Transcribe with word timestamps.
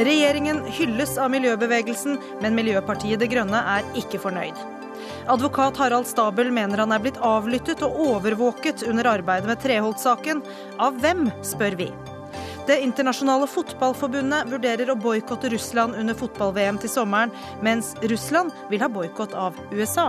Regjeringen 0.00 0.62
hylles 0.64 1.18
av 1.20 1.28
miljøbevegelsen, 1.34 2.14
men 2.40 2.54
Miljøpartiet 2.56 3.20
De 3.20 3.26
Grønne 3.28 3.58
er 3.74 3.88
ikke 4.00 4.20
fornøyd. 4.22 4.56
Advokat 5.28 5.76
Harald 5.76 6.08
Stabel 6.08 6.48
mener 6.54 6.80
han 6.80 6.94
er 6.94 7.02
blitt 7.04 7.20
avlyttet 7.20 7.82
og 7.84 7.98
overvåket 8.06 8.86
under 8.88 9.10
arbeidet 9.10 9.50
med 9.50 9.60
Treholt-saken. 9.60 10.40
Av 10.80 10.96
hvem, 11.04 11.28
spør 11.44 11.76
vi. 11.82 11.90
Det 12.70 12.78
internasjonale 12.80 13.48
fotballforbundet 13.50 14.48
vurderer 14.48 14.88
å 14.92 14.96
boikotte 14.96 15.52
Russland 15.52 15.98
under 16.00 16.16
fotball-VM 16.16 16.80
til 16.80 16.92
sommeren, 16.92 17.32
mens 17.60 17.92
Russland 18.00 18.56
vil 18.72 18.80
ha 18.80 18.88
boikott 18.88 19.36
av 19.36 19.58
USA. 19.74 20.08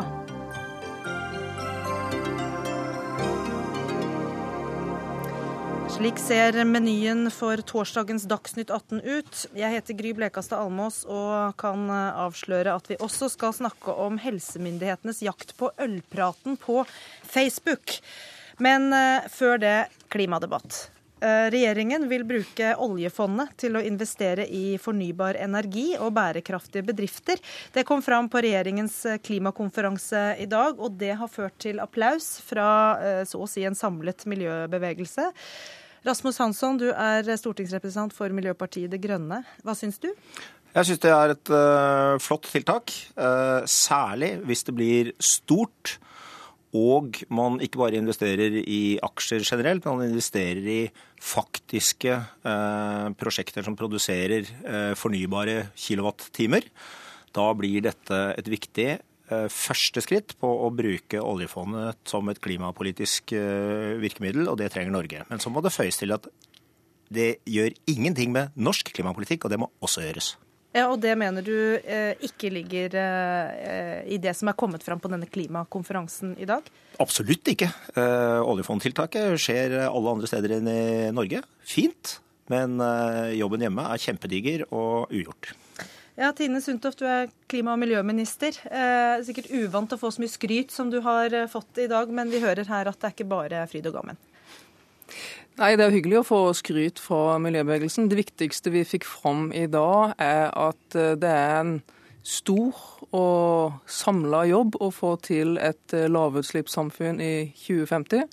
Slik 6.02 6.18
ser 6.18 6.56
menyen 6.66 7.28
for 7.30 7.62
torsdagens 7.62 8.24
Dagsnytt 8.26 8.72
18 8.74 9.04
ut. 9.06 9.42
Jeg 9.54 9.70
heter 9.70 9.94
Gry 9.94 10.16
Blekastad 10.18 10.58
Almås 10.58 11.04
og 11.06 11.54
kan 11.62 11.84
avsløre 11.94 12.74
at 12.74 12.88
vi 12.90 12.96
også 13.06 13.28
skal 13.30 13.54
snakke 13.54 13.94
om 13.94 14.16
helsemyndighetenes 14.18 15.20
jakt 15.22 15.52
på 15.60 15.70
ølpraten 15.78 16.56
på 16.58 16.80
Facebook. 17.22 18.00
Men 18.58 18.90
eh, 18.98 19.28
før 19.30 19.62
det 19.62 19.76
klimadebatt. 20.10 20.88
Eh, 21.22 21.52
regjeringen 21.54 22.08
vil 22.10 22.26
bruke 22.26 22.72
oljefondet 22.82 23.52
til 23.62 23.78
å 23.78 23.84
investere 23.86 24.48
i 24.50 24.80
fornybar 24.82 25.38
energi 25.38 25.92
og 26.00 26.16
bærekraftige 26.18 26.88
bedrifter. 26.88 27.38
Det 27.76 27.84
kom 27.86 28.02
fram 28.02 28.26
på 28.26 28.42
regjeringens 28.42 29.04
klimakonferanse 29.22 30.24
i 30.42 30.50
dag, 30.50 30.82
og 30.82 30.98
det 30.98 31.14
har 31.22 31.30
ført 31.30 31.62
til 31.62 31.78
applaus 31.84 32.40
fra 32.48 32.72
eh, 32.98 33.22
så 33.30 33.44
å 33.46 33.52
si 33.54 33.68
en 33.70 33.78
samlet 33.78 34.26
miljøbevegelse. 34.34 35.30
Rasmus 36.02 36.40
Hansson, 36.42 36.80
du 36.82 36.88
er 36.90 37.28
stortingsrepresentant 37.38 38.14
for 38.16 38.34
Miljøpartiet 38.34 38.90
De 38.90 38.98
Grønne. 39.02 39.44
Hva 39.62 39.76
syns 39.78 40.00
du? 40.02 40.08
Jeg 40.72 40.88
syns 40.88 41.02
det 41.04 41.12
er 41.14 41.34
et 41.36 41.52
uh, 41.54 42.16
flott 42.24 42.48
tiltak. 42.50 42.94
Uh, 43.14 43.62
særlig 43.70 44.34
hvis 44.48 44.66
det 44.66 44.76
blir 44.78 45.12
stort 45.22 46.00
og 46.72 47.20
man 47.28 47.60
ikke 47.60 47.82
bare 47.82 48.00
investerer 48.00 48.56
i 48.64 48.96
aksjer 49.04 49.44
generelt, 49.44 49.84
men 49.84 49.98
man 50.00 50.14
investerer 50.14 50.64
i 50.64 50.78
faktiske 51.20 52.14
eh, 52.16 53.08
prosjekter 53.20 53.66
som 53.66 53.76
produserer 53.76 54.48
fornybare 54.96 55.66
kilowattimer. 55.76 56.64
Da 57.36 57.50
blir 57.60 57.84
dette 57.84 58.22
et 58.40 58.48
viktig 58.48 58.88
Eh, 58.88 59.11
første 59.52 60.04
skritt 60.04 60.36
på 60.42 60.50
å 60.66 60.70
bruke 60.76 61.22
oljefondet 61.24 62.00
som 62.10 62.30
et 62.32 62.42
klimapolitisk 62.44 63.34
eh, 63.38 63.98
virkemiddel, 64.02 64.48
og 64.52 64.60
det 64.62 64.72
trenger 64.74 64.94
Norge. 64.96 65.26
Men 65.30 65.42
så 65.44 65.52
må 65.54 65.64
det 65.66 65.74
føyes 65.76 66.00
til 66.02 66.14
at 66.16 66.30
det 67.12 67.34
gjør 67.50 67.74
ingenting 67.92 68.32
med 68.32 68.56
norsk 68.56 68.94
klimapolitikk, 68.96 69.46
og 69.46 69.54
det 69.54 69.60
må 69.60 69.68
også 69.84 70.06
gjøres. 70.06 70.36
Ja, 70.72 70.86
Og 70.88 71.02
det 71.04 71.18
mener 71.20 71.44
du 71.44 71.52
eh, 71.84 72.16
ikke 72.24 72.48
ligger 72.54 72.94
eh, 72.96 73.98
i 74.08 74.20
det 74.24 74.32
som 74.40 74.48
er 74.48 74.56
kommet 74.56 74.86
fram 74.86 75.02
på 75.04 75.12
denne 75.12 75.28
klimakonferansen 75.28 76.38
i 76.40 76.48
dag? 76.48 76.64
Absolutt 77.04 77.52
ikke. 77.52 77.68
Eh, 77.92 78.40
oljefondtiltaket 78.40 79.36
skjer 79.36 79.76
alle 79.90 80.14
andre 80.16 80.30
steder 80.32 80.56
enn 80.62 80.70
i 80.72 80.84
Norge. 81.12 81.44
Fint. 81.68 82.16
Men 82.52 82.80
eh, 82.80 83.36
jobben 83.42 83.68
hjemme 83.68 83.84
er 83.92 84.00
kjempediger 84.00 84.64
og 84.72 85.12
ugjort. 85.12 85.52
Ja, 86.22 86.30
Tine 86.38 86.60
Sundtoft, 86.62 87.00
du 87.02 87.08
er 87.10 87.32
klima- 87.50 87.74
og 87.74 87.80
miljøminister. 87.82 88.54
Eh, 88.70 89.24
sikkert 89.26 89.48
uvant 89.58 89.94
å 89.96 89.98
få 89.98 90.12
så 90.14 90.22
mye 90.22 90.30
skryt 90.30 90.70
som 90.70 90.92
du 90.94 91.00
har 91.02 91.34
eh, 91.34 91.48
fått 91.50 91.80
i 91.82 91.88
dag, 91.90 92.12
men 92.14 92.30
vi 92.30 92.44
hører 92.44 92.68
her 92.70 92.90
at 92.92 93.00
det 93.02 93.08
er 93.08 93.16
ikke 93.16 93.32
bare 93.32 93.64
fryd 93.72 93.88
og 93.90 93.96
gammen. 93.96 94.20
Nei, 95.58 95.72
Det 95.76 95.88
er 95.88 95.96
hyggelig 95.96 96.20
å 96.20 96.28
få 96.28 96.42
skryt 96.54 97.02
fra 97.02 97.40
miljøbevegelsen. 97.42 98.06
Det 98.12 98.20
viktigste 98.20 98.70
vi 98.70 98.86
fikk 98.86 99.10
fram 99.10 99.50
i 99.50 99.66
dag, 99.66 100.14
er 100.22 100.54
at 100.54 101.00
eh, 101.00 101.16
det 101.18 101.32
er 101.32 101.58
en 101.64 101.74
stor 102.24 102.78
og 103.12 103.80
samla 103.90 104.44
jobb 104.50 104.78
å 104.82 104.92
få 104.94 105.16
til 105.26 105.58
et 105.62 105.96
eh, 105.98 106.10
lavutslippssamfunn 106.12 107.22
i 107.24 107.34
2050. 107.58 108.28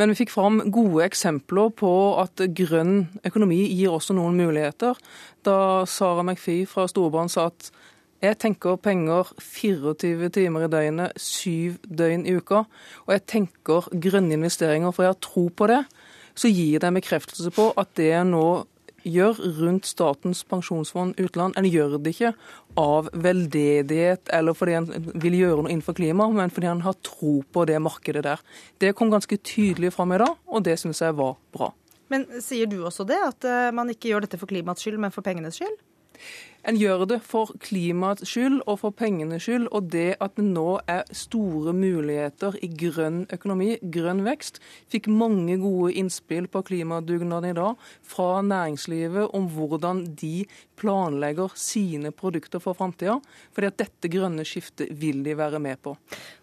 Men 0.00 0.12
vi 0.12 0.18
fikk 0.22 0.32
fram 0.34 0.60
gode 0.72 1.04
eksempler 1.06 1.72
på 1.78 1.92
at 2.22 2.42
grønn 2.56 3.06
økonomi 3.26 3.60
gir 3.68 3.94
også 3.94 4.16
noen 4.16 4.38
muligheter. 4.40 4.98
Da 5.46 5.84
Sara 5.88 6.24
McFie 6.24 6.66
fra 6.68 6.88
Storbrann 6.90 7.32
sa 7.32 7.50
at 7.52 7.70
jeg 8.22 8.38
tenker 8.38 8.78
penger 8.78 9.32
24 9.42 10.28
timer 10.30 10.68
i 10.68 10.70
døgnet, 10.70 11.16
syv 11.18 11.80
døgn 11.82 12.22
i 12.30 12.36
uka. 12.38 12.62
Og 13.08 13.14
jeg 13.16 13.26
tenker 13.26 13.88
grønne 13.90 14.36
investeringer, 14.36 14.94
for 14.94 15.02
jeg 15.02 15.16
har 15.16 15.24
tro 15.26 15.48
på 15.50 15.66
det. 15.70 15.80
Så 16.38 16.48
gir 16.48 16.78
det 16.78 16.88
en 16.88 17.00
bekreftelse 17.00 17.50
på 17.52 17.72
at 17.76 17.90
det 17.98 18.14
nå 18.30 18.62
gjør 19.02 19.38
rundt 19.60 19.88
Statens 19.88 20.42
pensjonsfond 20.48 21.18
utland. 21.20 21.56
En 21.58 21.68
gjør 21.68 21.98
det 21.98 22.14
ikke 22.14 22.32
av 22.80 23.10
veldedighet 23.12 24.32
eller 24.32 24.56
fordi 24.56 24.76
en 24.78 24.88
vil 25.22 25.36
gjøre 25.38 25.64
noe 25.64 25.72
innenfor 25.72 25.96
klima, 25.98 26.28
men 26.32 26.52
fordi 26.54 26.70
en 26.70 26.84
har 26.86 26.98
tro 27.04 27.40
på 27.42 27.66
det 27.68 27.78
markedet 27.82 28.24
der. 28.26 28.42
Det 28.80 28.94
kom 28.98 29.12
ganske 29.12 29.38
tydelig 29.38 29.92
fram 29.96 30.14
i 30.16 30.20
dag, 30.22 30.36
og 30.46 30.64
det 30.66 30.78
syns 30.80 31.02
jeg 31.04 31.16
var 31.18 31.36
bra. 31.54 31.72
Men 32.12 32.26
sier 32.44 32.68
du 32.68 32.82
også 32.84 33.06
det, 33.08 33.18
at 33.24 33.48
eh, 33.48 33.70
man 33.74 33.90
ikke 33.92 34.10
gjør 34.10 34.26
dette 34.26 34.40
for 34.40 34.50
klimaets 34.50 34.84
skyld, 34.84 35.00
men 35.00 35.14
for 35.14 35.24
pengenes 35.24 35.56
skyld? 35.60 35.78
En 36.62 36.76
gjør 36.78 37.06
det 37.10 37.18
for 37.26 37.50
klimaets 37.58 38.22
skyld 38.28 38.60
og 38.70 38.76
for 38.84 38.94
pengenes 38.94 39.42
skyld, 39.48 39.64
og 39.74 39.88
det 39.90 40.14
at 40.22 40.36
det 40.38 40.44
nå 40.46 40.76
er 40.90 41.02
store 41.10 41.74
muligheter 41.74 42.54
i 42.62 42.68
grønn 42.70 43.24
økonomi, 43.34 43.74
grønn 43.94 44.22
vekst. 44.22 44.60
Fikk 44.92 45.08
mange 45.10 45.56
gode 45.58 45.90
innspill 45.98 46.46
på 46.52 46.62
klimadugnaden 46.68 47.50
i 47.50 47.56
dag 47.58 47.88
fra 48.06 48.44
næringslivet 48.46 49.34
om 49.34 49.48
hvordan 49.50 50.04
de 50.20 50.44
planlegger 50.82 51.52
sine 51.58 52.10
produkter 52.14 52.62
for 52.62 52.78
framtida. 52.78 53.18
Fordi 53.54 53.70
at 53.70 53.78
dette 53.82 54.10
grønne 54.12 54.44
skiftet 54.46 54.90
vil 54.98 55.22
de 55.26 55.34
være 55.38 55.60
med 55.62 55.78
på. 55.82 55.94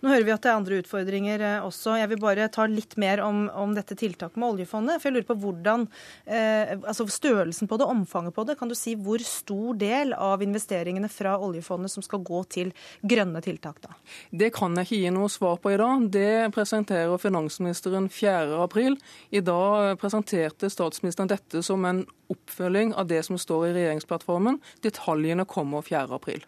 Nå 0.04 0.12
hører 0.12 0.28
vi 0.28 0.34
at 0.36 0.44
det 0.44 0.52
er 0.52 0.60
andre 0.60 0.80
utfordringer 0.84 1.44
eh, 1.46 1.66
også. 1.66 1.98
Jeg 2.00 2.12
vil 2.14 2.22
bare 2.24 2.48
ta 2.54 2.68
litt 2.70 2.96
mer 3.02 3.24
om, 3.26 3.48
om 3.52 3.76
dette 3.76 3.98
tiltaket 4.00 4.40
med 4.40 4.56
oljefondet. 4.56 5.00
For 5.00 5.10
jeg 5.10 5.18
lurer 5.18 5.30
på 5.32 5.40
hvordan, 5.44 5.88
eh, 6.28 6.76
altså 6.80 7.08
størrelsen 7.12 7.72
på 7.72 7.80
det, 7.80 7.90
omfanget 7.90 8.36
på 8.36 8.48
det. 8.48 8.60
Kan 8.60 8.72
du 8.72 8.78
si 8.80 8.96
hvor 9.00 9.24
stor 9.24 9.80
del 9.80 10.09
del 10.10 10.18
av 10.18 10.44
investeringene 10.44 11.10
fra 11.10 11.38
oljefondet 11.38 11.92
som 11.92 12.04
skal 12.04 12.24
gå 12.26 12.42
til 12.50 12.74
grønne 13.02 13.42
tiltak? 13.42 13.82
da? 13.82 13.96
Det 14.32 14.52
kan 14.56 14.76
jeg 14.78 14.88
ikke 14.88 15.02
gi 15.04 15.12
noe 15.14 15.30
svar 15.30 15.58
på 15.62 15.74
i 15.74 15.80
dag. 15.80 16.10
Det 16.12 16.52
presenterer 16.56 17.18
finansministeren 17.22 18.10
4.4. 18.10 18.96
I 19.32 19.42
dag 19.42 19.98
presenterte 20.00 20.70
statsministeren 20.70 21.30
dette 21.30 21.64
som 21.64 21.86
en 21.86 22.06
oppfølging 22.30 22.94
av 22.94 23.10
det 23.10 23.24
som 23.26 23.38
står 23.38 23.70
i 23.70 23.76
regjeringsplattformen. 23.78 24.60
Detaljene 24.86 25.46
kommer 25.50 25.86
4.4. 25.86 26.44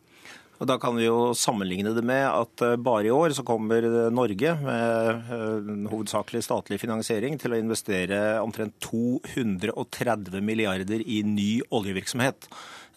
Og 0.62 0.68
Da 0.70 0.78
kan 0.78 0.94
vi 0.94 1.08
jo 1.08 1.32
sammenligne 1.34 1.96
det 1.96 2.04
med 2.06 2.22
at 2.28 2.62
eh, 2.62 2.78
bare 2.78 3.10
i 3.10 3.14
år 3.14 3.34
så 3.34 3.46
kommer 3.46 3.82
Norge 4.14 4.54
med 4.62 5.32
eh, 5.34 5.72
hovedsakelig 5.90 6.44
statlig 6.46 6.78
finansiering 6.84 7.40
til 7.42 7.56
å 7.56 7.60
investere 7.60 8.22
omtrent 8.44 8.78
230 8.86 10.38
milliarder 10.46 11.02
i 11.02 11.24
ny 11.26 11.50
oljevirksomhet. 11.74 12.46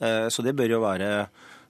Eh, 0.04 0.28
så 0.28 0.44
det 0.44 0.56
bør 0.58 0.76
jo 0.76 0.84
være 0.84 1.10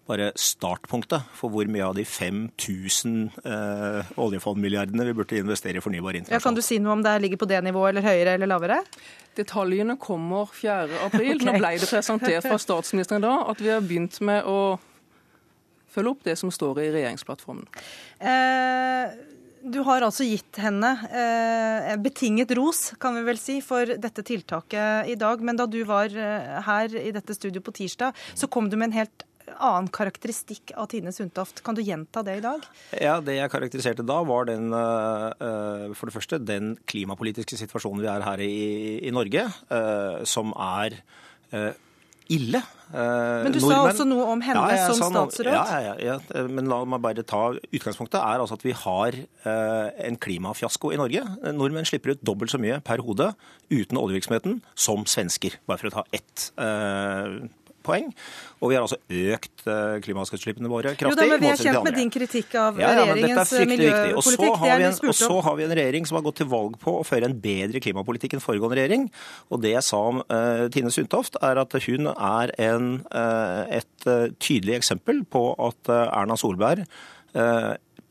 bare 0.05 0.32
startpunktet 0.37 1.31
for 1.32 1.53
hvor 1.53 1.69
mye 1.71 1.84
av 1.87 1.94
de 1.97 2.05
5000 2.05 3.15
eh, 3.41 4.11
oljefondmilliardene 4.21 5.06
vi 5.09 5.15
burde 5.16 5.38
investere 5.41 5.81
i 5.81 5.84
fornybar 5.84 6.19
internasjonalt. 6.19 6.43
Ja, 6.43 6.44
kan 6.44 6.59
du 6.59 6.65
si 6.65 6.81
noe 6.82 6.99
om 6.99 7.05
det 7.05 7.15
ligger 7.25 7.41
på 7.41 7.49
det 7.49 7.62
nivået 7.65 7.94
eller 7.94 8.05
høyere 8.05 8.34
eller 8.37 8.50
lavere? 8.50 8.81
Detaljene 9.38 9.97
kommer 10.00 10.50
4.4. 10.53 10.99
okay. 11.06 11.38
Nå 11.41 11.56
ble 11.56 11.72
det 11.81 11.88
presentert 11.88 12.50
fra 12.50 12.59
statsministeren 12.61 13.25
da 13.25 13.38
at 13.55 13.62
vi 13.62 13.72
har 13.72 13.84
begynt 13.84 14.21
med 14.25 14.44
å 14.44 14.59
følge 15.94 16.15
opp 16.15 16.27
det 16.27 16.37
som 16.41 16.53
står 16.53 16.82
i 16.82 16.91
regjeringsplattformen. 16.99 17.66
Eh, 18.19 19.15
du 19.65 19.81
har 19.87 20.05
altså 20.05 20.27
gitt 20.28 20.59
henne 20.60 20.91
eh, 21.09 21.94
betinget 22.05 22.53
ros, 22.59 22.91
kan 23.00 23.17
vi 23.17 23.25
vel 23.25 23.38
si, 23.41 23.61
for 23.64 23.88
dette 23.88 24.25
tiltaket 24.26 25.12
i 25.12 25.19
dag. 25.20 25.44
Men 25.44 25.61
da 25.61 25.69
du 25.70 25.81
var 25.88 26.12
eh, 26.12 26.58
her 26.67 26.99
i 27.00 27.14
dette 27.14 27.37
studioet 27.37 27.64
på 27.64 27.76
tirsdag, 27.81 28.26
så 28.35 28.50
kom 28.50 28.69
du 28.69 28.76
med 28.76 28.91
en 28.91 29.00
helt 29.02 29.25
annen 29.61 29.91
karakteristikk 29.93 30.73
av 30.81 30.88
Tine 30.93 31.12
Sundtoft. 31.12 31.61
Kan 31.64 31.76
du 31.76 31.82
gjenta 31.85 32.23
det 32.25 32.38
i 32.38 32.44
dag? 32.44 32.64
Ja, 32.97 33.19
Det 33.20 33.37
jeg 33.37 33.52
karakteriserte 33.52 34.05
da, 34.05 34.23
var 34.25 34.49
den, 34.49 34.73
uh, 34.73 35.93
for 35.93 36.08
det 36.08 36.14
første 36.17 36.38
den 36.40 36.73
klimapolitiske 36.88 37.58
situasjonen 37.61 38.00
vi 38.00 38.08
er 38.08 38.25
her 38.25 38.40
i, 38.40 38.55
i 39.05 39.12
Norge, 39.12 39.44
som 40.25 40.56
er 40.56 40.97
ille. 42.32 42.61
Men 42.94 43.50
du 43.50 43.59
Nordmenn, 43.59 43.73
sa 43.73 43.91
også 43.91 44.05
noe 44.06 44.26
om 44.31 44.43
henne 44.44 44.62
ja, 44.71 44.85
som 44.94 45.11
statsråd? 45.11 45.49
Ja, 45.50 45.81
ja, 45.82 45.94
ja, 45.99 46.44
men 46.47 46.69
la 46.71 46.82
meg 46.87 47.03
bare 47.03 47.25
ta 47.26 47.49
utgangspunktet. 47.56 48.21
er 48.21 48.43
altså 48.44 48.59
at 48.59 48.65
Vi 48.67 48.75
har 48.85 49.17
eh, 49.19 49.88
en 50.06 50.19
klimafiasko 50.21 50.93
i 50.94 51.00
Norge. 51.00 51.25
Nordmenn 51.56 51.88
slipper 51.88 52.15
ut 52.15 52.23
dobbelt 52.23 52.55
så 52.55 52.61
mye 52.62 52.79
per 52.85 53.03
hode 53.03 53.32
uten 53.73 53.99
oljevirksomheten 53.99 54.61
som 54.79 55.05
svensker. 55.11 55.59
Bare 55.67 55.82
for 55.82 55.91
å 55.91 55.97
ta 55.99 56.06
ett 56.15 56.50
eh, 56.61 57.43
poeng. 57.84 58.10
Og 58.64 58.70
vi 58.70 58.76
har 58.76 58.84
altså 58.86 58.98
økt 58.98 59.66
eh, 59.69 59.96
klimagassutslippene 60.04 60.70
våre 60.72 60.94
kraftig. 60.96 61.12
Jo 61.12 61.19
da, 61.20 61.28
men 61.34 61.44
Vi 61.44 61.50
er 61.52 61.60
kjent 61.60 61.86
med 61.86 61.98
din 62.00 62.12
kritikk 62.12 62.56
av 62.60 62.81
Ja, 62.81 62.90
ja, 62.96 63.04
er 63.04 63.12
regjeringens 63.12 63.54
miljøpolitikk. 63.70 64.44
Og 64.48 64.66
en, 64.72 64.98
og 65.10 65.19
så 65.19 65.38
har 65.46 65.58
vi 65.58 65.66
en 65.66 65.76
regjering 65.81 66.08
som 66.08 66.19
har 66.19 66.26
gått 66.26 66.40
til 66.42 66.50
valg 66.52 66.78
på 66.82 66.98
å 67.00 67.06
føre 67.06 67.28
en 67.31 67.38
bedre 67.44 67.82
klimapolitikk 67.84 68.36
enn 68.36 68.44
foregående 68.44 68.81
regjering. 68.81 69.08
Og 69.52 69.62
det 69.64 69.75
jeg 69.75 69.86
sa 69.86 70.02
om 70.12 70.22
uh, 70.25 70.66
Tine 70.75 70.92
Sundtoft, 70.94 71.38
er 71.44 71.60
at 71.60 71.76
hun 71.86 72.10
er 72.14 72.54
en, 72.70 72.92
uh, 73.12 73.64
et 73.69 74.08
uh, 74.08 74.30
tydelig 74.40 74.78
eksempel 74.80 75.25
på 75.28 75.50
at 75.60 75.90
Erna 75.94 76.37
Solberg 76.40 76.87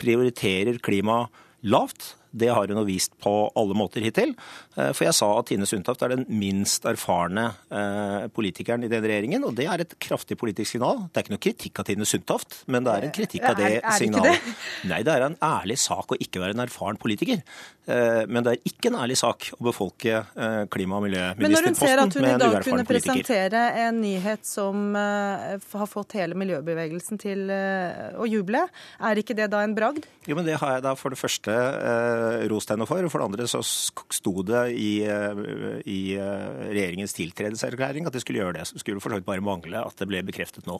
prioriterer 0.01 0.81
klima 0.83 1.23
lavt. 1.63 2.15
Det 2.33 2.49
har 2.49 2.67
hun 2.67 2.81
vist 2.87 3.13
på 3.21 3.31
alle 3.55 3.77
måter 3.77 4.03
hittil. 4.03 4.33
Eh, 4.75 4.89
For 4.97 5.05
jeg 5.05 5.13
sa 5.13 5.27
at 5.39 5.45
Tine 5.51 5.67
Sundtoft 5.69 6.01
er 6.01 6.15
den 6.15 6.25
minst 6.33 6.85
erfarne 6.89 7.43
eh, 7.69 8.27
politikeren 8.33 8.83
i 8.85 8.89
den 8.91 9.03
regjeringen, 9.05 9.43
og 9.45 9.53
det 9.57 9.67
er 9.69 9.83
et 9.85 9.93
kraftig 10.01 10.37
politisk 10.41 10.71
signal. 10.75 11.03
Det 11.13 11.19
er 11.21 11.27
ikke 11.27 11.35
noe 11.35 11.43
kritikk 11.45 11.79
av 11.83 11.85
Tine 11.91 12.07
Sundtoft, 12.09 12.63
men 12.73 12.83
det 12.87 12.93
er 12.95 13.07
en 13.09 13.13
kritikk 13.13 13.45
av 13.51 13.55
det 13.59 13.67
Er- 13.67 13.75
er 13.77 13.85
det 13.85 13.99
signalet. 13.99 14.39
signalet. 14.41 14.65
Nei, 14.93 15.01
det 15.05 15.13
er 15.13 15.27
en 15.27 15.37
ærlig 15.45 15.77
sak 15.83 16.15
å 16.15 16.17
ikke 16.19 16.41
være 16.41 16.57
en 16.57 16.65
erfaren 16.65 16.97
politiker. 17.01 17.43
Eh, 17.85 18.25
Men 18.33 18.43
det 18.45 18.53
er 18.53 18.61
ikke 18.69 18.87
en 18.93 18.97
ærlig 19.03 19.17
sak 19.19 19.49
å 19.59 19.63
befolke 19.67 20.13
eh, 20.23 20.63
klima- 20.71 20.97
og 20.97 21.03
miljøministerposten 21.03 21.43
med 21.43 21.43
en 21.43 21.43
uerfaren 21.43 21.43
politiker. 21.43 21.43
Men 21.43 21.51
når 21.59 21.67
hun 21.67 21.75
ser 21.75 21.99
at 21.99 22.13
hun 22.15 22.25
i 22.25 22.37
dag 22.39 22.63
kunne 22.63 22.85
presentere 22.87 23.63
en 23.87 24.01
nyhet 24.01 24.45
som 24.47 24.95
eh, 24.95 25.57
har 25.73 25.89
fått 25.91 26.15
hele 26.17 26.37
miljøbevegelsen 26.39 27.19
til 27.21 27.49
eh, 27.51 28.15
å 28.15 28.25
juble, 28.29 28.63
er 29.03 29.19
ikke 29.21 29.35
det 29.35 29.49
da 29.51 29.61
en 29.67 29.75
bragd? 29.75 30.07
Jo, 30.25 30.37
men 30.39 30.45
Det 30.47 30.55
har 30.61 30.77
jeg 30.77 30.83
da 30.85 30.93
for 30.95 31.11
det 31.11 31.19
første 31.19 31.51
eh, 31.51 32.47
rost 32.51 32.71
henne 32.71 32.87
for. 32.87 33.03
og 33.03 33.11
For 33.11 33.19
det 33.19 33.29
andre 33.33 33.49
så 33.51 33.59
sto 33.67 34.37
det 34.47 34.62
i, 34.69 35.03
eh, 35.05 35.41
i 35.89 36.15
eh, 36.15 36.67
regjeringens 36.69 37.15
tiltredelseserklæring 37.17 38.07
at 38.07 38.15
de 38.15 38.21
skulle 38.23 38.41
gjøre 38.41 38.57
det. 38.59 38.67
Så 38.69 38.81
skulle 38.81 39.03
for 39.03 39.13
så 39.13 39.19
vidt 39.19 39.27
bare 39.27 39.43
mangle 39.43 39.81
at 39.81 39.97
det 39.99 40.07
ble 40.09 40.23
bekreftet 40.25 40.67
nå. 40.69 40.79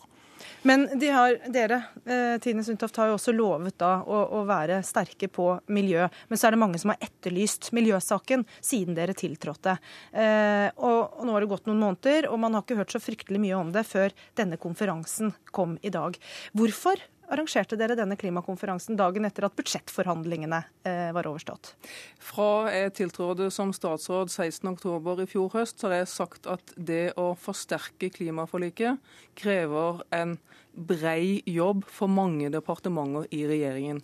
Men 0.68 0.86
de 1.00 1.10
har, 1.12 1.38
dere, 1.52 1.80
eh, 2.08 2.36
Tine 2.44 2.64
Sundtoft, 2.64 2.98
har 3.00 3.12
jo 3.12 3.18
også 3.18 3.36
lovet 3.36 3.78
da 3.82 3.98
å, 4.02 4.24
å 4.40 4.44
være 4.48 4.82
sterke 4.88 5.30
på 5.32 5.50
miljø. 5.76 6.08
Men 6.30 6.40
så 6.40 6.48
er 6.48 6.56
det 6.56 6.62
mange 6.64 6.82
som 6.82 6.94
har 6.94 7.04
etterlyst 7.04 7.72
miljøsaken 7.76 8.46
siden 8.64 8.98
dere 8.98 9.16
tiltrådte. 9.18 9.78
Og, 10.14 11.00
og 11.20 11.24
nå 11.28 11.36
har 11.36 11.44
det 11.44 11.52
gått 11.52 11.68
noen 11.68 11.82
måneder, 11.84 12.30
og 12.32 12.40
man 12.40 12.56
har 12.56 12.64
ikke 12.64 12.80
hørt 12.80 12.96
så 12.96 13.02
fryktelig 13.04 13.42
mye 13.44 13.60
om 13.60 13.74
det 13.76 13.84
før 13.88 14.16
denne 14.40 14.60
konferansen 14.62 15.34
kom 15.52 15.76
i 15.84 15.92
dag. 15.94 16.16
Hvorfor 16.56 17.02
arrangerte 17.34 17.78
dere 17.80 17.98
denne 17.98 18.18
klimakonferansen 18.20 18.98
dagen 19.00 19.28
etter 19.28 19.48
at 19.48 19.56
budsjettforhandlingene 19.58 20.60
eh, 20.88 21.10
var 21.16 21.28
overstått? 21.30 21.74
Fra 22.22 22.72
jeg 22.74 22.94
tiltrådte 23.00 23.50
som 23.54 23.74
statsråd 23.76 24.32
16.10 24.32 25.24
i 25.24 25.30
fjor 25.30 25.52
høst, 25.58 25.84
har 25.86 25.98
jeg 26.00 26.12
sagt 26.14 26.50
at 26.52 26.76
det 26.78 27.16
å 27.20 27.32
forsterke 27.40 28.12
klimaforliket 28.14 29.02
krever 29.40 30.04
en 30.16 30.38
brei 30.74 31.42
jobb 31.50 31.84
for 31.90 32.10
mange 32.10 32.50
departementer 32.54 33.28
i 33.36 33.44
regjeringen. 33.50 34.02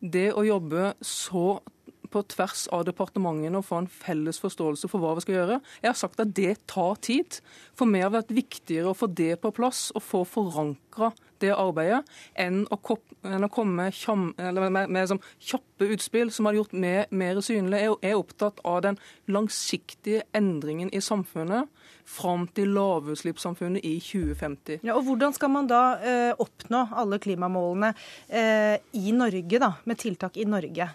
Det 0.00 0.30
å 0.36 0.44
jobbe 0.44 0.92
så 1.04 1.58
på 2.12 2.22
tvers 2.32 2.66
av 2.74 2.84
departementene 2.86 3.58
og 3.58 3.66
få 3.66 3.80
en 3.82 3.90
felles 3.90 4.38
forståelse 4.42 4.88
for 4.90 5.02
hva 5.02 5.14
vi 5.16 5.24
skal 5.24 5.38
gjøre. 5.40 5.60
Jeg 5.82 5.90
har 5.90 5.98
sagt 5.98 6.22
at 6.22 6.34
det 6.36 6.54
tar 6.70 6.98
tid. 7.04 7.40
For 7.76 7.88
meg 7.88 8.06
har 8.06 8.12
det 8.12 8.20
vært 8.20 8.36
viktigere 8.38 8.92
å 8.92 8.98
få 8.98 9.10
det 9.10 9.34
på 9.42 9.52
plass 9.56 9.88
og 9.96 10.04
få 10.06 10.22
forankra 10.28 11.12
det 11.42 11.52
arbeidet, 11.54 12.02
enn 12.38 12.64
å, 12.70 12.78
komme 12.82 13.88
med, 13.88 15.14
kjappe 15.38 15.90
utspill 15.94 16.32
som 16.34 16.48
hadde 16.48 16.60
gjort 16.60 16.76
meg 16.76 17.12
mer 17.14 17.40
synlig. 17.44 17.82
Jeg 17.84 17.98
er 18.10 18.18
opptatt 18.18 18.62
av 18.66 18.82
den 18.86 19.00
langsiktige 19.30 20.24
endringen 20.36 20.92
i 20.94 21.02
samfunnet 21.04 21.70
fram 22.06 22.46
til 22.54 22.70
lavutslippssamfunnet 22.76 23.84
i 23.84 23.96
2050. 24.00 24.84
Ja, 24.86 24.94
og 24.94 25.08
Hvordan 25.08 25.34
skal 25.34 25.50
man 25.52 25.70
da 25.70 25.82
eh, 25.98 26.32
oppnå 26.38 26.86
alle 26.94 27.18
klimamålene 27.22 27.92
eh, 28.28 28.76
i 28.94 29.10
Norge, 29.16 29.60
da, 29.62 29.74
med 29.84 30.00
tiltak 30.02 30.38
i 30.38 30.46
Norge? 30.48 30.88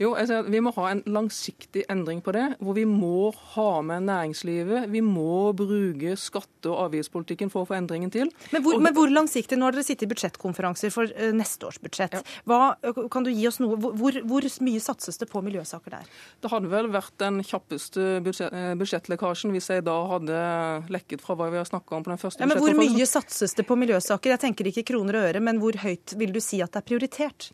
Jo, 0.00 0.14
at 0.18 0.28
Vi 0.50 0.58
må 0.60 0.72
ha 0.74 0.88
en 0.90 1.02
langsiktig 1.06 1.84
endring 1.92 2.20
på 2.24 2.32
det, 2.34 2.56
hvor 2.58 2.74
vi 2.74 2.84
må 2.88 3.32
ha 3.54 3.80
med 3.82 4.02
næringslivet. 4.08 4.88
Vi 4.90 5.00
må 5.00 5.52
bruke 5.54 6.16
skatte- 6.18 6.70
og 6.72 6.88
avgiftspolitikken 6.88 7.50
for 7.52 7.62
å 7.64 7.68
få 7.68 7.76
endringen 7.78 8.10
til. 8.10 8.30
Men 8.52 8.62
hvor, 8.64 8.74
Og- 8.74 8.82
men 8.82 8.94
hvor 8.94 9.08
langsiktig? 9.08 9.56
Nå 9.58 9.64
har 9.68 9.72
dere 9.72 9.84
sittet 9.84 10.02
i 10.02 10.10
budsjettkonferanser 10.14 10.90
for 10.90 11.04
eh, 11.04 11.30
neste 11.32 11.66
års 11.66 11.78
budsjett. 11.78 12.24
Hva, 12.46 12.74
kan 13.10 13.22
du 13.22 13.30
gi 13.30 13.46
oss 13.46 13.60
noe? 13.60 13.76
Hvor, 13.76 14.12
hvor 14.24 14.42
mye 14.60 14.80
satses 14.80 15.18
det 15.18 15.30
på 15.30 15.42
miljøsaker 15.44 15.90
der? 15.90 16.04
Det 16.42 16.50
hadde 16.50 16.70
vel 16.70 16.88
vært 16.88 17.12
den 17.18 17.42
kjappeste 17.42 18.20
budsjett, 18.24 18.52
eh, 18.52 18.74
budsjettlekkasjen 18.74 19.52
hvis 19.52 19.68
jeg 19.68 19.84
da 19.84 19.96
hadde 20.08 20.88
lekket 20.90 21.20
fra 21.20 21.36
hva 21.36 21.50
vi 21.50 21.56
har 21.60 21.64
snakka 21.68 21.96
om 21.96 22.02
på 22.02 22.10
den 22.10 22.18
første 22.18 22.40
Ja, 22.40 22.46
men 22.46 22.58
hvor 22.58 22.74
mye 22.74 23.06
satses 23.06 23.54
det 23.54 23.66
på 23.66 23.76
miljøsaker? 23.78 24.34
Jeg 24.34 24.40
tenker 24.40 24.66
ikke 24.72 24.84
kroner 24.90 25.14
og 25.20 25.34
øre, 25.34 25.40
men 25.40 25.60
hvor 25.60 25.72
høyt 25.72 26.14
vil 26.18 26.32
du 26.32 26.40
si 26.40 26.60
at 26.62 26.72
det 26.72 26.82
er 26.82 26.88
prioritert? 26.88 27.52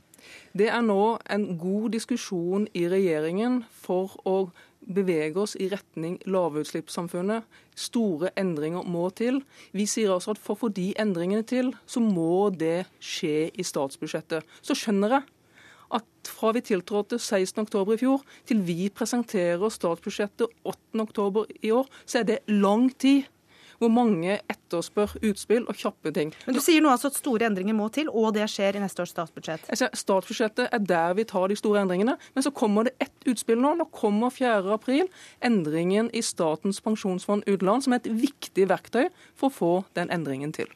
Det 0.57 0.69
er 0.71 0.83
nå 0.85 1.19
en 1.31 1.47
god 1.61 1.91
diskusjon 1.97 2.67
i 2.75 2.87
regjeringen 2.91 3.63
for 3.71 4.17
å 4.29 4.51
bevege 4.81 5.43
oss 5.43 5.57
i 5.61 5.69
retning 5.71 6.19
lavutslippssamfunnet. 6.31 7.45
Store 7.77 8.31
endringer 8.41 8.87
må 8.89 9.09
til. 9.17 9.43
Vi 9.77 9.87
sier 9.89 10.13
altså 10.15 10.35
at 10.35 10.41
for 10.41 10.57
å 10.57 10.63
få 10.65 10.71
de 10.77 10.91
endringene 11.01 11.47
til, 11.47 11.75
så 11.87 12.03
må 12.03 12.49
det 12.55 12.87
skje 13.03 13.51
i 13.53 13.67
statsbudsjettet. 13.67 14.47
Så 14.65 14.77
skjønner 14.79 15.19
jeg 15.19 15.29
at 15.91 16.31
fra 16.31 16.53
vi 16.55 16.63
tiltrådte 16.63 17.19
16.10 17.19 17.95
i 17.95 17.99
fjor, 17.99 18.23
til 18.47 18.63
vi 18.63 18.89
presenterer 18.95 19.73
statsbudsjettet 19.75 20.53
8.10 20.63 21.45
i 21.67 21.73
år, 21.75 21.91
så 22.07 22.21
er 22.21 22.29
det 22.29 22.41
lang 22.47 22.91
tid. 22.95 23.27
Hvor 23.81 23.93
mange 23.93 24.38
etterspør 24.53 25.15
utspill 25.25 25.65
og 25.65 25.79
kjappe 25.81 26.12
ting. 26.12 26.35
Men 26.47 26.56
Du 26.56 26.61
sier 26.61 26.85
nå 26.85 26.91
altså 26.93 27.09
at 27.09 27.17
store 27.17 27.49
endringer 27.49 27.77
må 27.77 27.88
til, 27.94 28.11
og 28.12 28.35
det 28.37 28.44
skjer 28.53 28.77
i 28.77 28.82
neste 28.82 29.00
års 29.03 29.15
statsbudsjett. 29.15 29.65
Jeg 29.73 29.81
sier, 29.81 29.94
Statsbudsjettet 29.97 30.69
er 30.69 30.85
der 30.85 31.17
vi 31.17 31.25
tar 31.29 31.49
de 31.49 31.56
store 31.59 31.82
endringene. 31.85 32.19
Men 32.37 32.44
så 32.44 32.53
kommer 32.53 32.88
det 32.88 32.94
ett 33.00 33.31
utspill 33.31 33.61
nå. 33.62 33.73
Nå 33.81 33.88
kommer 33.97 34.32
4. 34.35 34.61
april 34.75 35.09
endringen 35.44 36.12
i 36.12 36.23
Statens 36.25 36.82
pensjonsfond 36.85 37.49
utland, 37.49 37.87
som 37.87 37.97
er 37.97 38.05
et 38.05 38.12
viktig 38.29 38.69
verktøy 38.71 39.09
for 39.35 39.49
å 39.49 39.56
få 39.56 39.73
den 39.99 40.12
endringen 40.12 40.53
til. 40.56 40.69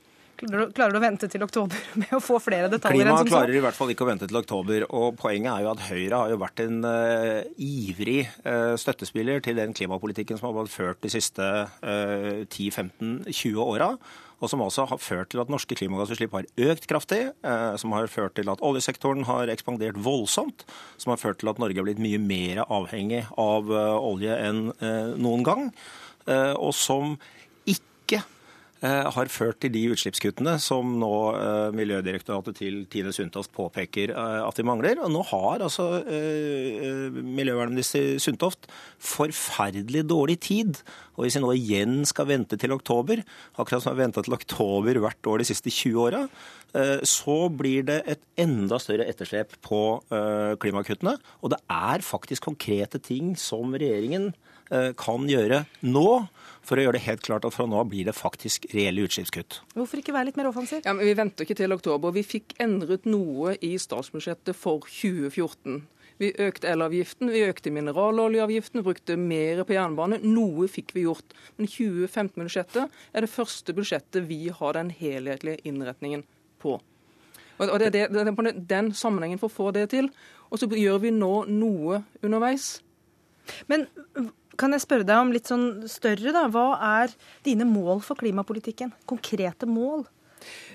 Klarer 0.44 0.92
du, 0.92 0.98
å 0.98 1.02
vente 1.02 1.28
til 1.32 1.42
oktober 1.46 1.80
med 2.00 2.12
å 2.16 2.20
få 2.22 2.38
flere 2.42 2.68
detaljer 2.72 3.00
Klima 3.04 3.14
enn 3.14 3.22
som 3.24 3.30
så? 3.30 3.36
klarer 3.38 3.58
i 3.58 3.62
hvert 3.64 3.78
fall 3.78 3.92
ikke 3.94 4.04
å 4.06 4.10
vente 4.10 4.28
til 4.30 4.40
oktober. 4.40 4.86
og 4.90 5.16
Poenget 5.20 5.52
er 5.54 5.64
jo 5.64 5.72
at 5.72 5.84
Høyre 5.88 6.20
har 6.24 6.34
jo 6.34 6.40
vært 6.42 6.64
en 6.66 6.80
uh, 6.84 7.40
ivrig 7.60 8.20
uh, 8.44 8.74
støttespiller 8.80 9.40
til 9.44 9.56
den 9.60 9.72
klimapolitikken 9.76 10.38
som 10.40 10.50
har 10.50 10.58
vært 10.62 10.74
ført 10.74 11.02
de 11.04 11.12
siste 11.14 11.42
uh, 11.42 12.44
10-15-20 12.48 13.58
åra. 13.64 13.92
Og 14.42 14.50
som 14.50 14.60
også 14.60 14.84
har 14.90 14.98
ført 15.00 15.30
til 15.32 15.40
at 15.40 15.48
norske 15.48 15.76
klimagassutslipp 15.78 16.34
har 16.36 16.48
økt 16.66 16.88
kraftig. 16.90 17.20
eh, 17.46 17.76
Som 17.80 17.94
har 17.96 18.10
ført 18.12 18.34
til 18.36 18.50
at 18.52 18.60
oljesektoren 18.66 19.24
har 19.24 19.48
ekspandert 19.48 19.96
voldsomt. 20.04 20.66
Som 21.00 21.14
har 21.14 21.20
ført 21.22 21.38
til 21.40 21.48
at 21.48 21.60
Norge 21.62 21.78
har 21.78 21.86
blitt 21.86 22.02
mye 22.02 22.18
mer 22.20 22.64
avhengig 22.66 23.22
av 23.40 23.70
eh, 23.72 23.94
olje 24.10 24.34
enn 24.36 24.66
eh, 24.82 25.14
noen 25.16 25.46
gang. 25.46 25.70
eh, 26.26 26.52
Og 26.58 26.74
som 26.76 27.14
eh, 27.14 27.43
har 28.82 29.30
ført 29.32 29.60
til 29.62 29.72
de 29.72 29.82
utslippskuttene 29.94 30.56
som 30.60 30.96
nå 31.00 31.12
eh, 31.38 31.74
Miljødirektoratet 31.76 32.58
til 32.58 32.82
Tine 32.90 33.12
Sundtoft 33.14 33.52
påpeker 33.54 34.12
eh, 34.12 34.40
at 34.44 34.58
de 34.58 34.66
mangler. 34.66 35.00
Og 35.04 35.12
nå 35.14 35.22
har 35.30 35.64
altså 35.64 35.86
eh, 36.02 36.82
eh, 36.84 37.16
miljøvernminister 37.16 38.18
Sundtoft 38.22 38.68
forferdelig 39.00 40.04
dårlig 40.10 40.38
tid. 40.44 40.82
Og 41.14 41.24
hvis 41.24 41.38
vi 41.38 41.44
nå 41.44 41.54
igjen 41.56 41.96
skal 42.08 42.28
vente 42.28 42.58
til 42.60 42.74
oktober, 42.74 43.22
akkurat 43.56 43.84
som 43.84 43.92
vi 43.92 44.02
har 44.02 44.08
venta 44.08 44.24
til 44.24 44.36
oktober 44.36 45.00
hvert 45.04 45.30
år 45.30 45.42
de 45.42 45.48
siste 45.48 45.72
20 45.72 46.00
åra, 46.04 46.22
eh, 46.74 47.00
så 47.08 47.38
blir 47.48 47.86
det 47.88 48.00
et 48.10 48.24
enda 48.44 48.80
større 48.82 49.06
etterslep 49.10 49.56
på 49.64 49.82
eh, 50.12 50.54
klimakuttene. 50.60 51.16
Og 51.42 51.54
det 51.54 51.62
er 51.70 52.04
faktisk 52.04 52.50
konkrete 52.50 53.00
ting 53.00 53.34
som 53.40 53.72
regjeringen 53.72 54.32
eh, 54.70 54.90
kan 54.98 55.28
gjøre 55.30 55.64
nå 55.86 56.08
for 56.64 56.76
å 56.80 56.84
gjøre 56.86 56.96
det 56.98 57.04
helt 57.06 57.22
klart 57.26 57.44
at 57.44 57.52
fra 57.54 57.66
nå 57.68 57.76
av 57.82 57.88
blir 57.92 58.04
det 58.08 58.14
faktisk 58.16 58.66
reelle 58.74 59.04
utslippskutt. 59.04 59.60
Hvorfor 59.76 60.00
ikke 60.00 60.14
være 60.16 60.30
litt 60.30 60.38
mer 60.40 60.48
offensiv? 60.50 60.80
Ja, 60.84 60.94
men 60.96 61.04
Vi 61.06 61.14
venter 61.18 61.44
ikke 61.44 61.56
til 61.58 61.72
oktober. 61.76 62.12
Vi 62.16 62.22
fikk 62.24 62.54
endret 62.64 63.04
noe 63.08 63.56
i 63.60 63.74
statsbudsjettet 63.78 64.56
for 64.56 64.80
2014. 64.88 65.82
Vi 66.22 66.28
økte 66.38 66.68
elavgiften, 66.70 67.28
vi 67.34 67.40
økte 67.42 67.72
mineraloljeavgiften, 67.74 68.84
brukte 68.86 69.16
mer 69.18 69.64
på 69.66 69.74
jernbane. 69.74 70.20
Noe 70.22 70.68
fikk 70.70 70.92
vi 70.94 71.02
gjort. 71.08 71.34
Men 71.58 71.66
2015-budsjettet 71.66 72.90
er 73.12 73.24
det 73.26 73.30
første 73.32 73.74
budsjettet 73.74 74.28
vi 74.28 74.44
har 74.54 74.76
den 74.78 74.92
helhetlige 74.94 75.58
innretningen 75.66 76.22
på. 76.62 76.76
Og 77.58 77.74
det, 77.78 77.86
er 77.86 77.90
det, 77.94 78.04
det 78.14 78.22
er 78.26 78.32
på 78.34 78.42
den- 78.46 78.64
den 78.66 78.92
sammenhengen 78.94 79.38
for 79.42 79.48
å 79.50 79.54
få 79.56 79.72
det 79.74 79.88
til. 79.90 80.08
Og 80.50 80.58
så 80.58 80.66
gjør 80.70 81.00
vi 81.02 81.10
nå 81.10 81.32
noe 81.50 82.04
underveis. 82.22 82.80
Men 83.68 83.86
kan 84.60 84.74
jeg 84.74 84.84
spørre 84.84 85.06
deg 85.08 85.20
om 85.20 85.32
litt 85.34 85.50
sånn 85.50 85.86
større, 85.90 86.34
da. 86.34 86.46
Hva 86.52 86.66
er 87.00 87.14
dine 87.46 87.66
mål 87.68 88.02
for 88.04 88.18
klimapolitikken? 88.20 88.92
Konkrete 89.10 89.68
mål? 89.70 90.06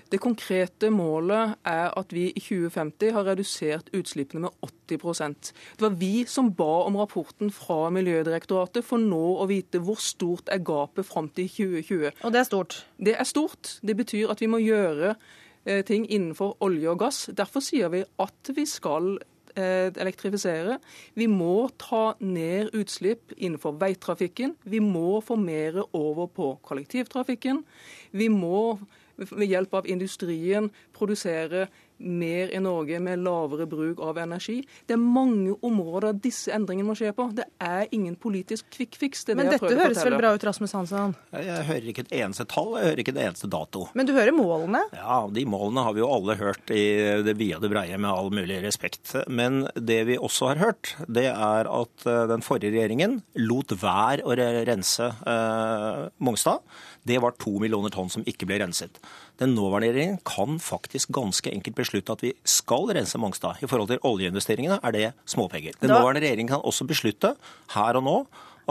Det 0.10 0.18
konkrete 0.22 0.90
målet 0.90 1.60
er 1.68 1.92
at 2.00 2.14
vi 2.14 2.30
i 2.32 2.42
2050 2.42 3.14
har 3.14 3.28
redusert 3.28 3.92
utslippene 3.94 4.48
med 4.48 4.70
80% 4.90 5.52
Det 5.78 5.86
var 5.86 5.98
vi 6.00 6.26
som 6.26 6.50
ba 6.58 6.86
om 6.88 6.98
rapporten 6.98 7.52
fra 7.54 7.92
Miljødirektoratet 7.94 8.86
for 8.86 9.02
nå 9.02 9.22
å 9.38 9.46
vite 9.50 9.82
hvor 9.86 10.02
stort 10.02 10.50
er 10.50 10.64
gapet 10.66 11.06
fram 11.06 11.30
til 11.30 11.50
2020. 11.50 12.24
Og 12.24 12.34
det 12.34 12.42
er 12.42 12.50
stort? 12.50 12.80
Det 12.98 13.16
er 13.16 13.30
stort. 13.30 13.76
Det 13.86 13.96
betyr 14.00 14.34
at 14.34 14.42
vi 14.42 14.50
må 14.50 14.62
gjøre 14.64 15.14
eh, 15.14 15.84
ting 15.86 16.08
innenfor 16.10 16.58
olje 16.66 16.90
og 16.90 17.04
gass. 17.06 17.28
Derfor 17.30 17.62
sier 17.62 17.94
vi 17.94 18.02
at 18.02 18.54
vi 18.56 18.66
skal 18.66 19.20
elektrifisere. 19.60 20.80
Vi 21.20 21.28
må 21.32 21.70
ta 21.82 22.14
ned 22.20 22.74
utslipp 22.78 23.34
innenfor 23.38 23.78
veitrafikken. 23.82 24.56
Vi 24.64 24.82
må 24.84 25.20
få 25.26 25.38
mer 25.40 25.82
over 25.94 26.30
på 26.32 26.54
kollektivtrafikken. 26.66 27.64
Vi 28.12 28.30
må 28.32 28.80
ved 29.20 29.50
hjelp 29.52 29.74
av 29.76 29.88
industrien 29.90 30.70
produsere 30.96 31.68
mer 32.00 32.52
i 32.56 32.60
Norge 32.64 33.00
med 33.04 33.24
lavere 33.24 33.68
bruk 33.70 34.02
av 34.04 34.18
energi. 34.22 34.60
Det 34.88 34.96
er 34.96 35.02
mange 35.02 35.56
områder 35.66 36.18
disse 36.24 36.54
endringene 36.56 36.90
må 36.90 36.96
skje 36.98 37.12
på. 37.16 37.30
Det 37.36 37.46
er 37.64 37.88
ingen 37.96 38.16
politisk 38.20 38.70
kvikkfiks. 38.74 39.26
Det 39.28 39.38
Men 39.38 39.50
det 39.50 39.60
dette 39.60 39.76
høres 39.80 40.04
vel 40.06 40.18
bra 40.20 40.34
ut, 40.36 40.46
Rasmus 40.48 40.76
Hansson? 40.78 41.16
Jeg 41.36 41.68
hører 41.70 41.90
ikke 41.92 42.06
et 42.08 42.16
eneste 42.22 42.48
tall, 42.50 42.76
jeg 42.80 42.92
hører 42.92 43.04
ikke 43.04 43.16
et 43.16 43.22
eneste 43.28 43.50
dato. 43.52 43.88
Men 43.98 44.10
du 44.10 44.14
hører 44.16 44.36
målene? 44.36 44.84
Ja, 44.96 45.22
de 45.32 45.46
målene 45.50 45.86
har 45.86 45.96
vi 45.98 46.04
jo 46.04 46.12
alle 46.12 46.38
hørt 46.40 46.74
i 46.74 46.86
det 47.26 47.36
vide 47.40 47.60
og 47.60 47.66
det 47.66 47.74
breie, 47.74 48.00
med 48.00 48.10
all 48.12 48.32
mulig 48.34 48.62
respekt. 48.64 49.14
Men 49.28 49.66
det 49.76 50.02
vi 50.10 50.20
også 50.20 50.54
har 50.54 50.64
hørt, 50.64 50.94
det 51.08 51.28
er 51.32 51.70
at 51.70 52.08
eh, 52.08 52.26
den 52.32 52.46
forrige 52.46 52.74
regjeringen 52.76 53.20
lot 53.42 53.74
være 53.80 54.26
å 54.26 54.36
rense 54.68 55.10
eh, 55.10 56.06
Mongstad. 56.24 56.64
Det 57.10 57.18
var 57.24 57.34
to 57.42 57.56
millioner 57.62 57.94
tonn 57.94 58.12
som 58.14 58.26
ikke 58.30 58.48
ble 58.50 58.60
renset. 58.62 59.00
Den 59.42 59.56
nåværende 59.58 59.90
regjeringen 59.94 60.22
kan 60.28 60.60
faktisk 60.62 61.14
ganske 61.16 61.52
enkelt 61.52 61.78
beslutte 61.80 62.14
at 62.14 62.26
vi 62.26 62.34
skal 62.48 62.92
rense 62.96 63.18
Mongstad. 63.22 63.64
I 63.64 63.70
forhold 63.70 63.90
til 63.90 64.04
oljeinvesteringene 64.06 64.80
er 64.84 64.96
det 64.96 65.08
småpenger. 65.30 65.80
Den 65.82 65.94
nåværende 65.94 66.22
regjeringen 66.26 66.54
kan 66.54 66.66
også 66.66 66.88
beslutte 66.90 67.34
her 67.76 68.00
og 68.00 68.06
nå 68.06 68.18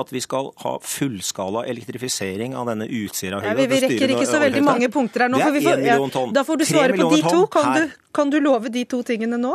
at 0.00 0.12
vi 0.14 0.21
skal 0.25 0.50
ha 0.62 0.75
fullskala 0.83 1.64
elektrifisering 1.69 2.57
av 2.59 2.69
denne 2.71 2.88
Utsirahøyden. 2.88 3.50
Ja, 3.50 3.57
vi, 3.59 3.67
vi 3.71 3.81
rekker 3.87 4.14
ikke 4.17 4.28
så 4.28 4.40
veldig 4.43 4.64
mange 4.67 4.90
punkter 4.95 5.26
her 5.26 5.33
nå. 5.33 5.40
Det 5.40 5.49
for 5.49 5.55
er 5.55 5.59
vi 5.59 5.67
får- 5.67 5.81
million 5.83 6.12
tonn. 6.14 6.35
Da 6.37 6.45
får 6.47 6.61
du 6.61 6.64
svare 6.69 6.99
på 6.99 7.09
de 7.14 7.23
to. 7.23 7.47
Kan 7.52 7.73
du, 7.75 7.97
kan 8.14 8.31
du 8.31 8.38
love 8.40 8.71
de 8.73 8.85
to 8.88 9.02
tingene 9.07 9.38
nå? 9.40 9.55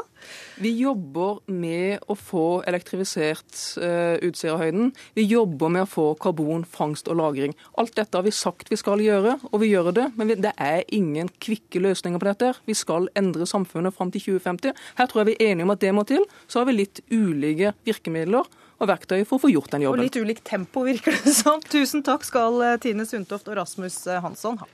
Vi 0.64 0.70
jobber 0.78 1.40
med 1.52 2.04
å 2.08 2.16
få 2.16 2.64
elektrifisert 2.70 3.58
uh, 3.82 4.16
Utsirahøyden. 4.24 4.94
Vi 5.18 5.26
jobber 5.28 5.72
med 5.74 5.88
å 5.88 5.90
få 5.90 6.06
karbonfangst 6.22 7.10
og 7.12 7.18
-lagring. 7.20 7.56
Alt 7.78 7.96
dette 7.96 8.18
har 8.18 8.24
vi 8.24 8.32
sagt 8.32 8.72
vi 8.72 8.80
skal 8.80 9.02
gjøre, 9.04 9.40
og 9.52 9.60
vi 9.62 9.74
gjør 9.74 9.92
det. 9.92 10.12
Men 10.16 10.28
vi, 10.28 10.36
det 10.36 10.54
er 10.58 10.84
ingen 10.88 11.30
kvikke 11.40 11.82
løsninger 11.82 12.20
på 12.20 12.30
dette. 12.30 12.54
Vi 12.66 12.74
skal 12.78 13.10
endre 13.16 13.46
samfunnet 13.50 13.96
fram 13.96 14.12
til 14.12 14.22
2050. 14.22 14.74
Her 14.98 15.06
tror 15.08 15.24
jeg 15.24 15.34
vi 15.34 15.38
er 15.40 15.52
enige 15.52 15.64
om 15.64 15.76
at 15.76 15.80
det 15.82 15.94
må 15.94 16.04
til. 16.08 16.24
Så 16.48 16.60
har 16.60 16.66
vi 16.70 16.78
litt 16.78 17.02
ulike 17.12 17.74
virkemidler 17.86 18.46
og 18.84 18.90
verktøy 18.92 19.22
for 19.26 19.40
å 19.40 19.44
få 19.46 19.52
gjort 19.54 19.72
den 19.74 19.88
jobben. 19.88 20.04
Og 20.04 20.10
litt 20.10 20.20
ulikt 20.20 20.46
tempo, 20.48 20.86
virker 20.88 21.16
det 21.24 21.36
som. 21.36 21.62
Tusen 21.72 22.04
takk 22.06 22.26
skal 22.28 22.60
eh, 22.66 22.80
Tine 22.84 23.08
Sundtoft 23.10 23.50
og 23.52 23.60
Rasmus 23.62 24.04
eh, 24.08 24.22
Hansson 24.24 24.60
ha. 24.62 24.70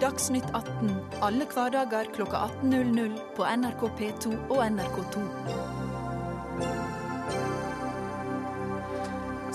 Dagsnytt 0.00 0.46
18 0.56 0.94
alle 1.20 1.44
hverdager 1.44 2.08
klokka 2.14 2.46
18.00 2.64 3.18
på 3.36 3.44
NRK 3.44 3.82
P2 3.98 4.32
og 4.48 4.62
NRK2. 4.64 5.26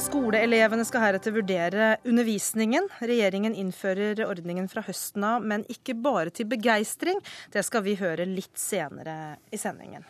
Skoleelevene 0.06 0.86
skal 0.86 1.02
heretter 1.08 1.34
vurdere 1.34 1.96
undervisningen. 2.06 2.92
Regjeringen 3.02 3.56
innfører 3.58 4.22
ordningen 4.28 4.70
fra 4.70 4.86
høsten 4.86 5.26
av, 5.26 5.42
men 5.42 5.66
ikke 5.72 5.98
bare 5.98 6.30
til 6.36 6.46
begeistring. 6.52 7.18
Det 7.50 7.66
skal 7.66 7.82
vi 7.88 7.98
høre 7.98 8.28
litt 8.30 8.54
senere 8.60 9.40
i 9.50 9.58
sendingen. 9.58 10.06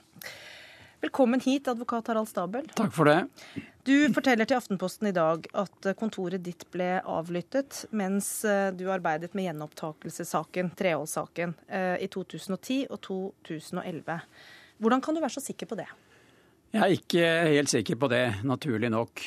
Velkommen 1.01 1.39
hit, 1.39 1.67
advokat 1.67 2.07
Harald 2.07 2.29
Stabel. 2.29 2.67
Takk 2.75 2.93
for 2.95 3.09
det. 3.09 3.27
Du 3.85 3.93
forteller 4.15 4.47
til 4.47 4.57
Aftenposten 4.57 5.09
i 5.09 5.13
dag 5.15 5.45
at 5.53 5.89
kontoret 5.99 6.41
ditt 6.45 6.65
ble 6.73 6.95
avlyttet 7.01 7.83
mens 7.93 8.29
eh, 8.47 8.71
du 8.73 8.87
arbeidet 8.89 9.35
med 9.37 9.49
gjenopptakelsessaken, 9.49 10.71
Treholt-saken, 10.79 11.53
eh, 11.67 11.95
i 12.01 12.09
2010 12.09 12.87
og 12.89 13.01
2011. 13.05 14.19
Hvordan 14.81 15.03
kan 15.03 15.15
du 15.15 15.21
være 15.21 15.35
så 15.37 15.43
sikker 15.43 15.69
på 15.69 15.77
det? 15.79 15.87
Jeg 16.75 16.81
er 16.81 16.95
ikke 16.97 17.27
helt 17.55 17.71
sikker 17.71 17.99
på 17.99 18.09
det, 18.11 18.23
naturlig 18.43 18.89
nok. 18.91 19.21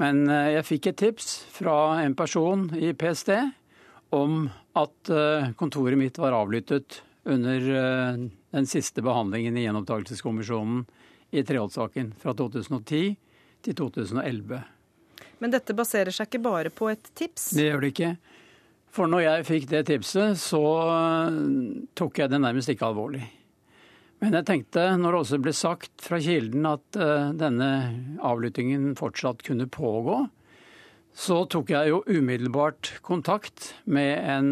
Men 0.00 0.24
eh, 0.30 0.54
jeg 0.56 0.68
fikk 0.70 0.90
et 0.92 1.00
tips 1.02 1.32
fra 1.58 1.98
en 2.04 2.16
person 2.18 2.68
i 2.78 2.94
PST 2.96 3.34
om 4.14 4.46
at 4.78 5.12
eh, 5.12 5.50
kontoret 5.58 5.98
mitt 6.00 6.18
var 6.22 6.36
avlyttet 6.38 7.02
under 7.28 7.68
eh, 7.82 8.24
den 8.56 8.66
siste 8.66 9.04
behandlingen 9.04 9.56
i 9.56 9.66
gjenopptakelseskommisjonen 9.66 10.84
i 11.30 11.44
Treholt-saken 11.44 12.14
fra 12.18 12.34
2010 12.34 13.16
til 13.64 13.76
2011. 13.76 14.62
Men 15.38 15.52
dette 15.54 15.76
baserer 15.76 16.14
seg 16.14 16.30
ikke 16.30 16.44
bare 16.46 16.72
på 16.74 16.88
et 16.92 17.10
tips. 17.18 17.50
Det 17.58 17.68
gjør 17.68 17.84
det 17.84 17.92
ikke. 17.94 18.12
For 18.94 19.10
når 19.10 19.24
jeg 19.26 19.48
fikk 19.48 19.66
det 19.70 19.82
tipset, 19.90 20.38
så 20.40 20.62
eh, 20.84 21.42
tok 21.98 22.22
jeg 22.22 22.32
det 22.32 22.40
nærmest 22.42 22.72
ikke 22.72 22.88
alvorlig. 22.88 23.26
Men 24.18 24.34
jeg 24.34 24.48
tenkte, 24.48 24.88
når 24.98 25.14
det 25.14 25.20
også 25.22 25.38
ble 25.42 25.54
sagt 25.54 26.02
fra 26.02 26.18
kilden 26.22 26.66
at 26.66 26.98
eh, 26.98 27.30
denne 27.38 27.70
avlyttingen 28.24 28.94
fortsatt 28.98 29.44
kunne 29.46 29.68
pågå, 29.70 30.24
så 31.18 31.42
tok 31.50 31.70
jeg 31.74 31.90
jo 31.90 32.02
umiddelbart 32.06 32.96
kontakt 33.02 33.72
med 33.90 34.12
en 34.22 34.50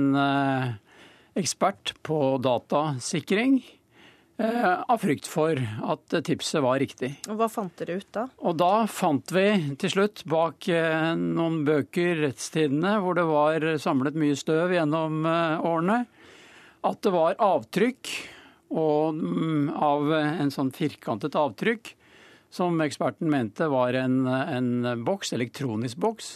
ekspert 1.37 1.95
på 2.07 2.37
datasikring, 2.43 3.59
eh, 4.39 4.81
av 4.89 4.99
frykt 5.03 5.29
for 5.29 5.59
at 5.61 6.17
tipset 6.25 6.63
var 6.65 6.81
riktig. 6.81 7.13
Og 7.29 7.41
hva 7.41 7.49
fant 7.53 7.75
dere 7.81 7.99
ut 8.01 8.09
da? 8.13 8.27
Og 8.43 8.57
da 8.61 8.87
fant 8.91 9.35
vi 9.35 9.77
til 9.81 9.93
slutt 9.93 10.25
bak 10.29 10.69
eh, 10.73 11.13
noen 11.17 11.63
bøker, 11.69 12.23
Rettstidene, 12.25 12.97
hvor 13.05 13.19
det 13.19 13.27
var 13.29 13.69
samlet 13.83 14.17
mye 14.19 14.39
støv 14.39 14.75
gjennom 14.77 15.27
eh, 15.29 15.67
årene, 15.67 16.01
at 16.87 17.03
det 17.03 17.13
var 17.13 17.39
avtrykk 17.43 18.15
og, 18.71 19.15
mm, 19.15 19.71
av 19.77 20.11
en 20.17 20.51
sånn 20.55 20.73
firkantet 20.75 21.39
avtrykk 21.39 21.93
som 22.57 22.81
eksperten 22.81 23.29
mente 23.31 23.69
var 23.69 23.97
en, 23.99 24.25
en 24.27 25.05
boks, 25.05 25.35
elektronisk 25.37 25.99
boks. 26.01 26.31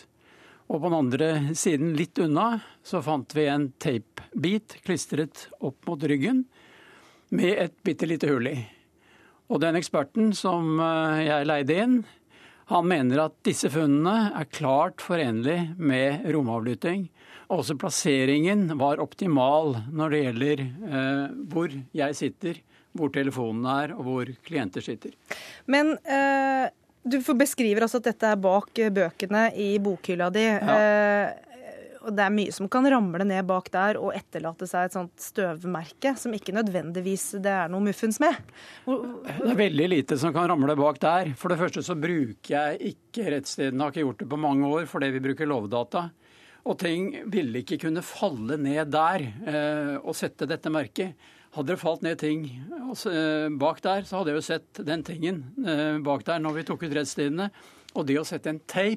Og 0.70 0.78
på 0.78 0.86
den 0.86 0.98
andre 0.98 1.30
siden, 1.58 1.94
litt 1.98 2.18
unna, 2.22 2.60
så 2.86 3.00
fant 3.02 3.34
vi 3.34 3.48
en 3.50 3.70
tapebit 4.30 4.82
klistret 4.82 5.48
opp 5.60 5.86
mot 5.86 6.02
ryggen 6.02 6.44
med 7.30 7.58
et 7.58 7.82
bitte 7.82 8.06
lite 8.06 8.28
hull 8.28 8.46
i. 8.46 8.66
Og 9.50 9.60
den 9.60 9.76
eksperten 9.76 10.32
som 10.34 10.78
eh, 10.80 11.26
jeg 11.26 11.46
leide 11.46 11.76
inn, 11.82 12.00
han 12.70 12.86
mener 12.86 13.24
at 13.24 13.34
disse 13.42 13.70
funnene 13.70 14.30
er 14.38 14.46
klart 14.46 15.00
forenlig 15.02 15.74
med 15.76 16.22
romavlytting. 16.30 17.08
Også 17.50 17.74
plasseringen 17.74 18.68
var 18.78 19.02
optimal 19.02 19.76
når 19.90 20.10
det 20.10 20.20
gjelder 20.24 20.60
eh, 20.60 21.24
hvor 21.50 21.74
jeg 21.92 22.14
sitter, 22.14 22.60
hvor 22.92 23.10
telefonen 23.10 23.66
er 23.66 23.94
og 23.96 24.04
hvor 24.06 24.30
klienter 24.46 24.80
sitter. 24.82 25.16
Men 25.66 25.96
eh, 26.06 26.70
du 27.02 27.18
beskriver 27.34 27.86
altså 27.86 27.98
at 27.98 28.12
dette 28.12 28.30
er 28.30 28.38
bak 28.38 28.78
eh, 28.78 28.94
bøkene 28.94 29.48
i 29.58 29.72
bokhylla 29.82 30.30
di. 30.34 30.46
Eh, 30.46 31.49
og 32.00 32.14
det 32.16 32.24
er 32.24 32.32
mye 32.32 32.52
som 32.54 32.68
kan 32.72 32.86
ramle 32.88 33.24
ned 33.28 33.44
bak 33.48 33.68
der 33.74 33.98
og 34.00 34.14
etterlate 34.16 34.68
seg 34.68 34.88
et 34.88 34.96
sånt 34.96 35.20
støvmerke 35.20 36.14
som 36.18 36.32
ikke 36.36 36.54
nødvendigvis 36.56 37.26
det 37.44 37.52
er 37.52 37.72
noe 37.72 37.84
muffens 37.84 38.20
med. 38.22 38.38
Det 38.86 39.50
er 39.52 39.58
veldig 39.58 39.88
lite 39.92 40.18
som 40.20 40.32
kan 40.34 40.48
ramle 40.50 40.76
bak 40.78 41.00
der. 41.02 41.34
For 41.38 41.52
det 41.52 41.60
første 41.60 41.84
så 41.84 41.98
bruker 42.00 42.54
jeg 42.54 42.94
ikke 42.94 43.28
rettsstedene, 43.36 43.84
har 43.84 43.92
ikke 43.92 44.06
gjort 44.06 44.24
det 44.24 44.30
på 44.32 44.40
mange 44.40 44.70
år 44.70 44.88
fordi 44.90 45.12
vi 45.16 45.24
bruker 45.28 45.50
lovdata. 45.50 46.06
Og 46.68 46.76
ting 46.80 47.12
ville 47.32 47.62
ikke 47.62 47.80
kunne 47.86 48.04
falle 48.04 48.58
ned 48.60 48.90
der 48.92 49.24
eh, 49.24 49.94
og 50.00 50.16
sette 50.16 50.48
dette 50.48 50.72
merket. 50.72 51.16
Hadde 51.56 51.72
det 51.72 51.80
falt 51.82 52.04
ned 52.06 52.20
ting 52.20 52.44
eh, 52.52 53.48
bak 53.60 53.80
der, 53.82 54.04
så 54.06 54.20
hadde 54.20 54.32
jeg 54.32 54.40
jo 54.40 54.46
sett 54.46 54.82
den 54.86 55.02
tingen 55.06 55.42
eh, 55.64 55.96
bak 56.04 56.22
der 56.28 56.42
når 56.42 56.60
vi 56.60 56.66
tok 56.68 56.84
ut 56.84 56.94
rettsstedene. 56.94 57.48
Og 57.98 58.06
det 58.06 58.20
å 58.20 58.26
sette 58.28 58.52
en 58.52 58.60
eh, 58.60 58.96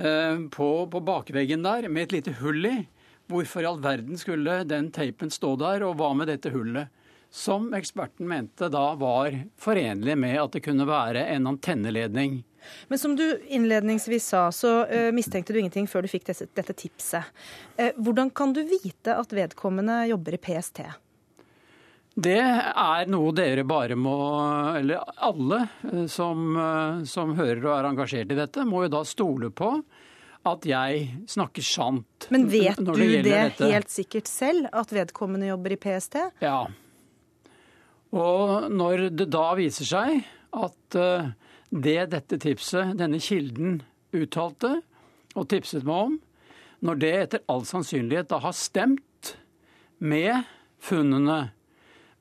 på, 0.00 0.68
på 0.92 1.00
bakveggen 1.04 1.62
der 1.66 1.88
med 1.92 2.08
et 2.08 2.14
lite 2.14 2.32
hull 2.40 2.64
i, 2.66 2.76
hvorfor 3.30 3.62
i 3.62 3.68
all 3.68 3.80
verden 3.82 4.18
skulle 4.18 4.62
den 4.68 4.90
teipen 4.94 5.30
stå 5.32 5.54
der, 5.60 5.84
og 5.86 5.98
hva 6.00 6.12
med 6.16 6.30
dette 6.32 6.52
hullet? 6.54 6.90
Som 7.30 7.68
eksperten 7.78 8.26
mente 8.26 8.66
da 8.72 8.88
var 8.98 9.36
forenlig 9.60 10.16
med 10.18 10.38
at 10.42 10.56
det 10.56 10.64
kunne 10.64 10.86
være 10.88 11.28
en 11.30 11.46
antenneledning. 11.46 12.40
Men 12.88 12.98
som 12.98 13.14
du 13.16 13.24
innledningsvis 13.46 14.26
sa, 14.32 14.48
så 14.52 14.72
uh, 14.90 15.10
mistenkte 15.14 15.54
du 15.54 15.60
ingenting 15.60 15.86
før 15.88 16.04
du 16.04 16.10
fikk 16.10 16.26
dette, 16.26 16.48
dette 16.58 16.74
tipset. 16.76 17.30
Uh, 17.78 17.92
hvordan 17.96 18.32
kan 18.34 18.52
du 18.56 18.64
vite 18.66 19.14
at 19.14 19.32
vedkommende 19.32 20.02
jobber 20.10 20.36
i 20.36 20.42
PST? 20.42 20.82
Det 22.14 22.40
er 22.42 23.10
noe 23.10 23.30
dere 23.36 23.62
bare 23.68 23.96
må, 23.96 24.16
eller 24.80 25.02
alle 25.22 25.60
eh, 25.86 26.06
som, 26.10 26.50
eh, 26.58 27.02
som 27.06 27.36
hører 27.38 27.62
og 27.64 27.74
er 27.76 27.90
engasjert 27.92 28.32
i 28.34 28.38
dette, 28.38 28.66
må 28.66 28.84
jo 28.84 28.94
da 28.96 29.04
stole 29.06 29.52
på 29.54 29.70
at 30.50 30.64
jeg 30.66 31.04
snakker 31.28 31.64
sant. 31.64 32.26
Men 32.32 32.48
vet 32.50 32.80
du 32.80 32.94
det 32.96 33.22
dette. 33.26 33.68
helt 33.70 33.92
sikkert 33.92 34.30
selv, 34.30 34.70
at 34.72 34.92
vedkommende 34.92 35.50
jobber 35.50 35.76
i 35.76 35.78
PST? 35.80 36.16
Ja. 36.42 36.64
Og 38.16 38.70
når 38.72 39.10
det 39.14 39.28
da 39.30 39.46
viser 39.58 39.86
seg 39.86 40.24
at 40.56 40.98
eh, 40.98 41.30
det 41.70 42.00
dette 42.16 42.40
tipset, 42.42 42.96
denne 42.98 43.20
kilden, 43.22 43.82
uttalte 44.10 44.80
og 45.38 45.46
tipset 45.52 45.86
meg 45.86 46.08
om, 46.08 46.18
når 46.82 46.98
det 46.98 47.12
etter 47.20 47.44
all 47.52 47.62
sannsynlighet 47.68 48.32
da 48.32 48.40
har 48.42 48.56
stemt 48.56 49.36
med 50.00 50.48
funnene, 50.80 51.52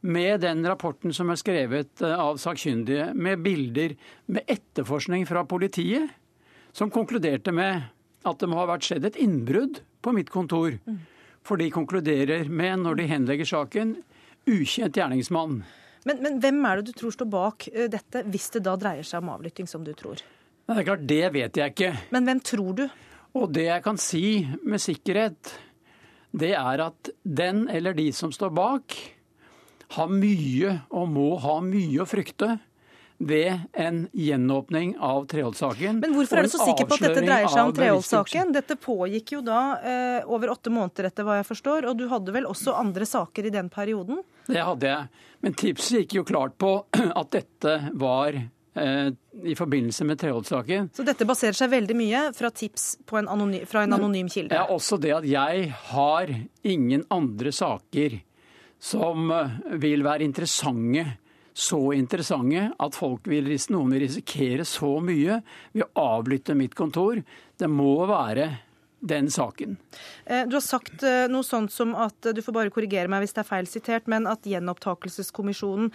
med 0.02 0.42
den 0.42 0.64
rapporten 0.68 1.14
som 1.16 1.32
er 1.32 1.40
skrevet 1.40 2.02
eh, 2.06 2.16
av 2.16 2.40
sakkyndige, 2.42 3.12
med 3.14 3.44
bilder, 3.44 3.96
med 4.32 4.48
etterforskning 4.48 5.26
fra 5.28 5.44
politiet, 5.50 6.10
som 6.72 6.92
konkluderte 6.94 7.52
med 7.56 7.90
at 8.28 8.40
det 8.40 8.50
må 8.52 8.60
ha 8.60 8.68
vært 8.70 8.86
skjedd 8.88 9.08
et 9.10 9.20
innbrudd 9.20 9.82
på 10.04 10.14
mitt 10.16 10.30
kontor. 10.32 10.78
For 11.46 11.60
de 11.60 11.70
konkluderer 11.74 12.50
med, 12.52 12.84
når 12.84 13.00
de 13.00 13.10
henlegger 13.10 13.48
saken, 13.48 13.96
ukjent 14.50 14.98
gjerningsmann. 15.00 15.62
Men, 16.08 16.22
men 16.24 16.40
hvem 16.44 16.60
er 16.68 16.80
det 16.80 16.92
du 16.92 17.00
tror 17.00 17.16
står 17.16 17.30
bak 17.32 17.68
eh, 17.74 17.90
dette, 17.92 18.24
hvis 18.32 18.50
det 18.56 18.64
da 18.68 18.76
dreier 18.80 19.08
seg 19.08 19.24
om 19.24 19.34
avlytting, 19.36 19.68
som 19.68 19.84
du 19.84 19.92
tror? 19.98 20.22
Det 20.70 20.78
er 20.78 20.86
klart, 20.86 21.08
det 21.10 21.24
vet 21.34 21.58
jeg 21.58 21.74
ikke. 21.74 21.94
Men 22.14 22.30
hvem 22.30 22.44
tror 22.46 22.76
du? 22.78 22.86
Og 23.40 23.50
det 23.54 23.68
jeg 23.68 23.86
kan 23.86 23.98
si 24.02 24.24
med 24.66 24.82
sikkerhet, 24.82 25.52
det 26.40 26.54
er 26.58 26.84
at 26.86 27.10
den 27.24 27.66
eller 27.74 27.96
de 27.98 28.12
som 28.14 28.32
står 28.34 28.54
bak, 28.54 28.96
har 29.96 30.10
mye 30.14 30.74
og 30.90 31.08
må 31.10 31.30
ha 31.42 31.60
mye 31.66 32.04
å 32.04 32.10
frykte 32.10 32.58
ved 33.20 33.60
en 33.74 34.06
gjenåpning 34.14 34.94
av 35.04 35.26
Treholt-saken. 35.28 36.00
Men 36.00 36.14
hvorfor 36.16 36.40
er 36.40 36.48
du 36.48 36.54
så 36.54 36.64
sikker 36.64 36.88
på 36.88 36.96
at 36.96 37.04
dette 37.04 37.24
dreier 37.26 37.52
seg 37.52 37.68
om 37.68 37.74
Treholt-saken? 37.76 38.54
Dette 38.56 38.78
pågikk 38.80 39.34
jo 39.36 39.42
da 39.44 39.64
eh, 39.84 40.30
over 40.30 40.54
åtte 40.54 40.72
måneder, 40.72 41.10
etter 41.10 41.28
hva 41.28 41.42
jeg 41.42 41.50
forstår, 41.50 41.90
og 41.90 41.98
du 42.00 42.06
hadde 42.12 42.36
vel 42.36 42.48
også 42.48 42.78
andre 42.80 43.08
saker 43.10 43.50
i 43.50 43.52
den 43.52 43.68
perioden? 43.74 44.24
Det 44.48 44.64
hadde 44.64 44.88
jeg. 44.88 45.26
Men 45.44 45.58
tipset 45.60 46.00
gikk 46.00 46.16
jo 46.22 46.24
klart 46.32 46.56
på 46.62 46.72
at 47.22 47.34
dette 47.36 47.76
var 48.00 48.40
eh, 48.40 49.12
i 49.44 49.58
forbindelse 49.60 50.08
med 50.08 50.24
Treholt-saken. 50.24 50.90
Så 50.96 51.04
dette 51.04 51.28
baserer 51.28 51.60
seg 51.60 51.76
veldig 51.76 52.00
mye 52.00 52.24
fra 52.40 52.54
tips 52.56 52.88
på 53.04 53.20
en 53.20 53.28
anonym, 53.28 53.68
fra 53.68 53.84
en 53.84 54.00
anonym 54.00 54.32
kilde? 54.32 54.56
Ja, 54.56 54.64
også 54.72 54.96
det 54.96 55.12
at 55.20 55.28
jeg 55.28 55.76
har 55.92 56.36
ingen 56.64 57.04
andre 57.12 57.52
saker 57.52 58.22
som 58.80 59.32
eh, 59.32 59.58
vil 59.82 60.06
være 60.06 60.24
interessante, 60.28 61.06
så 61.60 61.82
interessante 61.98 62.70
at 62.80 62.96
folk 62.96 63.28
vil, 63.28 63.52
noen 63.74 63.92
vil 63.92 64.06
risikere 64.06 64.66
så 64.68 64.96
mye 65.04 65.42
ved 65.74 65.84
å 65.84 66.08
avlytte 66.16 66.56
mitt 66.56 66.78
kontor. 66.78 67.20
Det 67.60 67.68
må 67.68 67.98
være 68.08 68.48
den 69.00 69.28
saken. 69.32 69.76
Eh, 70.24 70.46
Du 70.48 70.56
har 70.56 70.64
sagt 70.64 71.04
eh, 71.08 71.26
noe 71.32 71.44
sånt 71.44 71.72
som 71.76 71.92
at, 72.00 72.32
du 72.36 72.42
får 72.44 72.56
bare 72.56 72.72
korrigere 72.72 73.12
meg 73.12 73.26
hvis 73.26 73.36
det 73.36 73.44
er 73.44 73.50
feil 73.52 73.68
sitert, 73.68 74.08
men 74.12 74.28
at 74.32 74.48
gjenopptakelseskommisjonen 74.48 75.92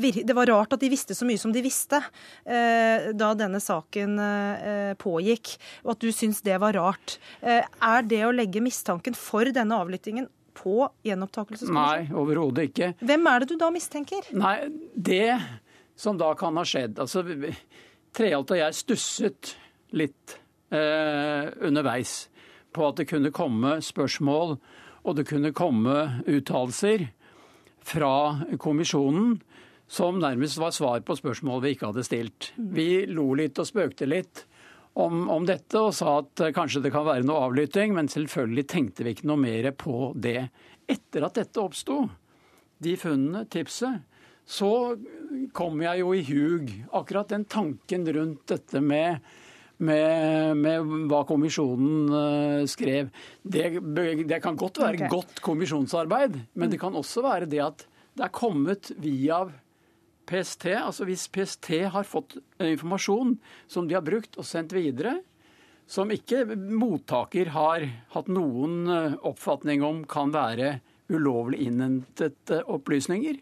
Det 0.00 0.36
var 0.36 0.48
rart 0.48 0.72
at 0.76 0.80
de 0.80 0.92
visste 0.92 1.16
så 1.16 1.28
mye 1.28 1.40
som 1.40 1.52
de 1.52 1.64
visste 1.64 2.00
da 2.44 3.30
denne 3.36 3.60
saken 3.60 4.20
pågikk, 5.00 5.54
og 5.84 5.94
at 5.96 6.04
du 6.04 6.12
syns 6.12 6.44
det 6.44 6.60
var 6.60 6.76
rart. 6.76 7.16
Er 7.40 8.04
det 8.08 8.24
å 8.26 8.34
legge 8.36 8.60
mistanken 8.64 9.16
for 9.16 9.48
denne 9.52 9.80
avlyttingen 9.80 10.28
på 10.56 10.88
gjenopptakelseskommisjonen? 11.06 12.10
Nei, 12.10 12.20
overhodet 12.22 12.70
ikke. 12.70 12.92
Hvem 13.00 13.28
er 13.30 13.42
det 13.42 13.50
du 13.52 13.56
da 13.60 13.70
mistenker? 13.74 14.30
Nei, 14.36 14.56
det 14.94 15.36
som 16.00 16.18
da 16.20 16.32
kan 16.38 16.56
ha 16.56 16.64
skjedd 16.66 17.00
altså, 17.02 17.24
Treholt 18.16 18.50
og 18.50 18.58
jeg 18.58 18.74
stusset 18.74 19.52
litt 19.94 20.36
eh, 20.74 21.46
underveis 21.62 22.24
på 22.74 22.86
at 22.88 22.98
det 22.98 23.06
kunne 23.10 23.30
komme 23.34 23.76
spørsmål 23.84 24.56
og 25.00 25.16
det 25.16 25.26
kunne 25.28 25.52
komme 25.56 26.22
uttalelser 26.26 27.06
fra 27.86 28.14
kommisjonen 28.60 29.38
som 29.90 30.20
nærmest 30.22 30.58
var 30.60 30.74
svar 30.74 31.02
på 31.06 31.16
spørsmål 31.18 31.64
vi 31.64 31.72
ikke 31.74 31.88
hadde 31.90 32.06
stilt. 32.06 32.52
Vi 32.56 33.06
lo 33.10 33.32
litt 33.38 33.58
og 33.58 33.66
spøkte 33.66 34.06
litt 34.06 34.44
om, 35.00 35.24
om 35.32 35.46
dette 35.48 35.80
og 35.80 35.92
sa 35.96 36.20
at 36.20 36.44
eh, 36.44 36.54
kanskje 36.56 36.82
det 36.84 36.92
kan 36.94 37.06
være 37.06 37.26
noe 37.26 37.46
avlytting, 37.48 37.94
men 37.96 38.10
selvfølgelig 38.10 38.66
tenkte 38.70 39.06
vi 39.06 39.14
ikke 39.16 39.28
noe 39.30 39.40
mer 39.40 39.70
på 39.78 40.12
det. 40.14 40.48
Etter 40.90 41.26
at 41.26 41.38
dette 41.38 41.62
oppsto, 41.62 42.02
de 42.80 42.96
funnene, 43.00 43.44
tipset, 43.52 44.06
så 44.50 44.96
kom 45.54 45.78
jeg 45.84 46.00
jo 46.02 46.10
i 46.16 46.24
hug 46.26 46.72
akkurat 46.96 47.30
den 47.30 47.44
tanken 47.50 48.08
rundt 48.16 48.42
dette 48.50 48.82
med, 48.82 49.20
med, 49.78 50.58
med 50.58 50.92
hva 51.10 51.22
kommisjonen 51.28 52.16
eh, 52.20 52.66
skrev. 52.70 53.12
Det, 53.42 53.68
det 54.26 54.40
kan 54.42 54.58
godt 54.58 54.82
være 54.82 55.04
okay. 55.04 55.12
godt 55.12 55.42
kommisjonsarbeid, 55.44 56.40
men 56.54 56.72
det 56.72 56.80
kan 56.82 56.98
også 56.98 57.24
være 57.26 57.50
det 57.50 57.62
at 57.68 57.86
det 58.18 58.26
er 58.26 58.34
kommet 58.34 58.90
via 59.00 59.44
PST. 60.30 60.70
Altså 60.78 61.06
hvis 61.08 61.26
PST 61.32 61.72
har 61.92 62.06
fått 62.08 62.38
eh, 62.58 62.70
informasjon 62.72 63.36
som 63.70 63.88
de 63.88 63.98
har 63.98 64.06
brukt 64.06 64.38
og 64.38 64.46
sendt 64.46 64.74
videre, 64.76 65.18
som 65.90 66.10
ikke 66.14 66.44
mottaker 66.54 67.50
har 67.50 67.86
hatt 68.14 68.30
noen 68.30 68.84
eh, 68.86 69.18
oppfatning 69.26 69.82
om 69.86 70.04
kan 70.08 70.32
være 70.34 70.78
ulovlig 71.10 71.64
innhentede 71.66 72.62
opplysninger, 72.70 73.40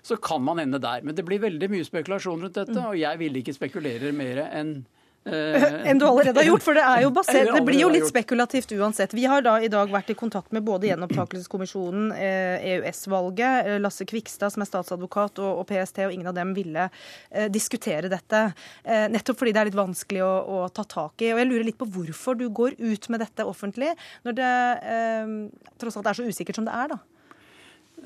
så 0.00 0.16
kan 0.16 0.40
man 0.42 0.62
ende 0.62 0.80
der. 0.80 1.04
Men 1.04 1.16
det 1.16 1.26
blir 1.28 1.42
veldig 1.42 1.68
mye 1.68 1.84
spekulasjon 1.84 2.40
rundt 2.46 2.56
dette, 2.56 2.80
og 2.80 2.96
jeg 2.96 3.20
vil 3.20 3.36
ikke 3.42 3.56
spekulere 3.56 4.14
mer 4.16 4.46
enn 4.48 4.78
eh, 4.80 4.96
enn 5.24 5.98
du 6.00 6.06
allerede 6.06 6.40
har 6.40 6.46
gjort, 6.46 6.62
for 6.64 6.76
det 6.78 6.84
er 6.86 7.02
jo 7.04 7.10
basert, 7.12 7.50
det 7.52 7.60
blir 7.66 7.82
jo 7.82 7.90
litt 7.92 8.06
spekulativt 8.08 8.72
uansett. 8.72 9.12
Vi 9.14 9.26
har 9.28 9.44
da 9.44 9.58
i 9.60 9.68
dag 9.72 9.90
vært 9.92 10.12
i 10.14 10.16
kontakt 10.16 10.54
med 10.56 10.64
både 10.64 10.88
Gjenopptakelseskommisjonen, 10.88 12.08
eh, 12.16 12.64
EØS-valget, 12.72 13.66
eh, 13.66 13.78
Lasse 13.82 14.06
Kvikstad 14.08 14.54
som 14.54 14.64
er 14.64 14.70
statsadvokat 14.70 15.42
og, 15.44 15.60
og 15.60 15.68
PST, 15.68 16.02
og 16.06 16.14
ingen 16.16 16.30
av 16.32 16.38
dem 16.38 16.54
ville 16.56 16.88
eh, 16.88 17.50
diskutere 17.52 18.08
dette. 18.08 18.42
Eh, 18.84 19.06
nettopp 19.12 19.42
fordi 19.42 19.52
det 19.52 19.62
er 19.62 19.70
litt 19.70 19.78
vanskelig 19.78 20.24
å, 20.24 20.32
å 20.40 20.58
ta 20.72 20.86
tak 20.88 21.20
i. 21.20 21.34
Og 21.34 21.42
jeg 21.42 21.50
lurer 21.52 21.68
litt 21.68 21.80
på 21.80 21.90
hvorfor 21.90 22.40
du 22.40 22.48
går 22.48 22.78
ut 22.80 23.08
med 23.12 23.20
dette 23.20 23.44
offentlig, 23.44 23.92
når 24.24 24.40
det 24.40 24.52
eh, 24.96 25.38
tross 25.80 26.00
alt 26.00 26.10
er 26.10 26.20
så 26.20 26.28
usikkert 26.28 26.60
som 26.60 26.68
det 26.68 26.76
er, 26.76 26.94
da. 26.96 27.02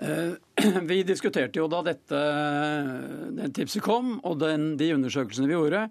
Eh, 0.03 0.35
Vi 0.91 1.03
diskuterte 1.07 1.61
jo 1.61 1.69
da 1.71 1.83
dette 1.87 2.25
den 3.39 3.55
tipset 3.55 3.85
kom, 3.85 4.19
og 4.27 4.41
den, 4.43 4.75
de 4.81 4.91
undersøkelsene 4.97 5.51
vi 5.51 5.57
gjorde, 5.57 5.87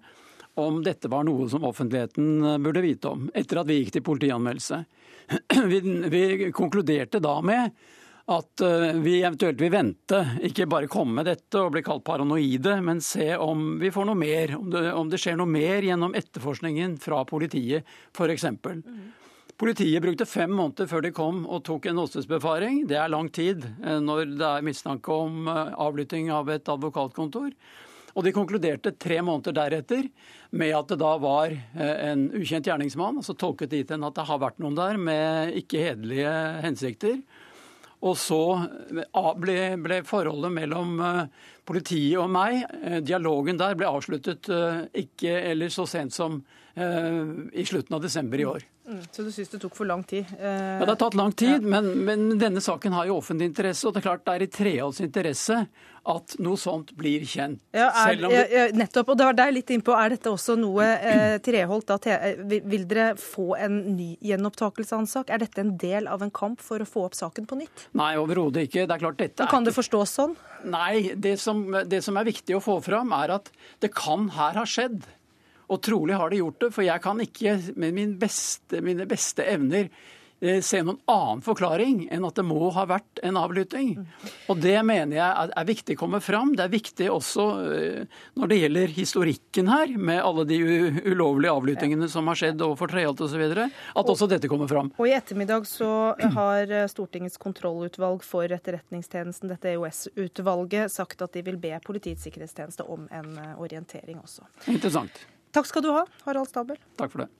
om 0.60 0.82
dette 0.84 1.10
var 1.10 1.26
noe 1.26 1.48
som 1.50 1.66
offentligheten 1.66 2.44
eh, 2.44 2.60
burde 2.62 2.84
vite 2.84 3.10
om, 3.10 3.26
etter 3.34 3.62
at 3.62 3.68
vi 3.70 3.80
gikk 3.80 3.96
til 3.96 4.06
politianmeldelse. 4.06 4.84
Vi, 5.70 5.78
vi 6.12 6.50
konkluderte 6.52 7.16
da 7.24 7.38
med 7.40 7.70
at 8.24 8.60
eh, 8.60 8.92
vi 9.04 9.18
eventuelt 9.22 9.60
vil 9.60 9.72
vente, 9.72 10.20
ikke 10.48 10.66
bare 10.70 10.88
komme 10.88 11.18
med 11.18 11.28
dette 11.28 11.60
og 11.60 11.74
bli 11.74 11.82
kalt 11.84 12.04
paranoide, 12.06 12.78
men 12.84 13.02
se 13.04 13.34
om 13.36 13.74
vi 13.80 13.92
får 13.92 14.08
noe 14.08 14.20
mer, 14.20 14.54
om 14.56 14.70
det, 14.72 14.84
om 14.96 15.10
det 15.12 15.20
skjer 15.20 15.36
noe 15.40 15.50
mer 15.50 15.84
gjennom 15.84 16.16
etterforskningen 16.16 16.96
fra 17.02 17.20
politiet, 17.28 17.84
f.eks. 18.16 18.46
Politiet 19.60 20.02
brukte 20.02 20.26
fem 20.26 20.50
måneder 20.50 20.88
før 20.90 21.04
de 21.04 21.12
kom 21.14 21.44
og 21.46 21.62
tok 21.68 21.86
en 21.86 22.00
åstedsbefaring. 22.02 22.80
Det 22.90 22.96
er 22.98 23.12
lang 23.12 23.28
tid 23.32 23.66
eh, 23.84 24.00
når 24.00 24.36
det 24.38 24.48
er 24.50 24.68
mistanke 24.72 25.12
om 25.12 25.48
avlytting 25.48 26.32
av 26.32 26.48
et 26.52 26.68
advokatkontor. 26.72 27.52
Og 28.14 28.22
de 28.22 28.32
konkluderte 28.34 28.94
tre 29.00 29.18
måneder 29.26 29.56
deretter 29.56 30.06
med 30.54 30.74
at 30.76 30.92
det 30.92 31.00
da 31.02 31.14
var 31.22 31.50
eh, 31.50 31.96
en 32.10 32.28
ukjent 32.38 32.68
gjerningsmann. 32.70 33.18
Så 33.26 33.34
Tolket 33.38 33.72
dit 33.74 33.90
hen 33.90 34.06
at 34.06 34.14
det 34.14 34.26
har 34.28 34.42
vært 34.42 34.60
noen 34.62 34.78
der 34.78 35.00
med 35.00 35.56
ikke 35.58 35.82
hederlige 35.82 36.34
hensikter. 36.64 37.18
Og 38.04 38.14
så 38.20 38.42
eh, 38.94 39.32
ble, 39.42 39.58
ble 39.82 40.00
forholdet 40.06 40.54
mellom 40.54 40.94
eh, 41.02 41.24
politiet 41.66 42.20
og 42.22 42.30
meg, 42.30 42.62
dialogen 43.02 43.58
der, 43.58 43.74
ble 43.78 43.88
avsluttet 43.88 44.50
ikke 45.00 45.32
eller 45.50 45.72
så 45.72 45.86
sent 45.88 46.12
som 46.12 46.42
i 46.74 47.62
slutten 47.64 47.94
av 47.96 48.02
desember 48.02 48.40
i 48.42 48.44
år. 48.50 48.64
Mm, 48.84 49.00
så 49.10 49.24
du 49.24 49.30
syns 49.32 49.48
det 49.48 49.62
tok 49.62 49.76
for 49.78 49.88
lang 49.88 50.02
tid? 50.04 50.26
Eh, 50.38 50.44
Ja, 50.44 50.80
Det 50.84 50.88
har 50.92 51.00
tatt 51.00 51.14
lang 51.16 51.32
tid, 51.32 51.62
men, 51.64 51.86
men 52.04 52.38
denne 52.38 52.60
saken 52.60 52.92
har 52.92 53.06
jo 53.08 53.16
offentlig 53.16 53.46
interesse. 53.48 53.86
Og 53.88 53.94
det 53.94 54.02
er 54.02 54.08
klart 54.10 54.24
det 54.26 54.34
er 54.34 54.44
i 54.44 54.48
Treholts 54.52 55.00
interesse 55.00 55.62
at 56.04 56.34
noe 56.44 56.58
sånt 56.60 56.90
blir 56.98 57.24
kjent. 57.24 57.62
Ja, 57.72 57.86
er, 58.02 58.18
det, 58.20 58.28
ja, 58.28 58.42
ja, 58.52 58.66
nettopp. 58.76 59.08
Og 59.14 59.16
det 59.16 59.24
var 59.30 59.38
deg 59.38 59.54
litt 59.56 59.72
innpå. 59.72 59.94
Er 59.96 60.12
dette 60.12 60.28
også 60.28 60.58
noe 60.60 60.84
eh, 60.84 61.38
Treholt 61.44 61.88
da, 61.88 61.96
te, 61.96 62.12
eh, 62.12 62.44
vil 62.44 62.84
dere 62.90 63.14
få 63.16 63.54
en 63.56 63.80
ny 63.96 64.10
gjenopptakelse 64.20 64.92
av 64.98 65.04
en 65.06 65.10
sak? 65.14 65.32
Er 65.32 65.40
dette 65.46 65.64
en 65.64 65.72
del 65.80 66.10
av 66.12 66.20
en 66.26 66.34
kamp 66.34 66.60
for 66.60 66.84
å 66.84 66.88
få 66.88 67.06
opp 67.08 67.16
saken 67.16 67.48
på 67.48 67.62
nytt? 67.64 67.88
Nei, 67.96 68.12
overhodet 68.20 68.68
ikke. 68.68 68.84
Det 68.84 68.98
er 68.98 69.04
klart 69.06 69.20
dette 69.22 69.48
er 69.48 69.52
Kan 69.54 69.64
det 69.64 69.72
forstås 69.72 70.12
sånn? 70.20 70.36
Nei, 70.68 71.14
det 71.16 71.38
som, 71.40 71.64
det 71.88 72.04
som 72.04 72.20
er 72.20 72.28
viktig 72.28 72.60
å 72.60 72.64
få 72.64 72.82
fram, 72.84 73.16
er 73.16 73.38
at 73.40 73.48
det 73.80 73.94
kan 73.96 74.28
her 74.36 74.60
ha 74.60 74.68
skjedd. 74.68 75.06
Og 75.68 75.80
trolig 75.84 76.18
har 76.18 76.30
det 76.30 76.42
gjort 76.42 76.60
det, 76.60 76.72
for 76.74 76.86
jeg 76.86 77.04
kan 77.04 77.22
ikke 77.24 77.56
med 77.76 77.96
min 77.96 78.18
beste, 78.20 78.82
mine 78.84 79.08
beste 79.08 79.46
evner 79.48 79.88
Eh, 80.44 80.60
se 80.60 80.80
noen 80.84 80.98
annen 81.08 81.40
forklaring 81.40 82.02
enn 82.12 82.24
at 82.26 82.36
det 82.36 82.42
må 82.44 82.66
ha 82.74 82.84
vært 82.88 83.20
en 83.24 83.38
avlytting. 83.40 83.94
Og 84.52 84.58
Det 84.60 84.76
mener 84.84 85.16
jeg 85.16 85.52
er 85.56 85.68
viktig 85.68 85.96
å 85.96 86.00
komme 86.02 86.20
fram. 86.20 86.52
Det 86.58 86.66
er 86.66 86.72
viktig 86.72 87.06
også 87.12 87.46
eh, 87.72 88.18
når 88.36 88.50
det 88.50 88.58
gjelder 88.58 88.92
historikken 88.92 89.70
her, 89.72 89.94
med 89.96 90.20
alle 90.20 90.44
de 90.48 90.58
ulovlige 91.06 91.54
avlyttingene 91.54 92.08
som 92.12 92.28
har 92.28 92.40
skjedd 92.40 92.64
overfor 92.66 92.92
Treholt 92.92 93.22
osv., 93.24 93.44
at 93.54 94.12
også 94.14 94.28
dette 94.28 94.50
kommer 94.50 94.68
fram. 94.68 94.90
Og 94.98 95.08
I 95.08 95.14
ettermiddag 95.16 95.68
så 95.70 95.90
har 96.36 96.68
eh, 96.68 96.88
Stortingets 96.92 97.40
kontrollutvalg 97.40 98.26
for 98.26 98.44
etterretningstjenesten, 98.44 99.52
dette 99.54 99.72
EOS-utvalget, 99.72 100.92
sagt 100.92 101.24
at 101.24 101.32
de 101.32 101.44
vil 101.46 101.60
be 101.62 101.72
Politiets 101.84 102.26
sikkerhetstjeneste 102.26 102.84
om 102.90 103.08
en 103.12 103.32
orientering 103.60 104.20
også. 104.20 104.44
Interessant. 104.72 105.24
Takk 105.54 105.68
skal 105.70 105.84
du 105.84 105.92
ha, 105.94 106.02
Harald 106.24 106.50
Stabel. 106.50 106.78
Takk 106.98 107.12
for 107.12 107.22
det. 107.22 107.30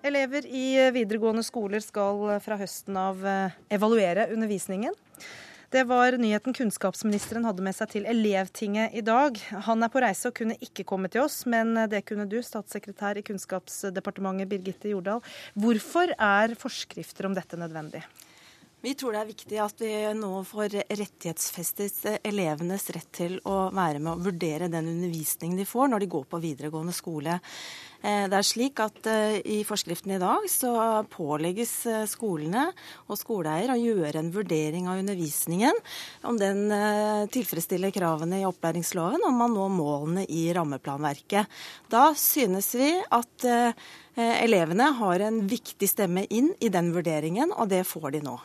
Elever 0.00 0.46
i 0.48 0.64
videregående 0.96 1.44
skoler 1.44 1.84
skal 1.84 2.38
fra 2.40 2.56
høsten 2.56 2.96
av 2.96 3.20
eh, 3.20 3.58
evaluere 3.76 4.30
undervisningen. 4.32 4.96
Det 5.70 5.84
var 5.86 6.16
nyheten 6.18 6.56
kunnskapsministeren 6.56 7.44
hadde 7.46 7.62
med 7.62 7.76
seg 7.76 7.92
til 7.92 8.08
Elevtinget 8.08 8.96
i 8.96 9.04
dag. 9.06 9.36
Han 9.68 9.84
er 9.84 9.92
på 9.92 10.00
reise 10.02 10.32
og 10.32 10.34
kunne 10.40 10.56
ikke 10.64 10.88
komme 10.88 11.12
til 11.12 11.22
oss, 11.26 11.44
men 11.46 11.76
det 11.92 12.00
kunne 12.08 12.26
du, 12.32 12.40
statssekretær 12.42 13.20
i 13.20 13.26
Kunnskapsdepartementet 13.28 14.50
Birgitte 14.50 14.90
Jordal. 14.90 15.22
Hvorfor 15.54 16.16
er 16.16 16.56
forskrifter 16.58 17.28
om 17.28 17.36
dette 17.38 17.60
nødvendig? 17.60 18.02
Vi 18.80 18.94
tror 18.96 19.12
det 19.12 19.20
er 19.20 19.28
viktig 19.28 19.58
at 19.60 19.82
vi 19.82 19.92
nå 20.16 20.28
får 20.48 20.78
rettighetsfestet 20.88 22.22
elevenes 22.24 22.86
rett 22.96 23.10
til 23.12 23.34
å 23.44 23.66
være 23.76 24.00
med 24.00 24.14
og 24.14 24.22
vurdere 24.30 24.70
den 24.72 24.88
undervisningen 24.94 25.60
de 25.60 25.66
får 25.68 25.90
når 25.92 26.00
de 26.00 26.08
går 26.14 26.24
på 26.30 26.40
videregående 26.40 26.94
skole. 26.96 27.34
Eh, 28.00 28.26
det 28.32 28.36
er 28.38 28.46
slik 28.46 28.80
at 28.80 29.04
eh, 29.10 29.40
I 29.44 29.58
forskriften 29.68 30.14
i 30.14 30.20
dag 30.20 30.46
så 30.48 30.72
pålegges 31.12 31.72
eh, 31.90 32.06
skolene 32.08 32.70
og 33.12 33.18
skoleeier 33.20 33.74
å 33.74 33.76
gjøre 33.76 34.22
en 34.22 34.30
vurdering 34.32 34.88
av 34.88 35.02
undervisningen, 35.02 35.76
om 36.24 36.38
den 36.40 36.72
tilfredsstiller 37.32 37.92
kravene 37.92 38.40
i 38.40 38.46
opplæringsloven, 38.48 39.22
om 39.26 39.36
man 39.42 39.52
når 39.54 39.72
målene 39.74 40.24
i 40.32 40.46
rammeplanverket. 40.56 41.50
Da 41.92 42.10
synes 42.16 42.70
vi 42.78 42.90
at 43.12 43.46
elevene 44.16 44.90
har 45.00 45.24
en 45.26 45.40
viktig 45.50 45.88
stemme 45.90 46.24
inn 46.32 46.52
i 46.60 46.70
den 46.72 46.92
vurderingen, 46.94 47.54
og 47.56 47.70
det 47.72 47.82
får 47.88 48.14
de 48.16 48.22
nå. 48.26 48.36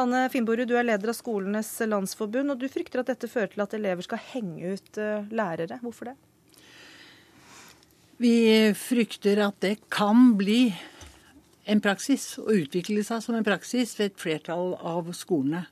Anne 0.00 0.24
Finnborg, 0.32 0.66
du 0.68 0.76
er 0.78 0.88
leder 0.88 1.12
av 1.12 1.18
Skolenes 1.18 1.72
landsforbund, 1.84 2.54
og 2.54 2.60
du 2.60 2.68
frykter 2.72 3.02
at 3.02 3.12
dette 3.12 3.30
fører 3.30 3.52
til 3.54 3.64
at 3.64 3.78
elever 3.78 4.06
skal 4.06 4.22
henge 4.32 4.74
ut 4.74 5.00
lærere. 5.30 5.80
Hvorfor 5.84 6.12
det? 6.12 6.18
Vi 8.20 8.36
frykter 8.76 9.38
at 9.46 9.62
det 9.64 9.78
kan 9.88 10.34
bli 10.36 10.68
en 11.70 11.80
praksis, 11.80 12.34
og 12.42 12.52
utvikle 12.52 13.00
seg 13.06 13.22
som 13.24 13.36
en 13.38 13.46
praksis 13.46 13.94
ved 13.96 14.10
et 14.10 14.20
flertall 14.20 14.74
av 14.76 15.08
skolene. 15.16 15.62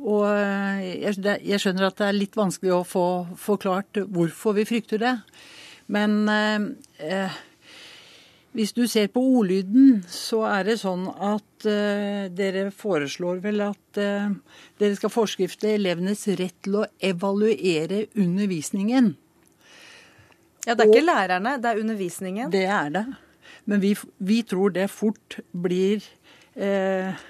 Og 0.00 0.26
eh, 0.28 1.00
jeg 1.00 1.60
skjønner 1.60 1.86
at 1.88 1.96
det 2.00 2.08
er 2.08 2.18
litt 2.18 2.36
vanskelig 2.36 2.72
å 2.74 2.86
få 2.88 3.06
forklart 3.40 4.02
hvorfor 4.12 4.56
vi 4.56 4.66
frykter 4.68 5.00
det. 5.00 5.14
Men 5.92 6.20
eh, 6.28 6.68
eh, 7.04 7.40
hvis 8.56 8.72
du 8.76 8.82
ser 8.90 9.08
på 9.14 9.22
ordlyden, 9.38 10.00
så 10.10 10.42
er 10.50 10.68
det 10.68 10.80
sånn 10.82 11.04
at 11.08 11.68
eh, 11.68 12.28
dere 12.28 12.68
foreslår 12.74 13.40
vel 13.44 13.64
at 13.70 14.00
eh, 14.00 14.32
dere 14.80 15.00
skal 15.00 15.12
forskrifte 15.14 15.72
elevenes 15.76 16.26
rett 16.40 16.56
til 16.64 16.80
å 16.80 16.86
evaluere 16.98 18.08
undervisningen. 18.18 19.14
Ja, 20.66 20.74
Det 20.74 20.84
er 20.84 20.88
og, 20.88 20.94
ikke 20.94 21.06
lærerne, 21.06 21.56
det 21.62 21.70
er 21.70 21.80
undervisningen? 21.80 22.52
Det 22.52 22.64
er 22.68 22.90
det. 22.94 23.04
Men 23.64 23.80
vi, 23.80 23.94
vi 24.18 24.42
tror 24.42 24.72
det 24.74 24.88
fort 24.92 25.38
blir 25.52 26.04
eh, 26.54 27.20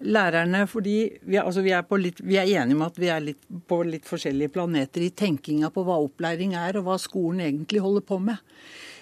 lærerne 0.00 0.64
fordi 0.70 0.96
vi, 1.22 1.38
altså 1.40 1.64
vi, 1.64 1.72
er 1.76 1.86
litt, 1.98 2.20
vi, 2.22 2.38
er 2.40 2.48
enige 2.60 2.78
om 2.78 2.84
at 2.86 2.98
vi 3.00 3.10
er 3.12 3.24
litt, 3.24 3.40
på 3.68 3.82
litt 3.86 4.08
forskjellige 4.08 4.54
planeter 4.54 5.04
i 5.04 5.10
tenkinga 5.10 5.70
på 5.74 5.84
hva 5.86 5.98
opplæring 6.04 6.54
er, 6.58 6.78
og 6.80 6.88
hva 6.88 6.98
skolen 7.00 7.42
egentlig 7.46 7.82
holder 7.84 8.06
på 8.06 8.20
med. 8.30 8.40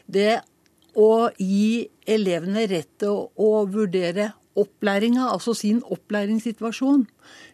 Det 0.06 0.40
å 0.98 1.28
gi 1.36 1.86
elevene 2.08 2.66
rett 2.70 2.90
til 2.98 3.14
å, 3.14 3.28
å 3.36 3.64
vurdere 3.70 4.32
opplæringa, 4.58 5.28
altså 5.32 5.54
sin 5.56 5.80
opplæringssituasjon, 5.86 7.06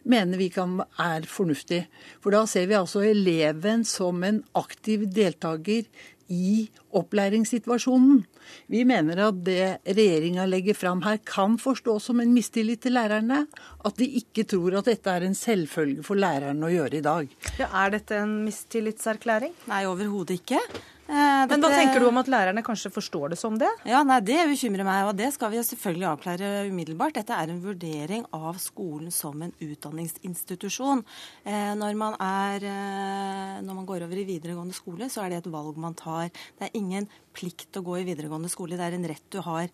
mener 0.03 0.41
vi 0.41 0.49
kan 0.53 0.79
er 1.01 1.27
fornuftig. 1.29 1.85
For 2.23 2.35
da 2.35 2.45
ser 2.49 2.67
vi 2.69 2.77
altså 2.77 3.05
eleven 3.05 3.85
som 3.87 4.23
en 4.23 4.43
aktiv 4.57 5.07
deltaker 5.13 5.85
i 6.31 6.69
opplæringssituasjonen. 6.95 8.23
Vi 8.71 8.83
mener 8.87 9.19
at 9.27 9.41
det 9.45 9.65
regjeringa 9.85 10.45
legger 10.49 10.77
fram 10.77 11.03
her 11.05 11.19
kan 11.25 11.57
forstås 11.61 12.09
som 12.09 12.21
en 12.21 12.33
mistillit 12.33 12.81
til 12.85 12.95
lærerne. 12.97 13.45
At 13.85 13.97
de 13.99 14.07
ikke 14.21 14.45
tror 14.49 14.79
at 14.79 14.89
dette 14.89 15.11
er 15.11 15.25
en 15.25 15.37
selvfølge 15.37 16.05
for 16.05 16.17
lærerne 16.17 16.65
å 16.65 16.73
gjøre 16.73 16.99
i 16.99 17.05
dag. 17.05 17.29
Ja, 17.59 17.69
er 17.83 17.95
dette 17.97 18.19
en 18.21 18.39
mistillitserklæring? 18.45 19.53
Nei, 19.69 19.85
overhodet 19.89 20.39
ikke. 20.39 20.61
Eh, 21.05 21.45
Men 21.45 21.61
hva 21.61 21.69
tenker 21.69 22.01
du 22.01 22.07
om 22.09 22.17
at 22.17 22.29
lærerne 22.31 22.63
kanskje 22.65 22.89
forstår 22.89 23.29
det 23.33 23.37
som 23.37 23.59
det? 23.61 23.69
Ja, 23.85 24.01
nei, 24.03 24.19
Det 24.25 24.39
bekymrer 24.49 24.87
meg, 24.87 25.03
og 25.05 25.15
det 25.19 25.31
skal 25.35 25.51
vi 25.51 25.61
selvfølgelig 25.61 26.07
avklare 26.09 26.69
umiddelbart. 26.71 27.13
Dette 27.13 27.33
er 27.37 27.51
en 27.53 27.61
vurdering 27.61 28.25
av 28.33 28.57
skolen 28.57 29.11
som 29.13 29.41
en 29.45 29.53
utdanningsinstitusjon. 29.61 31.03
Eh, 31.45 31.73
når, 31.77 31.93
man 31.95 32.17
er, 32.19 32.65
eh, 32.65 33.61
når 33.61 33.73
man 33.75 33.85
går 33.85 34.07
over 34.07 34.17
i 34.17 34.25
videregående 34.25 34.73
skole, 34.73 35.05
så 35.05 35.25
er 35.25 35.29
det 35.29 35.43
et 35.43 35.51
valg 35.53 35.77
man 35.77 35.93
tar. 35.93 36.29
Det 36.57 36.69
er 36.71 36.73
ingen 36.73 37.07
plikt 37.35 37.79
å 37.79 37.83
gå 37.85 37.99
i 37.99 38.05
videregående 38.07 38.51
skole, 38.51 38.79
det 38.79 38.87
er 38.87 38.97
en 38.97 39.07
rett 39.09 39.27
du 39.33 39.39
har. 39.45 39.69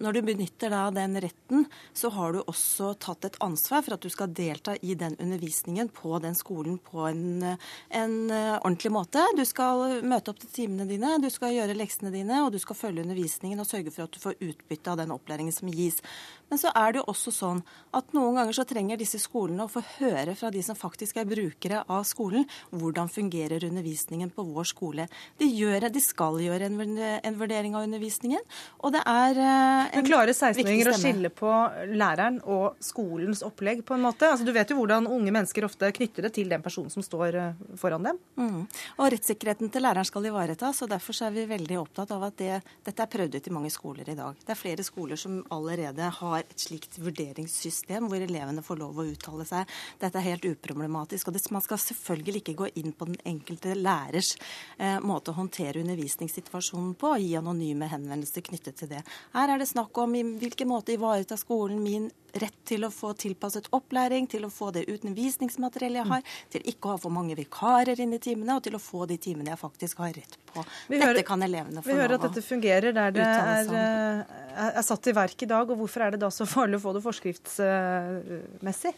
Når 0.00 0.16
du 0.16 0.20
benytter 0.24 0.72
da 0.72 0.86
den 0.94 1.18
retten, 1.20 1.66
så 1.96 2.10
har 2.14 2.32
du 2.34 2.40
også 2.40 2.94
tatt 3.00 3.28
et 3.28 3.38
ansvar 3.44 3.84
for 3.84 3.96
at 3.96 4.04
du 4.04 4.08
skal 4.12 4.32
delta 4.32 4.74
i 4.80 4.96
den 4.98 5.16
undervisningen 5.20 5.90
på 5.94 6.16
den 6.24 6.36
skolen 6.38 6.78
på 6.82 7.04
en, 7.10 7.44
en 7.44 8.16
ordentlig 8.32 8.92
måte. 8.94 9.24
Du 9.36 9.44
skal 9.48 10.00
møte 10.08 10.32
opp 10.32 10.40
til 10.42 10.52
timene 10.54 10.88
dine, 10.88 11.16
du 11.20 11.28
skal 11.32 11.54
gjøre 11.56 11.76
leksene 11.76 12.12
dine, 12.14 12.40
og 12.44 12.52
du 12.54 12.60
skal 12.62 12.78
følge 12.78 13.04
undervisningen 13.04 13.60
og 13.60 13.68
sørge 13.68 13.92
for 13.92 14.06
at 14.06 14.16
du 14.16 14.22
får 14.22 14.38
utbytte 14.40 14.92
av 14.92 15.00
den 15.02 15.12
opplæringen 15.14 15.54
som 15.54 15.70
gis. 15.72 16.00
Men 16.48 16.60
så 16.60 16.72
er 16.76 16.94
det 16.94 17.02
jo 17.02 17.08
også 17.12 17.32
sånn 17.34 17.60
at 17.96 18.14
noen 18.16 18.38
ganger 18.38 18.56
så 18.56 18.64
trenger 18.68 19.00
disse 19.00 19.20
skolene 19.20 19.66
å 19.66 19.72
få 19.72 19.82
høre 19.98 20.34
fra 20.38 20.50
de 20.54 20.62
som 20.64 20.78
faktisk 20.78 21.20
er 21.20 21.28
brukere 21.28 21.82
av 21.84 22.06
skolen, 22.08 22.46
hvordan 22.72 23.10
fungerer 23.12 23.66
undervisningen 23.68 24.32
på 24.34 24.46
vår 24.48 24.70
skole. 24.70 25.08
De, 25.40 25.48
gjør, 25.48 25.88
de 25.92 26.02
skal 26.02 26.40
gjøre 26.42 26.70
en, 26.70 26.77
en, 26.84 27.38
vurdering 27.38 27.76
av 27.76 27.86
undervisningen, 27.86 28.44
og 28.82 28.94
det 28.94 29.02
er 29.02 29.40
eh, 29.42 29.90
en 29.90 30.02
Men 30.02 30.08
Klarer 30.08 30.34
16-åringer 30.34 30.92
å 30.92 30.96
skille 30.98 31.32
på 31.34 31.52
læreren 31.92 32.40
og 32.46 32.78
skolens 32.84 33.42
opplegg 33.46 33.84
på 33.86 33.96
en 33.98 34.06
måte? 34.06 34.30
Altså, 34.30 34.46
du 34.46 34.54
vet 34.56 34.70
jo 34.70 34.78
hvordan 34.80 35.10
unge 35.10 35.34
mennesker 35.34 35.66
ofte 35.68 35.90
knytter 35.98 36.28
det 36.28 36.32
til 36.38 36.48
den 36.52 36.64
personen 36.64 36.92
som 36.94 37.04
står 37.04 37.40
eh, 37.42 37.66
foran 37.80 38.08
dem. 38.08 38.22
Mm. 38.38 38.64
Og 38.98 39.12
rettssikkerheten 39.14 39.72
til 39.74 39.84
læreren 39.84 40.08
skal 40.08 40.30
ivaretas, 40.30 40.84
og 40.86 40.92
derfor 40.94 41.18
er 41.26 41.34
vi 41.34 41.48
veldig 41.50 41.80
opptatt 41.82 42.14
av 42.14 42.28
at 42.30 42.38
det, 42.40 42.62
dette 42.86 43.04
er 43.04 43.12
prøvd 43.18 43.38
ut 43.38 43.50
i 43.50 43.56
mange 43.58 43.74
skoler 43.74 44.14
i 44.14 44.18
dag. 44.18 44.38
Det 44.44 44.54
er 44.54 44.62
flere 44.62 44.86
skoler 44.86 45.20
som 45.20 45.42
allerede 45.54 46.08
har 46.20 46.28
har 46.38 46.44
et 46.44 46.62
slikt 46.62 46.98
vurderingssystem 47.02 48.08
hvor 48.08 48.22
elevene 48.22 48.64
får 48.64 48.80
lov 48.80 49.00
å 49.00 49.06
uttale 49.08 49.46
seg. 49.48 49.68
Dette 50.00 50.20
er 50.20 50.26
helt 50.30 50.46
uproblematisk. 50.48 51.28
og 51.28 51.36
det, 51.36 51.44
Man 51.54 51.64
skal 51.64 51.80
selvfølgelig 51.82 52.42
ikke 52.42 52.56
gå 52.62 52.70
inn 52.80 52.92
på 52.92 53.08
den 53.10 53.18
enkelte 53.24 53.74
lærers 53.78 54.34
eh, 54.78 54.98
måte 55.00 55.32
å 55.32 55.38
håndtere 55.38 55.82
undervisningssituasjonen 55.82 56.67
på 56.98 57.14
og 57.14 57.22
gi 57.22 57.34
anonyme 57.38 57.88
henvendelser 57.88 58.44
knyttet 58.46 58.76
til 58.80 58.90
det. 58.92 59.02
Her 59.34 59.54
er 59.54 59.60
det 59.60 59.68
snakk 59.70 59.96
om 60.02 60.14
i 60.18 60.22
hvilken 60.42 60.68
måte 60.70 60.94
ivareta 60.94 61.38
skolen 61.40 61.80
min 61.82 62.10
rett 62.38 62.56
til 62.68 62.84
å 62.84 62.90
få 62.92 63.14
tilpasset 63.16 63.70
opplæring, 63.74 64.26
til 64.30 64.44
å 64.44 64.50
få 64.52 64.70
det 64.74 64.84
undervisningsmateriellet 64.92 66.02
jeg 66.02 66.08
har, 66.10 66.34
til 66.52 66.68
ikke 66.72 66.90
å 66.90 66.92
ha 66.94 67.00
for 67.00 67.14
mange 67.14 67.36
vikarer 67.38 68.00
inn 68.04 68.12
i 68.14 68.20
timene, 68.22 68.58
og 68.58 68.66
til 68.66 68.76
å 68.76 68.82
få 68.82 69.06
de 69.08 69.16
timene 69.22 69.54
jeg 69.54 69.60
faktisk 69.60 70.02
har 70.04 70.12
rett 70.16 70.36
på. 70.50 70.64
Vi 70.90 70.98
dette 70.98 71.08
hører, 71.08 71.24
kan 71.26 71.42
elevene 71.46 71.80
få 71.80 71.88
lov 71.88 71.94
å 71.94 71.96
Vi 71.96 72.02
hører 72.02 72.18
at 72.18 72.26
dette 72.28 72.44
fungerer 72.44 72.96
der 72.96 73.16
det 73.16 73.24
er, 73.24 73.72
eh, 73.72 74.36
er, 74.68 74.84
satt 74.84 75.08
i 75.08 75.16
verk 75.16 75.42
i 75.42 75.50
dag, 75.50 75.72
og 75.72 75.80
hvorfor 75.80 76.06
er 76.06 76.14
det 76.14 76.22
da 76.26 76.30
så 76.34 76.46
farlig 76.48 76.80
å 76.80 76.84
få 76.84 76.94
det 76.98 77.04
forskriftsmessig? 77.06 78.94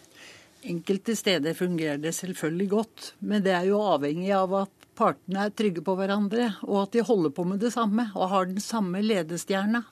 Enkelte 0.61 1.15
steder 1.17 1.55
fungerer 1.57 2.01
det 2.01 2.13
selvfølgelig 2.13 2.69
godt, 2.69 3.15
men 3.21 3.43
det 3.45 3.55
er 3.57 3.65
jo 3.71 3.81
avhengig 3.81 4.33
av 4.37 4.53
at 4.67 4.89
partene 4.99 5.47
er 5.47 5.55
trygge 5.57 5.81
på 5.85 5.95
hverandre, 5.97 6.51
og 6.67 6.83
at 6.83 6.93
de 6.93 7.05
holder 7.07 7.33
på 7.33 7.47
med 7.49 7.63
det 7.63 7.73
samme 7.73 8.11
og 8.13 8.29
har 8.29 8.51
den 8.51 8.61
samme 8.61 9.01
ledestjerna 9.01 9.87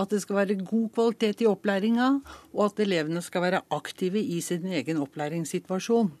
at 0.00 0.12
det 0.12 0.22
skal 0.22 0.38
være 0.38 0.58
god 0.64 0.88
kvalitet 0.94 1.42
i 1.44 1.48
opplæringa, 1.48 2.08
og 2.52 2.64
at 2.64 2.80
elevene 2.80 3.22
skal 3.24 3.44
være 3.44 3.62
aktive 3.72 4.20
i 4.20 4.40
sin 4.40 4.66
egen 4.72 5.00
opplæringssituasjon. 5.04 6.12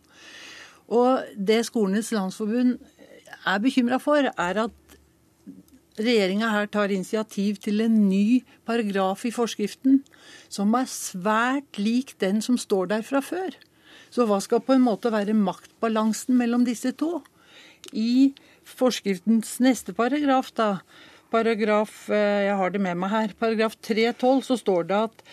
Og 0.92 1.24
Det 1.36 1.62
Skolenes 1.66 2.12
landsforbund 2.12 2.78
er 3.46 3.58
bekymra 3.58 3.98
for, 3.98 4.28
er 4.28 4.64
at 4.66 4.96
regjeringa 5.98 6.48
her 6.52 6.66
tar 6.66 6.92
initiativ 6.92 7.56
til 7.56 7.80
en 7.80 8.08
ny 8.08 8.42
paragraf 8.66 9.24
i 9.24 9.32
forskriften 9.32 10.00
som 10.48 10.72
er 10.74 10.88
svært 10.88 11.78
lik 11.78 12.14
den 12.20 12.40
som 12.44 12.58
står 12.60 12.86
der 12.92 13.02
fra 13.02 13.20
før. 13.20 13.56
Så 14.12 14.26
hva 14.28 14.38
skal 14.44 14.60
på 14.64 14.76
en 14.76 14.84
måte 14.84 15.12
være 15.12 15.36
maktbalansen 15.36 16.36
mellom 16.36 16.66
disse 16.68 16.92
to? 17.00 17.22
I 17.96 18.32
forskriftens 18.68 19.56
neste 19.64 19.94
paragraf, 19.96 20.52
da, 20.54 20.82
paragraf 21.32 22.10
eh, 22.12 22.44
jeg 22.46 22.58
har 22.60 22.74
det 22.74 22.82
med 22.84 23.00
meg 23.00 23.12
her, 23.12 23.32
paragraf 23.40 23.78
3-12, 23.80 24.44
så 24.50 24.58
står 24.60 24.88
det 24.90 24.98
at 25.08 25.24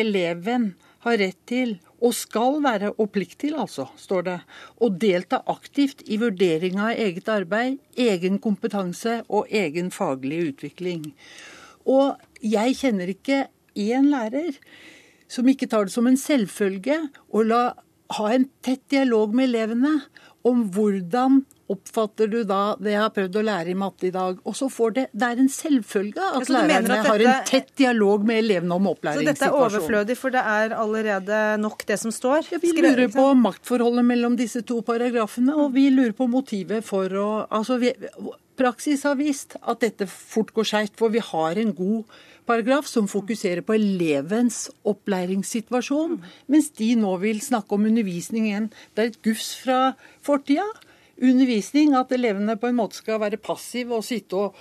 eleven 0.00 0.72
har 1.04 1.18
rett 1.20 1.38
til 1.50 1.76
og 2.02 2.14
skal 2.18 2.58
være, 2.64 2.90
og 2.98 3.12
plikt 3.14 3.38
til 3.44 3.58
altså, 3.60 3.86
står 4.00 4.24
det, 4.26 4.38
å 4.82 4.88
delta 4.90 5.42
aktivt 5.50 6.02
i 6.10 6.18
vurdering 6.18 6.80
av 6.82 6.96
eget 6.98 7.28
arbeid, 7.30 7.78
egen 7.94 8.40
kompetanse 8.42 9.20
og 9.28 9.50
egen 9.50 9.92
faglig 9.94 10.40
utvikling. 10.48 11.12
Og 11.86 12.18
jeg 12.42 12.78
kjenner 12.80 13.12
ikke 13.12 13.44
én 13.78 14.10
lærer 14.10 14.58
som 15.30 15.46
ikke 15.48 15.68
tar 15.70 15.86
det 15.86 15.94
som 15.94 16.08
en 16.10 16.18
selvfølge 16.18 16.98
å 17.30 17.44
la, 17.46 17.62
ha 18.18 18.28
en 18.34 18.48
tett 18.64 18.84
dialog 18.92 19.34
med 19.36 19.50
elevene 19.50 19.96
om 20.48 20.64
hvordan 20.74 21.42
oppfatter 21.72 22.28
du 22.28 22.42
da 22.44 22.74
det 22.80 22.92
jeg 22.92 23.00
har 23.00 23.12
prøvd 23.14 23.36
å 23.38 23.44
lære 23.46 23.72
i 23.72 23.76
matte 23.78 24.08
i 24.08 24.12
dag? 24.14 24.40
Og 24.48 24.56
så 24.58 24.68
får 24.72 24.94
det 24.96 25.04
Det 25.12 25.28
er 25.28 25.40
en 25.40 25.50
selvfølge 25.52 26.26
at 26.40 26.50
lærerne 26.52 26.82
at 26.82 26.88
dette, 26.90 27.08
har 27.08 27.24
en 27.24 27.46
tett 27.48 27.70
dialog 27.78 28.26
med 28.28 28.42
elevene 28.42 28.76
om 28.76 28.90
opplæringssituasjonen. 28.90 29.30
Så 29.30 29.44
dette 29.44 29.48
er 29.48 29.58
overflødig, 29.60 30.18
for 30.18 30.34
det 30.34 30.42
er 30.56 30.76
allerede 30.76 31.40
nok 31.62 31.86
det 31.88 31.98
som 32.02 32.14
står? 32.14 32.50
Ja, 32.52 32.60
vi 32.62 32.74
lurer 32.76 33.08
på 33.14 33.28
maktforholdet 33.38 34.06
mellom 34.08 34.36
disse 34.40 34.64
to 34.66 34.82
paragrafene, 34.86 35.54
og 35.54 35.72
vi 35.76 35.88
lurer 35.94 36.14
på 36.16 36.28
motivet 36.30 36.84
for 36.86 37.18
å 37.22 37.30
Altså, 37.52 37.76
vi, 37.80 37.92
praksis 38.58 39.02
har 39.06 39.16
vist 39.18 39.56
at 39.60 39.82
dette 39.84 40.06
fort 40.10 40.52
går 40.56 40.68
skeivt, 40.68 40.94
for 40.98 41.12
vi 41.12 41.22
har 41.22 41.58
en 41.60 41.72
god 41.76 42.20
paragraf 42.48 42.88
som 42.90 43.08
fokuserer 43.10 43.64
på 43.66 43.76
elevens 43.76 44.66
opplæringssituasjon, 44.88 46.18
mens 46.52 46.70
de 46.78 46.92
nå 47.00 47.16
vil 47.22 47.42
snakke 47.44 47.76
om 47.76 47.86
undervisning 47.90 48.48
igjen. 48.48 48.70
Det 48.94 49.04
er 49.04 49.12
et 49.12 49.20
gufs 49.24 49.52
fra 49.62 49.80
fortida. 50.24 50.66
Undervisning, 51.22 51.92
at 51.94 52.10
elevene 52.16 52.56
på 52.58 52.66
en 52.66 52.78
måte 52.80 52.98
skal 52.98 53.20
være 53.22 53.38
passive 53.38 53.94
og 53.94 54.02
sitte 54.06 54.38
og, 54.38 54.56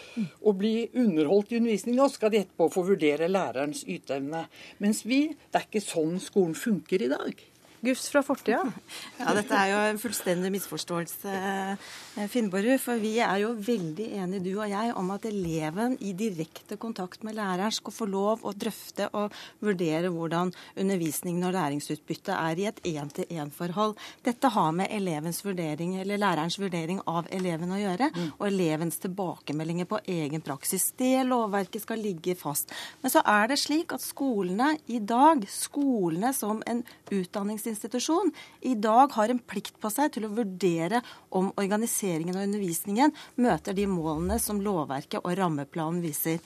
og 0.46 0.60
bli 0.60 0.76
underholdt 0.94 1.56
i 1.56 1.62
undervisning, 1.62 1.98
og 1.98 2.12
så 2.12 2.20
skal 2.20 2.34
de 2.34 2.44
etterpå 2.44 2.68
få 2.74 2.84
vurdere 2.92 3.32
lærerens 3.32 3.82
yteevne. 3.90 4.44
Mens 4.84 5.02
vi, 5.08 5.24
det 5.32 5.58
er 5.58 5.66
ikke 5.66 5.82
sånn 5.82 6.20
skolen 6.22 6.54
funker 6.58 7.08
i 7.08 7.10
dag. 7.10 7.48
Gufs 7.82 8.10
fra 8.14 8.22
fortida? 8.26 8.62
Ja, 9.22 9.34
dette 9.38 9.54
er 9.54 9.70
jo 9.70 9.80
en 9.92 10.00
fullstendig 10.02 10.50
misforståelse, 10.56 11.32
eh, 11.32 12.28
Finnborg. 12.30 12.74
For 12.82 13.00
vi 13.02 13.16
er 13.22 13.44
jo 13.44 13.52
veldig 13.54 14.08
enige, 14.18 14.44
du 14.48 14.52
og 14.56 14.70
jeg, 14.70 14.94
om 14.98 15.12
at 15.14 15.26
eleven 15.30 15.96
i 16.02 16.14
direkte 16.18 16.78
kontakt 16.82 17.26
med 17.26 17.38
læreren 17.38 17.74
skal 17.74 17.94
få 17.94 18.08
lov 18.10 18.46
å 18.48 18.54
drøfte 18.58 19.10
og 19.18 19.36
vurdere 19.62 20.10
hvordan 20.14 20.52
undervisningen 20.80 21.46
og 21.48 21.54
læringsutbyttet 21.56 22.34
er 22.34 22.62
i 22.62 22.68
et 22.70 22.82
én-til-én-forhold. 22.92 23.98
Dette 24.26 24.52
har 24.56 24.72
med 24.78 24.90
elevens 24.94 25.44
vurdering, 25.46 25.98
eller 26.02 26.22
lærerens 26.22 26.58
vurdering 26.62 27.02
av 27.10 27.30
eleven 27.34 27.76
å 27.76 27.82
gjøre, 27.82 28.10
mm. 28.16 28.30
og 28.40 28.48
elevens 28.50 29.02
tilbakemeldinger 29.06 29.90
på 29.90 30.02
egen 30.18 30.46
praksis. 30.46 30.90
Det 30.98 31.26
lovverket 31.30 31.86
skal 31.86 32.02
ligge 32.02 32.38
fast. 32.40 32.74
Men 33.02 33.14
så 33.14 33.22
er 33.26 33.52
det 33.52 33.62
slik 33.62 33.94
at 33.96 34.06
skolene 34.06 34.74
i 34.92 35.00
dag, 35.00 35.46
skolene 35.50 36.34
som 36.36 36.64
en 36.70 36.82
utdanningsinstitusjon, 37.12 37.71
institusjon 37.72 38.32
i 38.68 38.76
dag 38.76 39.14
har 39.16 39.32
en 39.32 39.40
plikt 39.40 39.80
på 39.82 39.92
seg 39.94 40.14
til 40.16 40.28
å 40.28 40.34
vurdere 40.36 41.02
om 41.38 41.50
organiseringen 41.62 42.38
og 42.38 42.46
undervisningen 42.46 43.16
møter 43.42 43.78
de 43.78 43.88
målene 43.90 44.38
som 44.42 44.62
lovverket 44.64 45.24
og 45.24 45.36
rammeplanen 45.40 46.04
viser. 46.04 46.40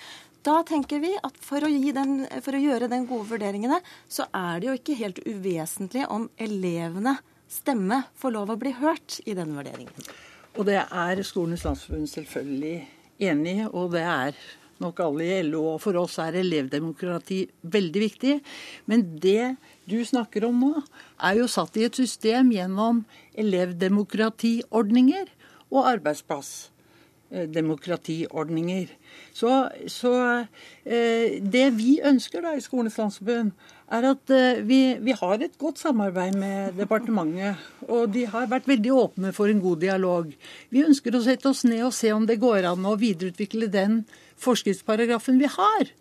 Da 0.45 0.59
tenker 0.67 1.01
vi 1.01 1.15
at 1.25 1.37
for 1.41 1.65
å, 1.65 1.69
den, 1.69 2.19
for 2.45 2.53
å 2.53 2.61
gjøre 2.61 2.89
den 2.91 3.07
gode 3.09 3.31
vurderingene, 3.31 3.79
så 4.07 4.27
er 4.29 4.61
det 4.61 4.69
jo 4.69 4.75
ikke 4.77 4.99
helt 4.99 5.23
uvesentlig 5.25 6.05
om 6.13 6.29
elevene 6.37 7.17
stemme 7.49 8.03
får 8.19 8.35
lov 8.35 8.53
å 8.53 8.59
bli 8.61 8.75
hørt 8.77 9.19
i 9.25 9.33
den 9.37 9.55
vurderingen. 9.57 10.11
Og 10.55 10.67
det 10.69 10.83
er 10.83 11.23
Skolenes 11.25 11.65
landsforbund 11.65 12.11
selvfølgelig 12.11 12.77
enig 13.25 13.55
i, 13.57 13.65
og 13.65 13.91
det 13.95 14.05
er 14.05 14.37
nok 14.83 14.99
alle 15.05 15.23
i 15.27 15.43
LO. 15.47 15.61
Og 15.75 15.79
for 15.83 15.93
oss 16.01 16.15
er 16.23 16.33
elevdemokrati 16.41 17.39
veldig 17.75 18.01
viktig. 18.03 18.33
Men 18.89 18.99
det 19.21 19.45
du 19.89 19.97
snakker 20.05 20.45
om 20.47 20.55
nå, 20.61 20.73
er 21.21 21.33
jo 21.39 21.47
satt 21.51 21.77
i 21.77 21.85
et 21.87 21.95
system 21.97 22.51
gjennom 22.55 22.95
elevdemokratiordninger 23.37 25.25
og 25.71 25.87
arbeidsplassdemokratiordninger. 25.93 28.87
Så, 29.35 29.69
så 29.91 30.13
eh, 30.85 31.41
det 31.41 31.77
vi 31.77 32.01
ønsker 32.05 32.41
da 32.45 32.51
i 32.55 32.61
Skolenes 32.63 32.97
landsforbund, 33.01 33.51
er 33.93 34.07
at 34.09 34.33
eh, 34.33 34.61
vi, 34.65 34.79
vi, 35.03 35.13
har 35.13 35.41
et 35.41 35.57
godt 35.61 35.79
samarbeid 35.81 36.37
med 36.39 36.77
departementet. 36.79 37.61
Og 37.87 38.09
de 38.13 38.25
har 38.29 38.49
vært 38.49 38.69
veldig 38.69 38.93
åpne 38.95 39.33
for 39.35 39.51
en 39.51 39.61
god 39.61 39.83
dialog. 39.83 40.31
Vi 40.73 40.85
ønsker 40.85 41.15
å 41.15 41.23
sette 41.25 41.51
oss 41.51 41.65
ned 41.67 41.83
og 41.85 41.93
se 41.95 42.11
om 42.15 42.25
det 42.25 42.39
går 42.41 42.65
an 42.71 42.87
å 42.87 42.97
videreutvikle 42.99 43.69
den 43.71 44.03
forskriftsparagrafen 44.41 45.39
vi 45.39 45.49
har, 45.51 45.91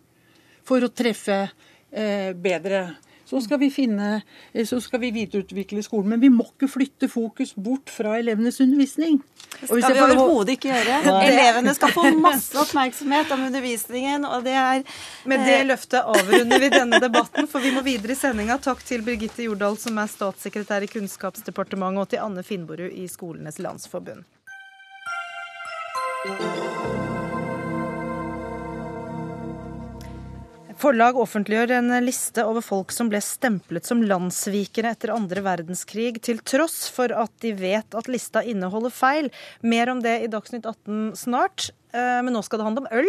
for 0.64 0.85
å 0.85 0.92
treffe 0.92 1.44
eh, 1.44 2.33
bedre 2.33 2.87
så 3.25 3.41
skal 3.41 3.59
vi 3.59 3.71
finne, 3.73 4.23
eh, 4.53 4.67
så 4.67 4.81
skal 4.81 5.01
vi 5.01 5.11
videreutvikle 5.15 5.83
skolen. 5.83 6.09
Men 6.15 6.21
vi 6.21 6.31
må 6.33 6.47
ikke 6.51 6.69
flytte 6.71 7.09
fokus 7.09 7.55
bort 7.55 7.91
fra 7.93 8.19
elevenes 8.19 8.61
undervisning. 8.61 9.21
Det 9.61 9.69
skal 9.69 9.95
vi 9.95 10.03
overhodet 10.05 10.57
ikke 10.59 10.71
gjøre. 10.73 11.01
Nei. 11.07 11.23
Elevene 11.31 11.75
skal 11.77 11.95
få 11.95 12.07
masse 12.19 12.59
oppmerksomhet 12.61 13.33
om 13.35 13.47
undervisningen, 13.49 14.27
og 14.29 14.45
det 14.47 14.57
er 14.59 14.85
Med 15.25 15.45
det 15.47 15.59
eh, 15.61 15.67
løftet 15.69 16.03
avrunder 16.03 16.61
vi 16.61 16.71
denne 16.73 17.01
debatten, 17.03 17.49
for 17.51 17.65
vi 17.65 17.73
må 17.75 17.85
videre 17.87 18.13
i 18.13 18.19
sendinga. 18.19 18.59
Takk 18.63 18.85
til 18.85 19.05
Birgitte 19.07 19.47
Jordal, 19.47 19.79
som 19.81 19.99
er 19.99 20.11
statssekretær 20.11 20.85
i 20.85 20.91
Kunnskapsdepartementet, 20.93 22.03
og 22.05 22.13
til 22.13 22.23
Anne 22.25 22.45
Finnborud 22.47 22.93
i 22.93 23.09
Skolenes 23.11 23.61
landsforbund. 23.63 24.25
Forlag 30.85 31.16
offentliggjør 31.16 31.70
en 31.79 31.92
liste 32.05 32.42
over 32.44 32.61
folk 32.61 32.90
som 32.92 33.09
ble 33.09 33.16
stemplet 33.25 33.87
som 33.88 34.03
landssvikere 34.05 34.90
etter 34.92 35.14
andre 35.14 35.40
verdenskrig, 35.40 36.18
til 36.20 36.42
tross 36.44 36.90
for 36.92 37.14
at 37.16 37.33
de 37.40 37.55
vet 37.57 37.97
at 37.97 38.11
lista 38.12 38.42
inneholder 38.44 38.92
feil. 38.92 39.31
Mer 39.64 39.88
om 39.94 40.03
det 40.05 40.18
i 40.27 40.29
Dagsnytt 40.29 40.68
18 40.68 41.14
snart. 41.16 41.70
Eh, 41.97 42.20
men 42.27 42.37
nå 42.37 42.42
skal 42.44 42.61
det 42.61 42.66
handle 42.68 42.85
om 42.85 43.01
øl. 43.01 43.09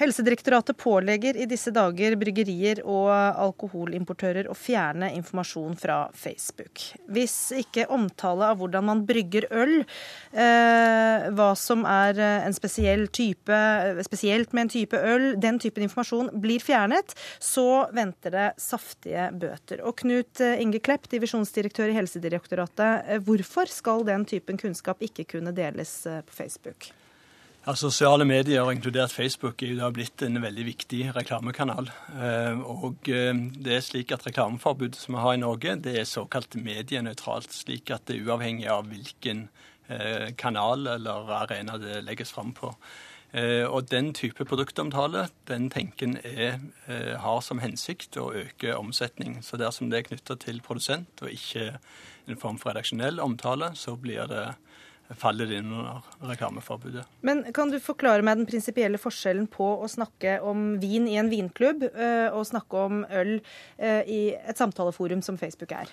Helsedirektoratet 0.00 0.76
pålegger 0.80 1.36
i 1.36 1.46
disse 1.50 1.72
dager 1.74 2.16
bryggerier 2.18 2.80
og 2.82 3.10
alkoholimportører 3.12 4.48
å 4.50 4.56
fjerne 4.58 5.10
informasjon 5.14 5.76
fra 5.78 5.98
Facebook. 6.18 6.82
Hvis 7.12 7.36
ikke 7.56 7.86
omtale 7.94 8.50
av 8.50 8.58
hvordan 8.60 8.88
man 8.88 9.04
brygger 9.06 9.46
øl, 9.54 9.74
eh, 10.32 11.28
hva 11.34 11.50
som 11.58 11.84
er 11.88 12.18
en 12.24 12.56
spesiell 12.56 13.06
type, 13.14 13.60
spesielt 14.06 14.52
med 14.52 14.66
en 14.66 14.74
type 14.74 14.98
øl, 14.98 15.28
den 15.40 15.60
typen 15.62 15.86
informasjon 15.86 16.32
blir 16.42 16.62
fjernet, 16.64 17.14
så 17.38 17.86
venter 17.94 18.34
det 18.34 18.48
saftige 18.62 19.30
bøter. 19.38 19.84
Og 19.86 19.98
Knut 20.02 20.42
Inge 20.58 20.82
Klepp, 20.84 21.08
divisjonsdirektør 21.12 21.92
i 21.92 21.98
Helsedirektoratet, 22.00 23.06
eh, 23.06 23.22
hvorfor 23.22 23.70
skal 23.70 24.04
den 24.06 24.26
typen 24.28 24.60
kunnskap 24.60 25.02
ikke 25.04 25.28
kunne 25.36 25.54
deles 25.54 26.02
eh, 26.06 26.22
på 26.26 26.42
Facebook? 26.42 26.92
Ja, 27.64 27.72
Sosiale 27.74 28.26
medier, 28.28 28.68
inkludert 28.68 29.12
Facebook, 29.12 29.62
er 29.64 29.70
jo 29.72 29.78
da 29.78 29.86
blitt 29.88 30.20
en 30.20 30.36
veldig 30.36 30.66
viktig 30.66 30.98
reklamekanal. 31.16 31.86
Eh, 32.12 32.58
og 32.60 33.08
eh, 33.08 33.30
det 33.32 33.78
er 33.78 33.86
slik 33.86 34.10
at 34.12 34.26
Reklameforbudet 34.26 34.98
som 35.00 35.16
vi 35.16 35.22
har 35.22 35.32
i 35.32 35.40
Norge, 35.40 35.72
det 35.80 35.94
er 35.96 36.04
såkalt 36.04 36.58
medienøytralt. 36.60 37.56
Slik 37.56 37.88
at 37.94 38.04
det 38.04 38.18
er 38.18 38.28
uavhengig 38.28 38.68
av 38.68 38.90
hvilken 38.90 39.46
eh, 39.88 40.34
kanal 40.36 40.84
eller 40.92 41.32
arena 41.38 41.78
det 41.80 42.02
legges 42.04 42.36
fram 42.36 42.52
på. 42.52 42.74
Og 43.34 43.88
den 43.90 44.12
type 44.14 44.44
produktomtale, 44.46 45.24
den 45.50 45.64
tenken 45.66 46.12
er, 46.22 46.60
har 47.18 47.40
som 47.42 47.58
hensikt 47.58 48.14
å 48.22 48.28
øke 48.30 48.76
omsetning. 48.78 49.40
Så 49.42 49.58
dersom 49.58 49.88
det 49.90 49.98
er 49.98 50.06
knytta 50.06 50.36
til 50.38 50.60
produsent 50.62 51.24
og 51.24 51.32
ikke 51.34 51.80
en 52.30 52.38
form 52.38 52.60
for 52.62 52.70
redaksjonell 52.70 53.18
omtale, 53.24 53.72
så 53.74 53.96
blir 53.98 54.30
det 54.30 54.44
faller 55.10 55.52
inn 55.52 55.72
under 55.72 56.02
reklameforbudet. 56.30 57.04
Men 57.20 57.44
Kan 57.52 57.70
du 57.70 57.78
forklare 57.82 58.24
meg 58.24 58.40
den 58.40 58.48
prinsipielle 58.48 59.00
forskjellen 59.00 59.46
på 59.52 59.66
å 59.84 59.88
snakke 59.90 60.38
om 60.44 60.74
vin 60.82 61.08
i 61.10 61.18
en 61.20 61.30
vinklubb 61.32 61.84
eh, 61.90 62.28
og 62.32 62.46
snakke 62.48 62.84
om 62.88 63.04
øl 63.10 63.36
eh, 63.76 64.02
i 64.08 64.20
et 64.34 64.60
samtaleforum 64.60 65.22
som 65.24 65.38
Facebook 65.40 65.74
er? 65.76 65.90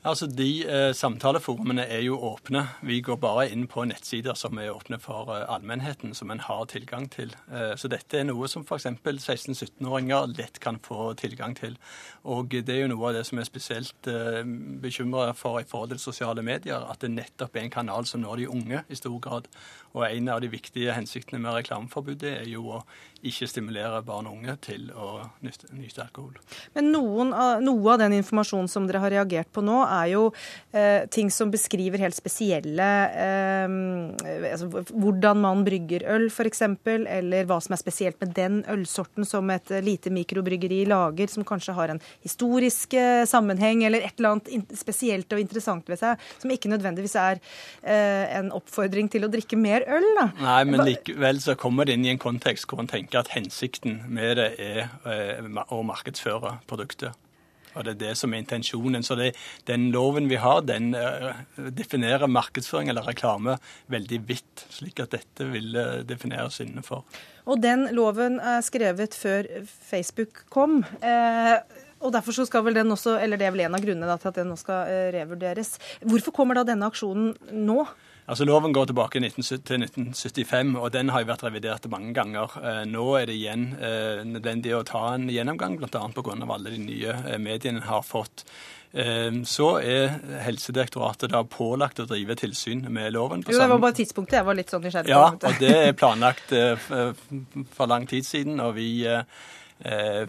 Altså, 0.00 0.26
De 0.26 0.64
eh, 0.64 0.94
samtaleforumene 0.96 1.84
er 1.84 2.00
jo 2.06 2.16
åpne. 2.24 2.62
Vi 2.88 3.02
går 3.04 3.18
bare 3.20 3.50
inn 3.52 3.66
på 3.68 3.82
nettsider 3.84 4.36
som 4.38 4.56
er 4.56 4.72
åpne 4.72 4.96
for 5.02 5.28
eh, 5.34 5.44
allmennheten, 5.44 6.14
som 6.16 6.30
en 6.32 6.40
har 6.40 6.64
tilgang 6.72 7.04
til. 7.12 7.34
Eh, 7.52 7.74
så 7.76 7.90
dette 7.92 8.16
er 8.16 8.24
noe 8.24 8.48
som 8.48 8.64
f.eks. 8.64 8.86
16-17-åringer 9.04 10.32
lett 10.38 10.56
kan 10.64 10.80
få 10.80 11.12
tilgang 11.20 11.52
til. 11.58 11.76
Og 12.24 12.48
det 12.48 12.72
er 12.72 12.86
jo 12.86 12.94
noe 12.94 13.10
av 13.10 13.18
det 13.18 13.26
som 13.28 13.42
er 13.42 13.48
spesielt 13.48 14.08
eh, 14.08 14.40
bekymra 14.80 15.34
for 15.36 15.60
i 15.60 15.68
forhold 15.68 15.92
til 15.92 16.00
sosiale 16.00 16.44
medier, 16.48 16.80
at 16.80 17.04
det 17.04 17.12
nettopp 17.12 17.60
er 17.60 17.66
en 17.66 17.76
kanal 17.76 18.08
som 18.08 18.24
når 18.24 18.40
de 18.40 18.50
unge 18.56 18.80
i 18.88 18.96
stor 18.96 19.20
grad. 19.20 19.52
Og 19.92 20.06
en 20.08 20.32
av 20.32 20.40
de 20.40 20.48
viktige 20.48 20.96
hensiktene 20.96 21.42
med 21.44 21.60
reklameforbudet 21.60 22.38
er 22.38 22.48
jo 22.48 22.70
å 22.78 22.84
ikke 23.26 23.48
stimulere 23.50 24.00
barn 24.06 24.28
og 24.30 24.38
unge 24.38 24.54
til 24.64 24.88
å 24.96 25.20
nyte, 25.44 25.68
alkohol. 26.00 26.38
Men 26.76 26.90
noen 26.94 27.34
av, 27.36 27.60
noe 27.64 27.94
av 27.94 28.00
den 28.00 28.14
informasjonen 28.16 28.70
som 28.70 28.86
dere 28.88 29.02
har 29.02 29.12
reagert 29.12 29.50
på 29.52 29.64
nå, 29.64 29.82
er 29.84 30.12
jo 30.14 30.22
eh, 30.72 31.06
ting 31.12 31.28
som 31.34 31.52
beskriver 31.52 32.00
helt 32.00 32.16
spesielle 32.16 32.88
eh, 33.10 33.74
altså, 34.52 34.84
Hvordan 34.90 35.42
man 35.42 35.64
brygger 35.66 36.06
øl, 36.14 36.28
f.eks., 36.30 36.62
eller 36.86 37.48
hva 37.48 37.60
som 37.62 37.76
er 37.76 37.82
spesielt 37.82 38.20
med 38.22 38.32
den 38.36 38.60
ølsorten 38.70 39.28
som 39.28 39.50
et 39.52 39.72
lite 39.84 40.12
mikrobryggeri 40.14 40.82
lager, 40.88 41.30
som 41.32 41.46
kanskje 41.46 41.76
har 41.76 41.92
en 41.92 42.02
historisk 42.24 42.96
eh, 42.98 43.26
sammenheng 43.28 43.84
eller 43.88 44.06
et 44.08 44.16
eller 44.16 44.36
annet 44.36 44.74
spesielt 44.78 45.30
og 45.34 45.42
interessant 45.42 45.88
ved 45.90 46.00
seg, 46.00 46.20
som 46.40 46.52
ikke 46.52 46.72
nødvendigvis 46.72 47.16
er 47.20 47.40
eh, 47.82 48.24
en 48.38 48.50
oppfordring 48.56 49.10
til 49.12 49.26
å 49.26 49.32
drikke 49.32 49.58
mer 49.60 49.84
øl. 49.88 50.08
Da. 50.16 50.26
Nei, 50.40 50.60
men 50.70 50.84
likevel 50.88 51.40
så 51.42 51.56
kommer 51.58 51.88
det 51.88 51.98
inn 51.98 52.08
i 52.08 52.14
en 52.14 52.22
kontekst 52.22 52.68
hvor 52.70 52.82
en 52.82 52.90
tenker 52.90 53.09
at 53.18 53.32
hensikten 53.34 54.02
med 54.08 54.36
det 54.38 54.52
er 54.62 54.86
eh, 55.08 55.50
å 55.70 55.82
markedsføre 55.86 56.58
produktet. 56.70 57.16
Og 57.74 57.84
Det 57.84 57.92
er 57.92 57.98
det 57.98 58.14
som 58.18 58.32
er 58.34 58.42
intensjonen. 58.42 59.02
Så 59.02 59.14
det, 59.14 59.34
Den 59.66 59.90
loven 59.90 60.28
vi 60.30 60.34
har, 60.34 60.60
den 60.60 60.94
uh, 60.94 61.34
definerer 61.70 62.26
markedsføring 62.26 62.88
eller 62.90 63.06
reklame 63.06 63.58
veldig 63.86 64.20
vidt, 64.28 64.66
slik 64.70 65.00
at 65.00 65.12
dette 65.14 65.46
vil 65.52 65.76
uh, 65.76 66.00
defineres 66.02 66.60
innenfor. 66.60 67.04
Og 67.46 67.62
den 67.62 67.88
loven 67.94 68.40
er 68.40 68.60
skrevet 68.60 69.14
før 69.14 69.46
Facebook 69.66 70.44
kom. 70.50 70.82
Uh, 71.02 71.62
og 72.00 72.12
derfor 72.16 72.36
så 72.36 72.46
skal 72.48 72.64
vel 72.66 72.78
den 72.80 72.92
også, 72.92 73.18
eller 73.20 73.40
Det 73.40 73.46
er 73.46 73.56
vel 73.56 73.66
en 73.66 73.76
av 73.76 73.84
grunnene 73.84 74.08
da, 74.08 74.16
til 74.20 74.32
at 74.32 74.38
den 74.40 74.48
nå 74.52 74.56
skal 74.60 74.88
revurderes. 75.14 75.76
Hvorfor 76.00 76.34
kommer 76.34 76.58
da 76.58 76.64
denne 76.72 76.88
aksjonen 76.88 77.34
nå? 77.52 77.84
Altså 78.30 78.44
Loven 78.46 78.72
går 78.72 78.86
tilbake 78.86 79.18
til 79.18 79.26
1975, 79.82 80.76
og 80.78 80.92
den 80.94 81.08
har 81.10 81.24
jo 81.24 81.28
vært 81.32 81.42
revidert 81.42 81.86
mange 81.90 82.12
ganger. 82.14 82.52
Eh, 82.62 82.82
nå 82.86 83.06
er 83.18 83.24
det 83.26 83.34
igjen 83.34 83.64
eh, 83.74 84.20
nødvendig 84.22 84.76
å 84.76 84.84
ta 84.86 85.16
en 85.16 85.24
gjennomgang, 85.32 85.74
bl.a. 85.80 86.02
pga. 86.14 86.36
alle 86.54 86.70
de 86.76 86.78
nye 86.78 87.16
eh, 87.24 87.40
mediene 87.42 87.82
har 87.88 88.06
fått. 88.06 88.46
Så 88.90 89.66
er 89.86 90.16
Helsedirektoratet 90.42 91.30
da 91.30 91.44
pålagt 91.46 92.00
å 92.02 92.08
drive 92.10 92.34
tilsyn 92.34 92.80
med 92.90 93.12
loven. 93.14 93.44
Jo, 93.46 93.54
Det 93.54 93.68
var 93.70 93.78
bare 93.84 93.94
tidspunktet 93.94 94.40
jeg 94.40 94.46
var 94.48 94.56
litt 94.58 94.72
sånn 94.74 94.82
nysgjerrig 94.82 95.06
på. 95.06 95.14
Ja, 95.14 95.28
og 95.30 95.60
det 95.62 95.76
er 95.76 95.94
planlagt 95.94 96.50
for 97.76 97.86
lang 97.86 98.08
tid 98.10 98.26
siden. 98.26 98.58
og 98.58 98.74
vi 98.74 99.06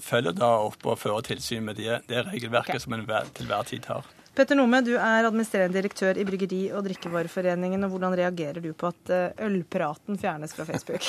følger 0.02 0.36
da 0.38 0.54
opp 0.64 0.86
og 0.88 1.00
fører 1.02 1.26
tilsyn 1.28 1.66
med 1.68 1.80
det, 1.82 2.02
det 2.08 2.26
regelverket 2.30 2.78
okay. 2.78 2.84
som 2.84 2.96
en 2.96 3.08
til 3.36 3.50
hver 3.50 3.68
tid 3.68 3.88
har. 3.92 4.08
Petter 4.32 4.56
Nome, 4.56 4.80
du 4.80 4.94
er 4.96 5.26
administrerende 5.28 5.76
direktør 5.76 6.16
i 6.16 6.24
Bryggeri- 6.24 6.70
og 6.72 6.86
drikkevareforeningen. 6.86 7.84
og 7.84 7.90
Hvordan 7.92 8.14
reagerer 8.16 8.62
du 8.64 8.70
på 8.72 8.88
at 8.88 9.12
eh, 9.12 9.34
ølpraten 9.44 10.16
fjernes 10.22 10.56
fra 10.56 10.64
Facebook? 10.70 11.04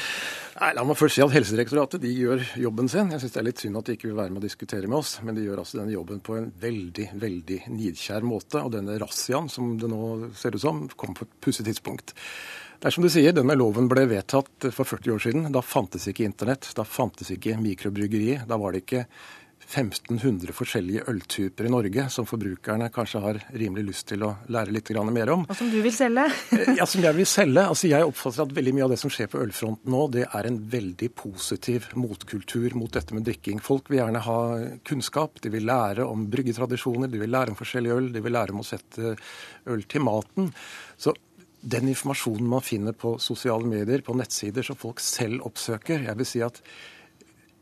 Nei, 0.60 0.68
La 0.76 0.84
meg 0.86 0.98
først 0.98 1.16
si 1.18 1.24
at 1.24 1.34
Helsedirektoratet 1.34 2.02
de 2.02 2.12
gjør 2.14 2.44
jobben 2.62 2.86
sin. 2.90 3.10
Jeg 3.10 3.24
syns 3.24 3.34
det 3.34 3.40
er 3.42 3.48
litt 3.48 3.62
synd 3.64 3.80
at 3.80 3.90
de 3.90 3.96
ikke 3.98 4.10
vil 4.12 4.18
være 4.20 4.30
med 4.30 4.38
å 4.42 4.44
diskutere 4.44 4.86
med 4.86 5.00
oss, 5.00 5.16
men 5.26 5.34
de 5.34 5.48
gjør 5.48 5.64
altså 5.64 5.80
denne 5.80 5.96
jobben 5.96 6.22
på 6.22 6.36
en 6.38 6.46
veldig 6.62 7.08
veldig 7.24 7.58
nidkjær 7.74 8.26
måte. 8.30 8.62
Og 8.62 8.70
denne 8.76 8.98
razziaen, 9.02 9.50
som 9.50 9.74
det 9.80 9.90
nå 9.90 10.30
ser 10.38 10.54
ut 10.54 10.62
som, 10.62 10.84
kom 10.94 11.18
på 11.18 11.26
et 11.26 11.36
pussig 11.42 11.66
tidspunkt. 11.66 12.14
Det 12.80 12.88
er 12.88 12.94
som 12.94 13.04
du 13.04 13.10
sier, 13.12 13.34
Denne 13.36 13.52
loven 13.60 13.90
ble 13.92 14.06
vedtatt 14.08 14.70
for 14.72 14.88
40 14.88 15.12
år 15.12 15.20
siden. 15.20 15.48
Da 15.52 15.60
fantes 15.60 16.06
ikke 16.08 16.24
internett, 16.24 16.64
da 16.72 16.86
fantes 16.88 17.28
ikke 17.34 17.58
mikrobryggeri. 17.60 18.38
Da 18.48 18.56
var 18.56 18.72
det 18.72 18.86
ikke 18.86 19.02
1500 19.70 20.54
forskjellige 20.56 21.04
øltyper 21.12 21.68
i 21.68 21.72
Norge 21.74 22.06
som 22.10 22.24
forbrukerne 22.26 22.88
kanskje 22.94 23.20
har 23.22 23.42
rimelig 23.52 23.84
lyst 23.90 24.06
til 24.08 24.24
å 24.24 24.32
lære 24.48 24.72
litt 24.72 24.90
mer 25.12 25.34
om. 25.36 25.44
Og 25.44 25.60
som 25.60 25.68
du 25.68 25.76
vil 25.84 25.92
selge? 25.92 26.24
Eh, 26.56 26.72
ja, 26.80 26.88
som 26.88 27.04
jeg 27.04 27.20
vil 27.20 27.28
selge. 27.28 27.66
Altså, 27.68 27.90
jeg 27.92 28.08
oppfatter 28.08 28.48
at 28.48 28.56
veldig 28.56 28.74
mye 28.78 28.88
av 28.88 28.94
det 28.96 29.00
som 29.04 29.12
skjer 29.12 29.28
på 29.28 29.44
ølfronten 29.44 29.92
nå, 29.92 30.02
det 30.16 30.24
er 30.26 30.48
en 30.48 30.60
veldig 30.72 31.12
positiv 31.20 31.92
motkultur 31.94 32.74
mot 32.80 32.90
dette 32.96 33.14
med 33.14 33.28
drikking. 33.28 33.60
Folk 33.60 33.92
vil 33.92 34.00
gjerne 34.00 34.24
ha 34.24 34.40
kunnskap, 34.88 35.36
de 35.44 35.52
vil 35.52 35.68
lære 35.68 36.08
om 36.08 36.24
bryggetradisjoner, 36.32 37.12
de 37.12 37.20
vil 37.20 37.36
lære 37.36 37.52
om 37.52 37.60
forskjellig 37.60 37.98
øl, 37.98 38.12
de 38.16 38.24
vil 38.24 38.40
lære 38.40 38.56
om 38.56 38.64
å 38.64 38.70
sette 38.72 39.18
øl 39.68 39.84
til 39.84 40.08
maten. 40.08 40.54
Så 40.96 41.12
den 41.60 41.90
informasjonen 41.92 42.48
man 42.48 42.64
finner 42.64 42.96
på 42.96 43.16
sosiale 43.20 43.68
medier, 43.68 44.02
på 44.04 44.16
nettsider 44.16 44.64
som 44.66 44.78
folk 44.80 45.02
selv 45.04 45.44
oppsøker, 45.48 46.06
jeg 46.08 46.18
vil 46.20 46.28
si 46.28 46.42
at 46.44 46.60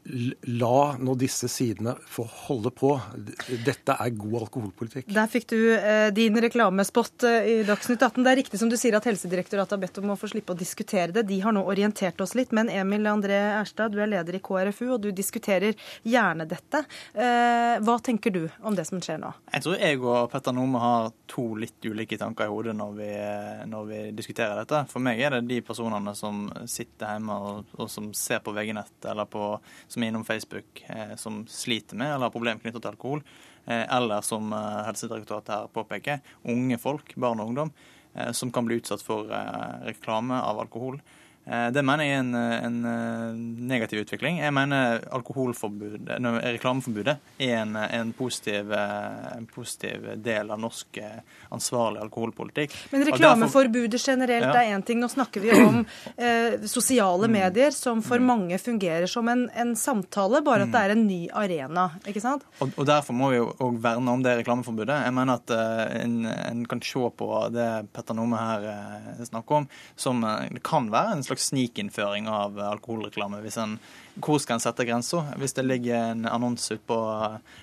La 0.08 0.96
nå 0.96 1.14
disse 1.20 1.48
sidene 1.52 1.92
få 2.08 2.24
holde 2.46 2.70
på. 2.72 2.94
Dette 3.64 3.96
er 4.00 4.14
god 4.16 4.36
alkoholpolitikk. 4.44 5.10
Der 5.12 5.28
fikk 5.30 5.48
du 5.52 5.58
eh, 5.74 6.08
din 6.16 6.38
reklamespott 6.40 7.26
eh, 7.28 7.48
i 7.52 7.56
Dagsnytt 7.68 8.00
18. 8.00 8.24
Det 8.24 8.32
er 8.32 8.38
riktig 8.40 8.60
som 8.60 8.70
du 8.72 8.76
sier 8.80 8.96
at 8.96 9.08
Helsedirektoratet 9.08 9.76
har 9.76 9.82
bedt 9.82 10.00
om 10.00 10.14
å 10.14 10.16
få 10.18 10.30
slippe 10.32 10.54
å 10.54 10.58
diskutere 10.58 11.12
det. 11.12 11.26
De 11.28 11.40
har 11.44 11.52
nå 11.52 11.64
orientert 11.68 12.20
oss 12.24 12.32
litt. 12.38 12.54
Men 12.56 12.70
Emil 12.72 13.08
André 13.10 13.36
Erstad, 13.58 13.92
du 13.92 14.00
er 14.00 14.08
leder 14.08 14.38
i 14.38 14.42
KrFU, 14.44 14.86
og 14.96 15.02
du 15.04 15.10
diskuterer 15.12 15.76
gjerne 16.08 16.48
dette. 16.48 16.84
Eh, 17.12 17.76
hva 17.84 17.98
tenker 18.04 18.32
du 18.32 18.42
om 18.64 18.78
det 18.78 18.88
som 18.88 19.02
skjer 19.04 19.20
nå? 19.20 19.34
Jeg 19.52 19.66
tror 19.66 19.76
jeg 19.82 20.00
og 20.00 20.32
Petter 20.32 20.56
Nome 20.56 20.80
har 20.80 21.12
to 21.28 21.50
litt 21.60 21.84
ulike 21.84 22.16
tanker 22.20 22.48
i 22.48 22.52
hodet 22.52 22.76
når 22.78 22.96
vi, 22.96 23.10
når 23.68 23.92
vi 23.92 24.00
diskuterer 24.16 24.62
dette. 24.62 24.86
For 24.88 25.04
meg 25.04 25.20
er 25.20 25.36
det 25.36 25.44
de 25.50 25.60
personene 25.66 26.16
som 26.16 26.46
sitter 26.64 27.12
hjemme 27.18 27.36
og, 27.36 27.76
og 27.76 27.92
som 27.92 28.08
ser 28.16 28.40
på 28.44 28.56
VG-nett 28.56 29.10
eller 29.12 29.28
på 29.28 29.50
som 29.88 29.97
er 30.02 30.12
innom 30.12 30.24
Facebook, 30.24 30.84
eh, 30.86 31.14
som 31.16 31.42
sliter 31.46 31.96
med 31.96 32.14
eller 32.14 32.28
har 32.28 32.34
problemer 32.34 32.62
knyttet 32.62 32.82
til 32.82 32.90
alkohol, 32.90 33.22
eh, 33.66 33.84
eller 33.96 34.24
som 34.26 34.52
eh, 34.52 34.82
Helsedirektoratet 34.88 35.54
her 35.54 35.70
påpeker, 35.74 36.20
unge 36.44 36.78
folk, 36.82 37.14
barn 37.16 37.40
og 37.40 37.52
ungdom, 37.52 37.72
som 38.34 38.50
kan 38.50 38.66
bli 38.66 38.80
utsatt 38.80 39.02
for 39.04 39.28
reklame 39.84 40.34
av 40.42 40.58
alkohol. 40.58 40.96
Eh, 41.48 41.70
det 41.72 41.80
mener 41.82 42.04
jeg 42.04 42.12
er 42.12 42.18
en, 42.20 42.34
en, 42.36 42.84
eh, 42.84 43.32
negativ 43.70 44.02
utvikling. 44.02 44.38
Jeg 44.42 44.52
mener 44.52 44.98
reklameforbudet 45.08 47.16
er 47.40 47.56
en, 47.62 47.76
en, 47.76 48.12
positiv, 48.12 48.72
eh, 48.76 49.36
en, 49.36 49.46
positiv, 49.48 50.16
del 50.20 50.50
av 50.52 50.60
norsk 50.60 50.98
ansvarlig 51.54 52.00
alkoholpolitikk. 52.04 52.74
Men 52.92 53.04
reklameforbudet 53.08 54.00
generelt 54.02 54.50
ja. 54.50 54.60
er 54.60 54.76
én 54.76 54.82
ting. 54.84 55.00
Nå 55.00 55.08
snakker 55.08 55.40
vi 55.40 55.50
om 55.56 55.86
eh, 56.16 56.60
sosiale 56.68 57.26
mm. 57.30 57.34
medier, 57.38 57.70
som 57.72 58.02
for 58.04 58.18
mm. 58.20 58.26
mange 58.28 58.58
fungerer 58.60 59.06
som 59.08 59.28
en, 59.32 59.48
samtale, 59.78 60.42
bare 60.44 60.62
at 60.66 60.72
det 60.74 60.80
er 60.84 60.90
en 60.96 61.06
ny 61.08 61.28
arena. 61.32 61.90
ikke 62.04 62.20
sant? 62.24 62.42
Og, 62.60 62.68
og 62.76 62.86
Derfor 62.88 63.12
må 63.16 63.30
vi 63.32 63.36
jo 63.40 63.48
verne 63.80 64.12
om 64.18 64.22
det 64.24 64.36
reklameforbudet. 64.42 65.04
Jeg 65.06 65.12
mener 65.16 65.32
at 65.40 65.48
eh, 65.56 66.04
en, 66.04 66.66
kan 66.68 66.80
se 66.84 67.00
på 67.16 67.26
det 67.54 67.70
Petter 67.96 68.14
Nome 68.16 68.36
her 68.36 68.60
eh, 68.74 69.24
snakker 69.24 69.54
om, 69.62 69.66
som 69.96 70.20
det 70.20 70.60
kan 70.66 70.92
være 70.92 71.12
en 71.16 71.24
slags 71.24 71.37
slags 71.38 71.48
snikinnføring 71.48 72.28
av 72.28 72.58
alkoholreklame. 72.58 73.40
Hvis 73.42 73.58
en, 73.58 73.78
hvor 74.20 74.38
skal 74.38 74.58
en 74.58 74.60
sette 74.60 74.84
grensa? 74.84 75.22
Hvis 75.38 75.54
det 75.54 75.64
ligger 75.64 76.12
en 76.12 76.26
annonse 76.26 76.74
ute 76.74 76.84
på 76.86 76.98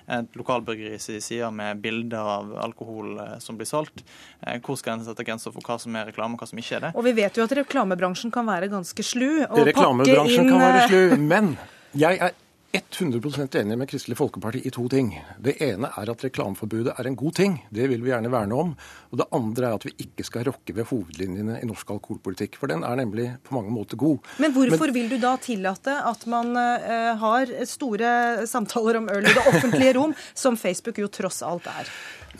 et 0.08 0.36
lokalbryggeris 0.36 1.10
side 1.22 1.50
med 1.52 1.80
bilder 1.80 2.18
av 2.18 2.56
alkohol 2.58 3.18
eh, 3.18 3.38
som 3.38 3.56
blir 3.56 3.66
solgt, 3.66 4.04
eh, 4.46 4.60
hvor 4.60 4.76
skal 4.76 4.98
en 4.98 5.04
sette 5.04 5.24
grensa 5.24 5.52
for 5.52 5.62
hva 5.62 5.78
som 5.78 5.94
er 5.96 6.06
reklame 6.10 6.34
og 6.34 6.40
hva 6.40 6.48
som 6.48 6.58
ikke 6.58 6.76
er 6.76 6.88
det? 6.88 6.94
Og 6.96 7.04
vi 7.04 7.14
vet 7.16 7.36
jo 7.36 7.44
at 7.44 7.52
reklamebransjen 7.52 8.32
kan 8.32 8.46
være 8.46 8.70
ganske 8.72 9.02
slu. 9.02 9.44
Reklamebransjen 9.44 10.50
kan 10.50 10.60
være 10.60 10.88
slu, 10.88 11.16
men 11.20 11.56
jeg 11.96 12.20
er 12.20 12.34
100% 12.72 13.56
enig 13.60 13.78
med 13.78 13.88
Kristelig 13.88 14.16
Folkeparti 14.18 14.60
i 14.64 14.70
to 14.74 14.88
ting. 14.88 15.12
Det 15.38 15.56
ene 15.64 15.88
er 15.96 16.10
at 16.12 16.24
reklameforbudet 16.24 16.94
er 16.98 17.08
en 17.08 17.16
god 17.16 17.36
ting. 17.38 17.56
Det 17.70 17.86
vil 17.90 18.02
vi 18.04 18.10
gjerne 18.10 18.32
verne 18.32 18.58
om. 18.58 18.74
Og 19.10 19.20
det 19.20 19.28
andre 19.36 19.70
er 19.70 19.78
at 19.78 19.86
vi 19.86 19.94
ikke 20.06 20.26
skal 20.26 20.46
rokke 20.50 20.74
ved 20.76 20.88
hovedlinjene 20.90 21.60
i 21.62 21.68
norsk 21.68 21.94
alkoholpolitikk. 21.96 22.58
For 22.60 22.72
den 22.72 22.84
er 22.84 22.98
nemlig 23.00 23.30
på 23.46 23.56
mange 23.56 23.72
måter 23.72 24.00
god. 24.00 24.18
Men 24.42 24.52
hvorfor 24.56 24.90
Men, 24.90 24.94
vil 24.98 25.08
du 25.14 25.18
da 25.22 25.36
tillate 25.40 25.96
at 26.10 26.26
man 26.26 26.52
uh, 26.56 27.16
har 27.22 27.54
store 27.68 28.46
samtaler 28.46 29.00
om 29.00 29.10
øl 29.14 29.24
i 29.24 29.34
det 29.34 29.46
offentlige 29.46 29.96
rom, 29.98 30.14
som 30.34 30.56
Facebook 30.56 30.98
jo 30.98 31.08
tross 31.08 31.42
alt 31.46 31.66
er? 31.70 31.90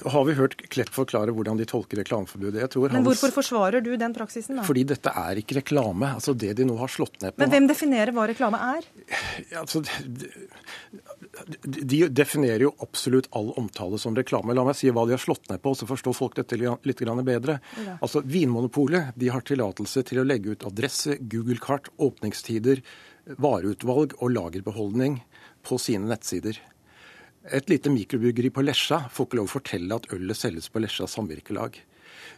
har 0.04 0.24
vi 0.24 0.34
hørt 0.36 0.56
Klepp 0.72 0.92
forklare 0.94 1.32
hvordan 1.34 1.58
de 1.60 1.66
tolker 1.68 2.00
reklameforbudet. 2.00 2.68
Men 2.92 3.04
hvorfor 3.06 3.32
forsvarer 3.34 3.84
du 3.84 3.94
den 3.96 4.14
praksisen? 4.16 4.58
da? 4.58 4.64
Fordi 4.66 4.84
dette 4.88 5.12
er 5.12 5.40
ikke 5.40 5.60
reklame. 5.60 6.12
Altså 6.16 6.34
Det 6.34 6.52
de 6.58 6.66
nå 6.68 6.76
har 6.80 6.92
slått 6.92 7.20
ned 7.22 7.34
på 7.34 7.42
Men 7.42 7.52
hvem 7.54 7.68
definerer 7.70 8.12
hva 8.16 8.26
reklame 8.28 8.60
er? 8.76 8.88
Altså, 9.60 9.82
de, 10.20 11.80
de 11.82 12.00
definerer 12.08 12.66
jo 12.66 12.72
absolutt 12.84 13.28
all 13.36 13.52
omtale 13.60 13.98
som 14.00 14.16
reklame. 14.16 14.54
La 14.56 14.64
meg 14.66 14.78
si 14.78 14.90
hva 14.90 15.06
de 15.06 15.16
har 15.16 15.22
slått 15.22 15.50
ned 15.50 15.62
på, 15.62 15.74
så 15.76 15.88
forstår 15.88 16.16
folk 16.16 16.38
dette 16.38 16.58
litt 16.58 17.02
bedre. 17.26 17.58
Ja. 17.86 17.98
Altså 18.00 18.22
Vinmonopolet 18.24 19.16
de 19.16 19.32
har 19.32 19.44
tillatelse 19.46 20.04
til 20.08 20.22
å 20.22 20.26
legge 20.26 20.54
ut 20.54 20.66
adresse, 20.68 21.18
Google-kart, 21.20 21.90
åpningstider, 21.96 22.82
vareutvalg 23.42 24.14
og 24.20 24.32
lagerbeholdning 24.32 25.20
på 25.66 25.78
sine 25.82 26.08
nettsider. 26.10 26.60
Et 27.54 27.68
lite 27.70 27.90
mikrobryggeri 27.94 28.50
på 28.50 28.64
Lesja 28.64 29.04
får 29.12 29.28
ikke 29.28 29.38
lov 29.38 29.50
å 29.50 29.54
fortelle 29.58 29.98
at 30.00 30.08
ølet 30.14 30.38
selges 30.38 30.70
på 30.70 30.82
Lesja 30.82 31.06
samvirkelag. 31.10 31.78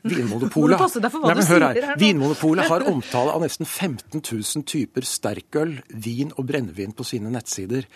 Vinmonopolet, 0.03 0.79
Nei, 1.01 1.97
Vinmonopolet 1.99 2.71
har 2.71 2.87
omtale 2.93 3.35
av 3.35 3.43
nesten 3.45 3.67
15 3.67 4.23
000 4.23 4.69
typer 4.69 5.07
sterkøl, 5.07 5.79
vin 5.89 6.31
og 6.37 6.47
brennevin 6.49 6.95
på 6.97 7.07
sine 7.07 7.33
nettsider. 7.35 7.89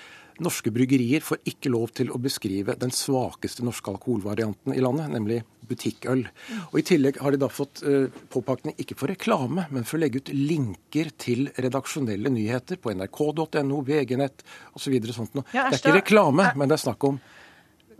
Norske 0.42 0.72
bryggerier 0.72 1.22
får 1.22 1.42
ikke 1.48 1.70
lov 1.72 1.92
til 1.98 2.10
å 2.10 2.18
beskrive 2.22 2.74
den 2.80 2.92
svakeste 2.94 3.64
norske 3.66 3.92
alkoholvarianten 3.92 4.74
i 4.74 4.80
landet, 4.82 5.10
nemlig 5.12 5.42
butikkøl. 5.68 6.24
Og 6.70 6.78
I 6.80 6.84
tillegg 6.88 7.20
har 7.22 7.34
de 7.34 7.42
da 7.42 7.50
fått 7.52 7.82
uh, 7.84 8.08
påpakning 8.32 8.74
ikke 8.80 8.96
for 8.98 9.12
reklame, 9.12 9.66
men 9.70 9.86
for 9.88 9.98
å 9.98 10.02
legge 10.02 10.22
ut 10.22 10.32
linker 10.32 11.12
til 11.20 11.50
redaksjonelle 11.52 12.32
nyheter 12.32 12.80
på 12.80 12.94
nrk.no, 12.96 13.82
VG-nett 13.86 14.42
osv. 14.72 14.96
Ja, 14.96 15.68
det 15.68 15.68
er 15.68 15.78
ikke 15.78 15.98
reklame, 16.00 16.50
men 16.56 16.70
det 16.70 16.80
er 16.80 16.86
snakk 16.88 17.08
om 17.12 17.20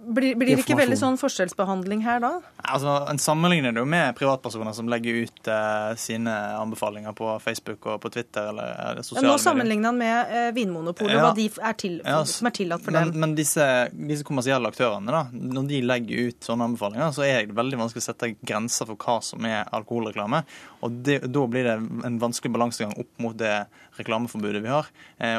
blir, 0.03 0.35
blir 0.35 0.57
det 0.57 0.63
ikke 0.65 0.77
veldig 0.79 0.97
sånn 0.99 1.17
forskjellsbehandling 1.21 2.03
her 2.05 2.21
da? 2.23 2.31
Altså, 2.63 2.95
En 3.11 3.21
sammenligner 3.23 3.75
det 3.75 3.83
jo 3.83 3.89
med 3.89 4.15
privatpersoner 4.19 4.75
som 4.77 4.89
legger 4.91 5.23
ut 5.25 5.51
eh, 5.51 5.93
sine 6.01 6.33
anbefalinger 6.59 7.15
på 7.17 7.29
Facebook 7.45 7.87
og 7.91 8.01
på 8.03 8.11
Twitter 8.15 8.51
eller 8.51 8.73
uh, 8.73 9.03
sosiale 9.03 9.23
medier. 9.23 9.31
Nå 9.31 9.43
sammenligner 9.43 9.93
han 9.93 10.01
med 10.01 10.35
eh, 10.39 10.49
Vinmonopolet, 10.57 11.15
ja. 11.15 11.25
hva 11.27 11.33
de 11.37 11.49
er 11.51 11.77
til, 11.79 11.99
ja, 12.05 12.21
som 12.29 12.51
er 12.51 12.57
tillatt 12.57 12.85
for 12.85 12.97
men, 12.97 13.13
dem. 13.13 13.25
Men 13.25 13.37
disse, 13.39 13.67
disse, 13.93 14.27
kommersielle 14.27 14.73
aktørene, 14.73 15.13
da, 15.15 15.25
når 15.33 15.69
de 15.71 15.83
legger 15.87 16.31
ut 16.31 16.49
sånne 16.51 16.71
anbefalinger, 16.71 17.15
så 17.15 17.27
er 17.27 17.47
det 17.51 17.59
veldig 17.59 17.83
vanskelig 17.85 18.05
å 18.05 18.09
sette 18.09 18.33
grenser 18.41 18.91
for 18.91 18.99
hva 19.07 19.19
som 19.25 19.47
er 19.49 19.71
alkoholreklame. 19.71 20.43
Og 20.83 20.99
det, 21.07 21.21
da 21.31 21.47
blir 21.51 21.69
det 21.69 21.77
en 22.09 22.19
vanskelig 22.23 22.55
balansegang 22.55 22.97
opp 22.99 23.13
mot 23.23 23.39
det 23.39 23.55
reklameforbudet 23.99 24.63
vi 24.65 24.73
har. 24.73 24.89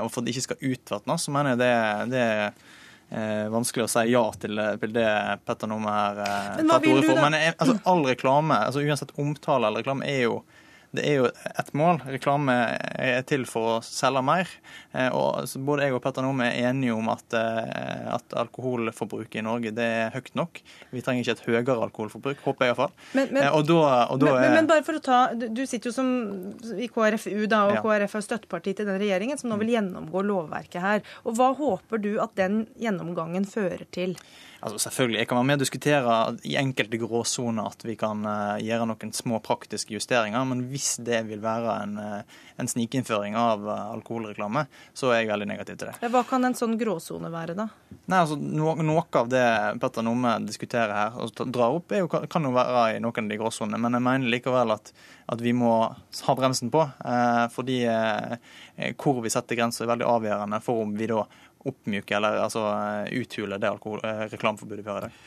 og 0.03 0.11
for 0.11 0.21
at 0.21 0.27
det 0.27 0.35
ikke 0.35 0.45
skal 0.45 0.65
utvatnes, 0.73 1.25
så 1.25 1.33
mener 1.33 1.55
jeg 1.55 1.61
det, 1.63 1.73
det 2.13 2.25
eh, 3.09 3.45
vanskelig 3.53 3.85
å 3.85 3.91
si 3.91 4.05
ja 4.11 4.23
til, 4.39 4.61
til 4.81 4.95
det 4.95 5.07
Petter 5.45 5.69
Numme 5.71 5.93
her 5.93 6.21
eh, 6.23 6.63
tar 6.63 6.83
til 6.83 6.97
orde 6.97 7.07
for. 7.09 7.21
Men 7.21 7.37
eh, 7.39 7.53
altså, 7.57 7.77
all 7.89 8.05
reklame, 8.07 8.59
altså 8.69 8.83
uansett 8.83 9.15
omtale 9.19 9.69
eller 9.69 9.83
reklame, 9.83 10.07
er 10.09 10.27
jo 10.27 10.41
det 10.93 11.03
er 11.09 11.15
jo 11.17 11.29
ett 11.29 11.71
mål. 11.73 12.03
Reklame 12.05 12.53
er 13.01 13.23
til 13.25 13.47
for 13.49 13.69
å 13.71 13.77
selge 13.85 14.21
mer. 14.25 14.49
Eh, 14.93 15.09
og 15.09 15.49
både 15.65 15.87
jeg 15.87 15.95
og 15.97 16.03
Petter 16.03 16.25
Nome 16.25 16.45
er 16.51 16.69
enige 16.69 16.93
om 16.93 17.09
at, 17.09 17.25
eh, 17.33 18.05
at, 18.13 18.35
alkoholforbruket 18.43 19.39
i 19.41 19.45
Norge 19.45 19.73
det 19.73 19.87
er 20.03 20.13
høyt 20.13 20.29
nok. 20.37 20.61
Vi 20.93 21.01
trenger 21.01 21.25
ikke 21.25 21.35
et 21.39 21.43
høyere 21.47 21.79
alkoholforbruk, 21.87 22.45
håper 22.45 22.67
jeg 22.67 22.73
iallfall. 22.75 22.93
Men, 23.17 23.33
men, 23.33 23.41
eh, 23.41 23.49
og 23.57 23.65
da, 23.71 23.81
og 24.13 24.21
da 24.21 24.35
men, 24.37 24.57
men, 24.59 24.69
bare 24.69 24.85
for 24.85 24.99
å 24.99 25.03
ta, 25.03 25.19
Du 25.33 25.65
sitter 25.65 25.89
jo 25.89 25.95
som 25.97 26.13
i 26.77 26.89
KrFU, 26.93 27.47
da, 27.49 27.65
og 27.71 27.79
ja. 27.79 27.83
KrF 27.85 28.17
er 28.19 28.27
støtteparti 28.29 28.77
til 28.77 28.89
den 28.89 29.01
regjeringen 29.01 29.41
som 29.41 29.49
nå 29.49 29.57
vil 29.63 29.73
gjennomgå 29.73 30.25
lovverket 30.29 30.81
her. 30.83 31.05
Og 31.25 31.39
Hva 31.39 31.53
håper 31.57 32.05
du 32.05 32.13
at 32.21 32.37
den 32.37 32.67
gjennomgangen 32.77 33.49
fører 33.49 33.87
til? 33.89 34.13
Altså 34.63 34.79
selvfølgelig, 34.79 35.19
Jeg 35.19 35.27
kan 35.27 35.37
være 35.37 35.43
med 35.43 35.57
og 35.57 35.59
diskutere 35.59 36.13
i 36.47 36.55
enkelte 36.55 36.97
gråsoner 37.01 37.65
at 37.67 37.81
vi 37.83 37.97
kan 37.99 38.23
uh, 38.23 38.55
gjøre 38.63 38.87
noen 38.87 39.11
små 39.11 39.41
praktiske 39.43 39.91
justeringer, 39.91 40.45
men 40.47 40.63
hvis 40.71 41.01
det 41.03 41.19
vil 41.27 41.41
være 41.43 41.73
en, 41.83 41.97
uh, 41.99 42.45
en 42.61 42.71
snikinnføring 42.71 43.35
av 43.35 43.65
uh, 43.67 43.73
alkoholreklame, 43.91 44.63
så 44.95 45.11
er 45.11 45.23
jeg 45.23 45.33
veldig 45.33 45.49
negativ 45.51 45.81
til 45.81 45.91
det. 45.91 46.11
Hva 46.15 46.23
kan 46.29 46.47
en 46.47 46.55
sånn 46.55 46.77
gråsone 46.79 47.31
være, 47.33 47.57
da? 47.59 47.67
Nei, 48.07 48.21
altså 48.21 48.39
no, 48.39 48.71
Noe 48.79 49.03
av 49.19 49.27
det 49.31 49.43
Petter 49.83 50.07
Nomme 50.07 50.37
diskuterer 50.47 50.95
her 50.95 51.19
og 51.19 51.43
drar 51.51 51.75
opp, 51.81 51.91
jo, 51.99 52.07
kan 52.07 52.47
jo 52.47 52.55
være 52.55 52.87
i 52.95 53.03
noen 53.03 53.27
av 53.27 53.33
de 53.35 53.43
gråsonene. 53.43 53.83
Men 53.83 53.99
jeg 53.99 54.07
mener 54.07 54.31
likevel 54.31 54.77
at, 54.77 54.93
at 55.33 55.43
vi 55.43 55.51
må 55.55 55.73
ha 55.91 56.35
bremsen 56.39 56.71
på. 56.71 56.83
fordi 57.51 57.77
hvor 58.99 59.21
vi 59.23 59.31
setter 59.31 59.59
grenser 59.59 59.85
er 59.85 59.93
veldig 59.93 60.07
avgjørende 60.09 60.59
for 60.63 60.83
om 60.83 60.95
vi 60.97 61.07
da 61.11 61.23
oppmyke 61.69 62.17
eller 62.17 62.41
altså, 62.43 62.65
uthule 63.11 63.59
det 63.61 63.71
eh, 63.71 64.25
reklameforbudet 64.33 64.83
vi 64.83 64.91
har 64.91 65.03
i 65.03 65.07
dag? 65.07 65.21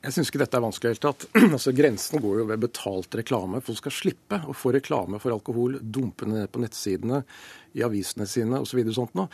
Jeg 0.00 0.16
syns 0.16 0.30
ikke 0.30 0.40
dette 0.40 0.56
er 0.56 0.64
vanskelig 0.64 0.90
i 0.90 0.94
det 0.94 1.00
hele 1.00 1.12
tatt. 1.12 1.26
Altså, 1.56 1.72
Grensen 1.76 2.22
går 2.24 2.38
jo 2.40 2.44
ved 2.48 2.62
betalt 2.62 3.16
reklame. 3.20 3.60
Folk 3.64 3.82
skal 3.82 3.92
slippe 3.92 4.38
å 4.48 4.54
få 4.56 4.72
reklame 4.76 5.20
for 5.20 5.34
alkohol 5.34 5.76
dumpende 5.82 6.40
ned 6.40 6.52
på 6.52 6.62
nettsidene, 6.62 7.24
i 7.76 7.84
avisene 7.86 8.26
sine 8.26 8.62
osv. 8.64 8.80
sånt 8.96 9.12
noe 9.18 9.28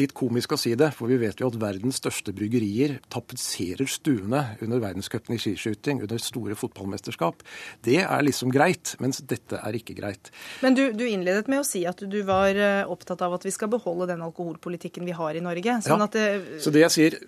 litt 0.00 0.14
komisk 0.16 0.54
å 0.54 0.58
si 0.60 0.74
det, 0.78 0.90
for 0.96 1.10
vi 1.10 1.18
vet 1.20 1.40
jo 1.40 1.48
at 1.50 1.58
verdens 1.60 2.00
største 2.02 2.34
bryggerier 2.36 2.98
tapetserer 3.12 3.88
stuene 3.90 4.42
under 4.64 4.82
verdenscupen 4.82 5.36
i 5.36 5.40
skiskyting, 5.40 6.02
under 6.04 6.20
store 6.22 6.56
fotballmesterskap. 6.58 7.44
Det 7.86 8.00
er 8.02 8.26
liksom 8.26 8.52
greit, 8.54 8.96
mens 9.02 9.22
dette 9.22 9.60
er 9.60 9.78
ikke 9.78 9.96
greit. 9.98 10.32
Men 10.64 10.78
du, 10.78 10.86
du 10.96 11.06
innledet 11.06 11.50
med 11.52 11.62
å 11.62 11.68
si 11.68 11.84
at 11.88 12.02
du 12.02 12.20
var 12.26 12.56
eh, 12.58 12.82
opptatt 12.90 13.24
av 13.24 13.38
at 13.38 13.46
vi 13.46 13.54
skal 13.54 13.72
beholde 13.72 14.10
den 14.10 14.24
alkoholpolitikken 14.26 15.06
vi 15.08 15.16
har 15.16 15.38
i 15.38 15.44
Norge. 15.44 15.80
Sånn 15.86 16.04
ja, 16.04 16.10
det... 16.10 16.28
Så 16.64 16.74
det 16.74 16.84
jeg 16.86 16.94
sier, 16.94 17.18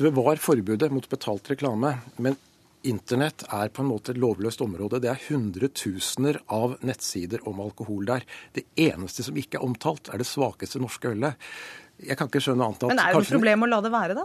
bevar 0.00 0.40
forbudet 0.42 0.90
mot 0.92 1.08
betalt 1.10 1.52
reklame. 1.52 1.96
men 2.18 2.38
Internett 2.82 3.44
er 3.46 3.70
på 3.70 3.84
en 3.84 3.92
måte 3.92 4.10
et 4.10 4.18
lovløst 4.18 4.62
område. 4.64 4.98
Det 5.02 5.10
er 5.12 5.20
hundretusener 5.28 6.40
av 6.50 6.74
nettsider 6.82 7.44
om 7.46 7.60
alkohol 7.62 8.08
der. 8.08 8.26
Det 8.56 8.64
eneste 8.74 9.22
som 9.22 9.38
ikke 9.38 9.60
er 9.60 9.66
omtalt, 9.68 10.10
er 10.10 10.18
det 10.18 10.26
svakeste 10.26 10.82
norske 10.82 11.12
ølet. 11.12 11.38
Jeg 12.02 12.16
kan 12.18 12.30
ikke 12.30 12.42
skjønne 12.42 12.66
annet 12.66 12.82
at 12.82 12.92
Men 12.92 13.02
er 13.02 13.12
det 13.14 13.24
et 13.26 13.34
problem 13.36 13.66
å 13.66 13.70
la 13.70 13.80
det 13.84 13.92
være, 13.92 14.16
da? 14.18 14.24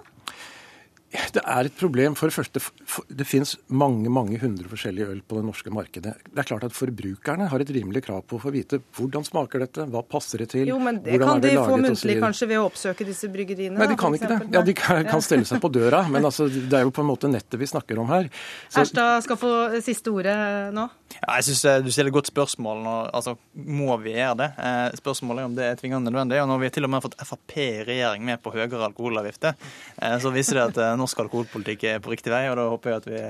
Det 1.08 1.40
er 1.40 1.68
et 1.70 1.76
problem. 1.80 2.16
For 2.20 2.28
det 2.28 2.36
første, 2.36 2.62
det 3.08 3.26
finnes 3.28 3.54
mange 3.72 4.12
mange 4.12 4.40
hundre 4.42 4.68
forskjellige 4.68 5.08
øl 5.14 5.22
på 5.24 5.38
det 5.38 5.46
norske 5.48 5.72
markedet. 5.72 6.14
Det 6.28 6.42
er 6.42 6.48
klart 6.50 6.66
at 6.68 6.76
Forbrukerne 6.76 7.48
har 7.48 7.64
et 7.64 7.72
rimelig 7.72 8.04
krav 8.04 8.26
på 8.28 8.36
å 8.36 8.42
få 8.44 8.52
vite 8.52 8.82
hvordan 8.98 9.24
smaker 9.28 9.64
dette, 9.64 9.86
hva 9.94 10.04
passer 10.04 10.44
det 10.44 10.50
til, 10.52 10.68
Jo, 10.68 10.80
men 10.84 11.00
det 11.06 11.20
kan 11.22 11.40
de 11.44 11.54
få 11.56 11.80
muntlig 11.80 12.18
kanskje 12.20 12.50
ved 12.52 12.60
å 12.60 12.68
oppsøke 12.68 13.08
disse 13.08 13.32
bryggeriene? 13.32 13.78
Nei, 13.80 13.88
de 13.88 14.00
kan 14.00 14.18
ikke 14.18 14.32
det. 14.34 14.40
Ja, 14.52 14.64
De 14.68 14.76
kan 14.76 15.24
stelle 15.24 15.48
seg 15.48 15.64
på 15.64 15.72
døra, 15.72 16.04
men 16.12 16.28
altså, 16.28 16.50
det 16.52 16.76
er 16.76 16.84
jo 16.84 16.92
på 16.92 17.06
en 17.06 17.12
måte 17.14 17.32
nettet 17.32 17.56
vi 17.60 17.70
snakker 17.72 18.04
om 18.04 18.12
her. 18.12 18.28
Så... 18.68 18.84
Erstad 18.84 19.24
skal 19.24 19.40
få 19.40 19.54
siste 19.86 20.12
ordet 20.12 20.36
nå. 20.76 20.90
Ja, 21.22 21.38
jeg 21.38 21.48
synes 21.48 21.64
eh, 21.66 21.78
Du 21.86 21.90
stiller 21.92 22.12
et 22.12 22.18
godt 22.18 22.30
spørsmål. 22.30 22.82
Når, 22.84 23.10
altså, 23.16 23.38
Må 23.56 23.96
vi 24.04 24.14
gjøre 24.18 24.36
det? 24.42 24.50
Eh, 24.60 24.98
spørsmålet 25.00 25.44
er 25.44 25.50
om 25.50 25.56
det 25.58 25.68
er 25.68 25.80
tvingende 25.80 26.12
nødvendig. 26.12 26.42
og 26.44 26.50
Når 26.52 26.62
vi 26.64 26.72
til 26.76 26.88
og 26.88 26.92
med 26.92 27.00
har 27.00 27.08
fått 27.08 27.18
Frp 27.28 27.56
i 27.64 27.68
regjering 27.88 28.26
med 28.28 28.42
på 28.44 28.52
høyere 28.54 28.84
alkoholavgifter, 28.90 29.56
eh, 30.02 30.18
så 30.22 30.32
viser 30.36 30.60
det 30.60 30.66
at 30.68 30.97
norsk 31.00 31.26
alkoholpolitikk 31.26 31.88
er 31.90 32.04
på 32.04 32.14
riktig 32.14 32.34
vei, 32.34 32.46
og 32.52 32.58
da 32.60 32.70
håper 32.72 32.94
jeg 32.94 33.02
at 33.04 33.10
vi, 33.12 33.22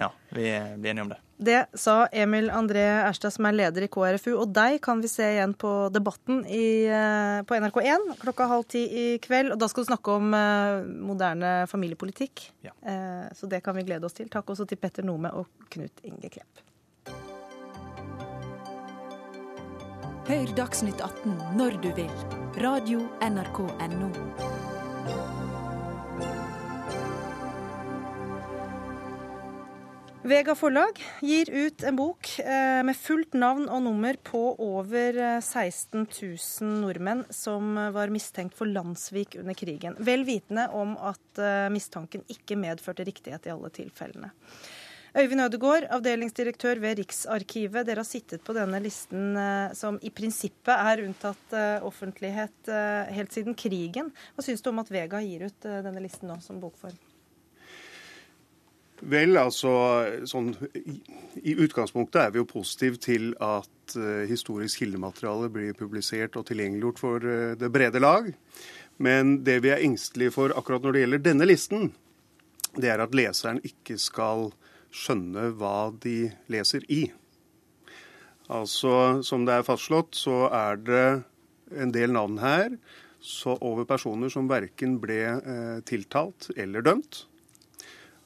ja, 0.00 0.10
vi 0.34 0.48
blir 0.78 0.92
enige 0.92 1.06
om 1.06 1.14
det. 1.14 1.20
Det 1.36 1.66
sa 1.74 2.06
Emil 2.12 2.50
André 2.50 2.82
Erstad, 3.08 3.32
som 3.34 3.46
er 3.48 3.56
leder 3.56 3.84
i 3.84 3.88
KrFU. 3.90 4.36
Og 4.38 4.52
deg 4.54 4.78
kan 4.84 5.00
vi 5.02 5.10
se 5.10 5.26
igjen 5.34 5.54
på 5.58 5.72
Debatten 5.92 6.44
i, 6.46 6.86
eh, 6.86 7.40
på 7.42 7.58
NRK1 7.58 8.14
klokka 8.22 8.46
halv 8.46 8.68
ti 8.70 8.84
i 8.86 9.06
kveld. 9.18 9.52
Og 9.52 9.58
da 9.58 9.68
skal 9.68 9.82
du 9.82 9.90
snakke 9.90 10.14
om 10.14 10.30
uh, 10.30 10.86
moderne 10.86 11.66
familiepolitikk. 11.70 12.46
Ja. 12.62 12.72
Uh, 12.86 13.26
så 13.34 13.50
det 13.50 13.64
kan 13.66 13.74
vi 13.74 13.82
glede 13.82 14.06
oss 14.06 14.14
til. 14.14 14.30
Takk 14.30 14.54
også 14.54 14.68
til 14.70 14.78
Petter 14.78 15.02
Nome 15.02 15.32
og 15.34 15.50
Knut 15.74 16.06
Inge 16.06 16.30
Klepp. 16.30 16.62
Hør 20.24 20.54
Dagsnytt 20.56 21.02
18 21.04 21.34
når 21.58 21.82
du 21.82 21.90
vil. 21.98 22.12
Radio 22.62 23.02
NRK 23.20 23.58
Radio.nrk.no. 23.66 24.63
Vega 30.24 30.54
forlag 30.56 30.96
gir 31.20 31.50
ut 31.52 31.82
en 31.84 31.96
bok 31.98 32.30
eh, 32.40 32.80
med 32.88 32.96
fullt 32.96 33.34
navn 33.36 33.66
og 33.68 33.82
nummer 33.84 34.16
på 34.24 34.40
over 34.56 35.18
16 35.44 36.00
eh, 36.00 36.30
000 36.64 36.70
nordmenn 36.80 37.20
som 37.28 37.76
var 37.92 38.08
mistenkt 38.08 38.56
for 38.56 38.64
landssvik 38.64 39.36
under 39.42 39.52
krigen, 39.52 39.98
vel 40.00 40.24
vitende 40.24 40.64
om 40.72 40.96
at 40.96 41.42
eh, 41.44 41.68
mistanken 41.68 42.24
ikke 42.32 42.56
medførte 42.56 43.04
riktighet 43.04 43.50
i 43.50 43.52
alle 43.52 43.68
tilfellene. 43.76 44.32
Øyvind 45.12 45.44
Ødegård, 45.44 45.90
avdelingsdirektør 45.92 46.80
ved 46.80 47.02
Riksarkivet. 47.02 47.84
Dere 47.84 48.00
har 48.00 48.08
sittet 48.08 48.40
på 48.48 48.56
denne 48.56 48.80
listen 48.82 49.36
som 49.76 50.00
i 50.02 50.10
prinsippet 50.10 50.72
er 50.74 51.04
unntatt 51.04 51.54
offentlighet 51.86 52.72
helt 53.14 53.36
siden 53.36 53.54
krigen. 53.54 54.10
Hva 54.34 54.48
syns 54.48 54.64
du 54.64 54.72
om 54.72 54.82
at 54.82 54.90
Vega 54.90 55.22
gir 55.22 55.46
ut 55.46 55.68
denne 55.68 56.02
listen 56.02 56.32
nå 56.32 56.40
som 56.42 56.58
bokform? 56.64 56.98
Vel, 59.02 59.34
altså 59.36 59.72
sånn, 60.30 60.52
i, 61.42 61.56
utgangspunktet 61.58 62.20
er 62.20 62.30
vi 62.34 62.38
jo 62.38 62.46
positive 62.48 63.00
til 63.02 63.32
at 63.42 63.96
uh, 63.98 64.22
historisk 64.30 64.84
kildemateriale 64.84 65.50
blir 65.52 65.74
publisert 65.76 66.38
og 66.38 66.46
tilgjengeliggjort 66.48 67.02
for 67.02 67.26
uh, 67.26 67.56
det 67.58 67.72
brede 67.74 68.00
lag. 68.00 68.30
Men 69.02 69.40
det 69.44 69.58
vi 69.64 69.72
er 69.74 69.82
engstelige 69.82 70.36
for 70.36 70.54
akkurat 70.54 70.86
når 70.86 70.94
det 70.94 71.02
gjelder 71.04 71.24
denne 71.26 71.50
listen, 71.50 71.90
det 72.78 72.92
er 72.94 73.02
at 73.02 73.14
leseren 73.18 73.60
ikke 73.66 73.98
skal 73.98 74.52
skjønne 74.94 75.50
hva 75.58 75.90
de 76.02 76.30
leser 76.50 76.86
i. 76.86 77.08
Altså, 78.52 79.22
som 79.24 79.46
det 79.46 79.58
er 79.58 79.66
fastslått, 79.66 80.14
så 80.18 80.46
er 80.52 80.80
det 80.84 81.06
en 81.74 81.92
del 81.94 82.12
navn 82.14 82.38
her 82.42 82.76
over 83.64 83.86
personer 83.88 84.28
som 84.28 84.50
verken 84.50 84.98
ble 85.00 85.20
eh, 85.32 85.78
tiltalt 85.88 86.50
eller 86.60 86.84
dømt. 86.84 87.24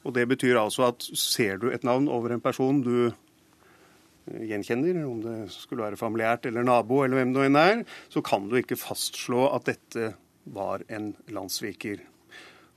Og 0.09 0.15
Det 0.17 0.25
betyr 0.25 0.57
altså 0.57 0.87
at 0.89 1.05
ser 1.13 1.59
du 1.61 1.69
et 1.69 1.85
navn 1.85 2.09
over 2.09 2.33
en 2.33 2.41
person 2.41 2.81
du 2.81 3.11
eh, 3.11 4.45
gjenkjenner, 4.49 5.03
om 5.05 5.21
det 5.21 5.37
skulle 5.53 5.85
være 5.85 5.99
familiært 5.99 6.49
eller 6.49 6.65
nabo 6.65 7.03
eller 7.05 7.21
hvem 7.21 7.35
det 7.35 7.45
enn 7.45 7.59
er, 7.61 7.83
så 8.09 8.23
kan 8.25 8.49
du 8.49 8.57
ikke 8.57 8.79
fastslå 8.79 9.45
at 9.53 9.69
dette 9.69 10.13
var 10.49 10.81
en 10.89 11.11
landssviker. 11.29 12.01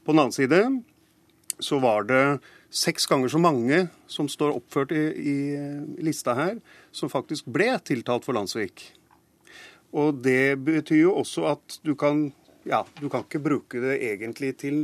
På 0.05 0.13
den 0.13 0.27
annen 0.27 0.37
side 0.37 0.61
så 1.63 1.79
var 1.81 2.05
det 2.11 2.25
seks 2.73 3.07
ganger 3.09 3.33
så 3.33 3.41
mange 3.41 3.87
som 4.11 4.29
står 4.29 4.57
oppført 4.59 4.93
i, 4.93 5.05
i 5.17 5.37
lista 6.05 6.35
her, 6.37 6.59
som 6.93 7.13
faktisk 7.13 7.49
ble 7.53 7.71
tiltalt 7.85 8.27
for 8.27 8.37
landssvik. 8.37 8.91
Og 9.97 10.21
det 10.25 10.59
betyr 10.65 11.05
jo 11.07 11.17
også 11.21 11.49
at 11.53 11.81
du 11.85 11.95
kan 11.97 12.31
ja, 12.69 12.85
du 13.01 13.09
kan 13.09 13.25
ikke 13.25 13.43
bruke 13.43 13.81
det 13.83 13.97
egentlig 14.05 14.53
til 14.61 14.77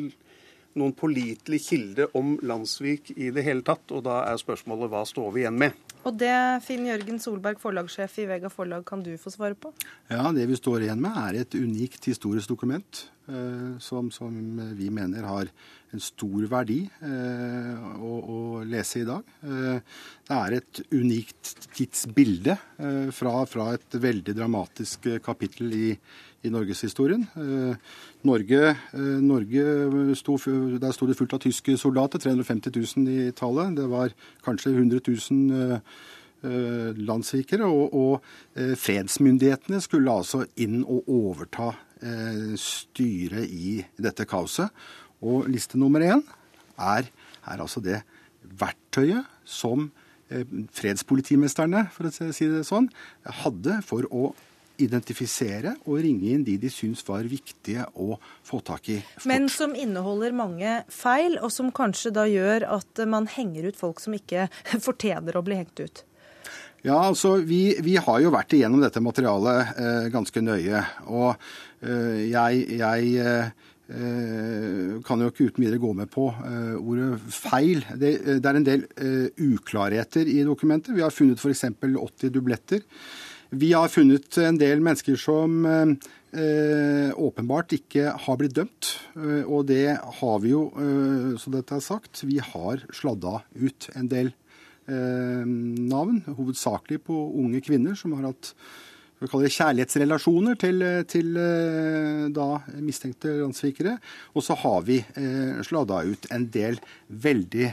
noen 0.78 0.94
pålitelig 0.96 1.60
kilde 1.66 2.08
om 2.18 2.36
Landsvik 2.46 3.12
i 3.16 3.32
det 3.34 3.44
hele 3.46 3.64
tatt. 3.66 3.84
Og 3.94 4.04
da 4.06 4.22
er 4.30 4.40
spørsmålet 4.40 4.92
hva 4.92 5.04
står 5.08 5.34
vi 5.34 5.44
igjen 5.44 5.58
med? 5.60 5.76
Og 6.06 6.16
det, 6.16 6.32
Finn 6.64 6.86
Jørgen 6.88 7.20
Solberg, 7.20 7.60
forlagssjef 7.60 8.20
i 8.22 8.28
Vega 8.30 8.50
Forlag, 8.52 8.86
kan 8.88 9.02
du 9.04 9.12
få 9.20 9.34
svare 9.34 9.58
på? 9.58 9.74
Ja, 10.08 10.30
Det 10.32 10.46
vi 10.48 10.56
står 10.56 10.86
igjen 10.86 11.02
med, 11.02 11.16
er 11.26 11.42
et 11.42 11.58
unikt 11.58 12.06
historisk 12.08 12.48
dokument 12.48 13.08
som, 13.84 14.08
som, 14.10 14.32
vi 14.78 14.88
mener 14.94 15.26
har 15.28 15.50
en 15.92 16.02
stor 16.02 16.44
verdi 16.50 16.82
eh, 17.04 17.84
å, 18.04 18.12
å, 18.18 18.38
lese 18.68 19.02
i 19.02 19.06
dag. 19.08 19.28
Eh, 19.44 19.78
det 20.28 20.36
er 20.36 20.56
et 20.58 20.80
unikt 20.92 21.54
tidsbilde 21.76 22.56
eh, 22.56 23.08
fra, 23.14 23.34
fra, 23.48 23.70
et 23.76 23.96
veldig 24.00 24.34
dramatisk 24.36 25.08
kapittel 25.24 25.72
i, 25.72 25.88
i 26.44 26.52
norgeshistorien. 26.52 27.24
Eh, 27.40 27.96
Norge, 28.28 28.60
eh, 28.74 29.16
Norge 29.24 29.64
sto, 30.18 30.36
Der 30.78 30.92
sto 30.92 31.06
det 31.08 31.16
fullt 31.16 31.34
av 31.34 31.42
tyske 31.46 31.78
soldater, 31.80 32.18
350 32.18 32.70
000 32.76 33.08
i 33.08 33.32
tallet. 33.32 33.76
Det 33.76 33.88
var 33.88 34.14
kanskje 34.44 34.76
100 34.76 35.00
000 35.08 35.80
eh, 36.44 36.94
landssvikere. 36.94 37.64
Og, 37.64 37.94
og 37.94 38.22
fredsmyndighetene 38.54 39.80
skulle 39.80 40.12
altså 40.20 40.44
inn 40.56 40.84
og 40.84 41.08
overta 41.08 41.72
styret 42.60 43.50
i 43.50 43.78
dette 43.98 44.26
kaoset. 44.28 44.70
Og 45.24 45.48
liste 45.50 45.78
nummer 45.80 46.04
én 46.04 46.22
er, 46.78 47.08
er 47.42 47.62
altså 47.62 47.82
det 47.82 48.02
verktøyet 48.58 49.26
som 49.44 49.88
fredspolitimesterne, 50.28 51.86
for 51.94 52.08
å 52.08 52.12
si 52.12 52.48
det 52.50 52.66
sånn, 52.68 52.90
hadde 53.42 53.80
for 53.86 54.06
å 54.12 54.30
identifisere 54.78 55.74
og 55.88 56.02
ringe 56.04 56.32
inn 56.32 56.44
de 56.46 56.54
de 56.60 56.70
syns 56.70 57.02
var 57.06 57.26
viktige 57.28 57.86
å 57.98 58.16
få 58.46 58.60
tak 58.66 58.90
i. 58.94 58.98
Fort. 59.16 59.28
Men 59.30 59.48
som 59.52 59.74
inneholder 59.74 60.36
mange 60.36 60.82
feil, 60.92 61.38
og 61.42 61.50
som 61.54 61.72
kanskje 61.74 62.14
da 62.14 62.28
gjør 62.30 62.68
at 62.78 63.02
man 63.10 63.28
henger 63.32 63.70
ut 63.70 63.80
folk 63.80 64.02
som 64.02 64.14
ikke 64.16 64.48
fortjener 64.86 65.38
å 65.38 65.44
bli 65.46 65.58
hengt 65.62 65.82
ut? 65.82 66.04
Ja, 66.88 66.98
altså 67.10 67.36
vi, 67.44 67.76
vi 67.84 67.98
har 68.00 68.20
jo 68.22 68.32
vært 68.32 68.54
igjennom 68.56 68.80
dette 68.80 69.02
materialet 69.04 69.72
eh, 69.76 70.06
ganske 70.12 70.40
nøye. 70.40 70.82
Og 71.12 71.34
eh, 71.84 72.28
jeg, 72.30 72.62
jeg 72.78 73.10
eh, 73.28 74.94
kan 75.04 75.20
jo 75.20 75.28
ikke 75.28 75.50
uten 75.50 75.66
videre 75.66 75.80
gå 75.82 75.90
med 75.96 76.10
på 76.12 76.26
uh, 76.28 76.76
ordet 76.76 77.22
feil. 77.32 77.80
Det, 77.96 78.10
det, 78.28 78.44
er 78.44 78.58
en 78.58 78.66
del 78.66 78.82
uh, 79.00 79.28
uklarheter 79.40 80.28
i 80.28 80.42
dokumentet. 80.44 80.92
Vi 80.92 81.00
har 81.00 81.14
funnet 81.14 81.40
f.eks. 81.40 81.64
80 81.80 82.34
dubletter. 82.34 82.84
Vi 83.48 83.72
har 83.72 83.88
funnet 83.88 84.36
en 84.44 84.60
del 84.60 84.84
mennesker 84.84 85.16
som 85.16 85.64
eh, 86.36 87.08
åpenbart 87.16 87.72
ikke 87.76 88.12
har 88.26 88.38
blitt 88.40 88.56
dømt. 88.58 88.90
Eh, 89.16 89.44
og 89.46 89.66
det 89.70 89.96
har 90.20 90.36
vi 90.44 90.52
jo, 90.52 90.68
eh, 90.76 91.32
så 91.40 91.52
dette 91.54 91.78
er 91.78 91.84
sagt, 91.84 92.24
vi 92.28 92.38
har 92.42 92.84
sladda 92.92 93.40
ut 93.56 93.88
en 93.94 94.10
del 94.10 94.32
eh, 94.32 94.47
navn. 94.88 96.22
Hovedsakelig 96.26 97.02
på 97.04 97.16
unge 97.42 97.60
kvinner 97.64 97.98
som 97.98 98.14
har 98.16 98.30
hatt 98.30 98.54
vi 99.18 99.26
kaller 99.26 99.48
det 99.48 99.54
kjærlighetsrelasjoner 99.56 100.58
til, 100.62 100.84
til 101.10 101.38
eh, 101.42 102.26
da, 102.34 102.46
mistenkte 102.84 103.32
landssvikere. 103.40 103.96
Og 104.38 104.44
så 104.46 104.54
har 104.60 104.84
vi 104.86 105.00
eh, 105.02 105.58
sladda 105.66 106.04
ut 106.06 106.28
en 106.34 106.46
del 106.54 106.78
veldig 107.10 107.72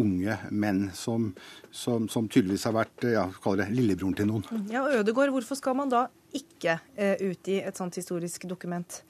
unge 0.00 0.36
menn 0.50 0.86
som, 0.96 1.28
som, 1.70 2.08
som 2.10 2.30
tydeligvis 2.32 2.64
har 2.66 2.74
vært 2.74 3.04
ja, 3.12 3.26
det 3.60 3.68
lillebroren 3.74 4.16
til 4.18 4.30
noen. 4.30 4.46
Mm. 4.48 4.64
Ja, 4.72 4.86
Ødegård, 4.98 5.34
hvorfor 5.36 5.58
skal 5.60 5.76
man 5.78 5.92
da 5.92 6.06
ikke 6.34 6.80
ut 7.20 7.50
i 7.52 7.60
et 7.60 7.78
sånt 7.78 8.00
historisk 8.00 8.48
dokument? 8.50 9.02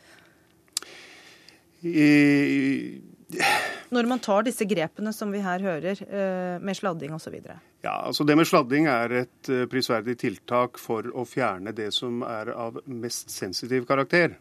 I... 1.80 3.00
Når 3.94 4.08
man 4.10 4.22
tar 4.22 4.46
disse 4.46 4.66
grepene 4.68 5.12
som 5.14 5.32
vi 5.34 5.42
her 5.44 5.62
hører, 5.62 6.00
uh, 6.06 6.56
med 6.62 6.78
sladding 6.78 7.14
osv.? 7.16 7.36
Ja, 7.80 8.02
altså 8.04 8.24
Det 8.28 8.36
med 8.36 8.44
sladding 8.44 8.86
er 8.92 9.12
et 9.22 9.48
uh, 9.48 9.64
prisverdig 9.70 10.18
tiltak 10.20 10.76
for 10.78 11.06
å 11.16 11.24
fjerne 11.24 11.72
det 11.72 11.88
som 11.96 12.20
er 12.26 12.52
av 12.52 12.76
mest 12.84 13.32
sensitiv 13.32 13.86
karakter. 13.88 14.36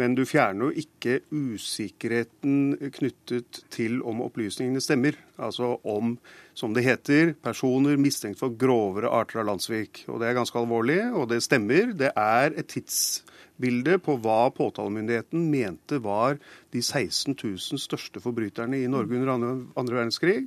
Men 0.00 0.14
du 0.16 0.22
fjerner 0.24 0.70
jo 0.70 0.84
ikke 0.84 1.18
usikkerheten 1.28 2.78
knyttet 2.94 3.60
til 3.74 3.98
om 4.06 4.22
opplysningene 4.24 4.80
stemmer. 4.80 5.18
Altså 5.36 5.74
om, 5.84 6.14
som 6.56 6.72
det 6.72 6.86
heter, 6.86 7.34
personer 7.42 8.00
mistenkt 8.00 8.40
for 8.40 8.54
grovere 8.56 9.10
arter 9.12 9.42
av 9.42 9.50
landssvik. 9.50 10.06
Og 10.08 10.22
det 10.22 10.30
er 10.30 10.38
ganske 10.38 10.56
alvorlig, 10.62 11.02
og 11.12 11.28
det 11.34 11.42
stemmer. 11.44 11.92
Det 11.92 12.14
er 12.14 12.54
et 12.54 12.70
tidsbilde 12.70 13.98
på 14.06 14.16
hva 14.24 14.46
påtalemyndigheten 14.56 15.50
mente 15.52 16.00
var 16.00 16.38
de 16.72 16.80
16 16.80 17.34
000 17.34 17.82
største 17.82 18.22
forbryterne 18.24 18.80
i 18.80 18.88
Norge 18.88 19.18
under 19.18 19.34
andre 19.34 20.00
verdenskrig. 20.00 20.46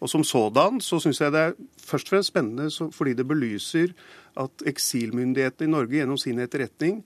Og 0.00 0.10
Som 0.10 0.24
sådan 0.24 0.80
så 0.80 0.98
syns 1.00 1.20
jeg 1.20 1.32
det 1.32 1.40
er 1.40 1.54
først 1.78 2.08
og 2.08 2.16
fremst 2.16 2.32
spennende 2.32 2.90
fordi 2.92 3.14
det 3.14 3.28
belyser 3.28 3.94
at 4.36 4.66
eksilmyndighetene 4.66 5.68
i 5.68 5.72
Norge 5.72 5.96
gjennom 5.96 6.18
sin 6.18 6.38
etterretning 6.42 7.04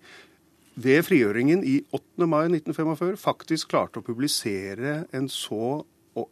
ved 0.79 1.03
frigjøringen 1.07 1.65
i 1.67 1.81
8. 1.93 2.27
mai 2.31 2.47
1945 2.47 3.19
faktisk 3.21 3.73
klarte 3.73 4.01
å 4.01 4.07
publisere 4.07 5.03
så, 5.33 5.83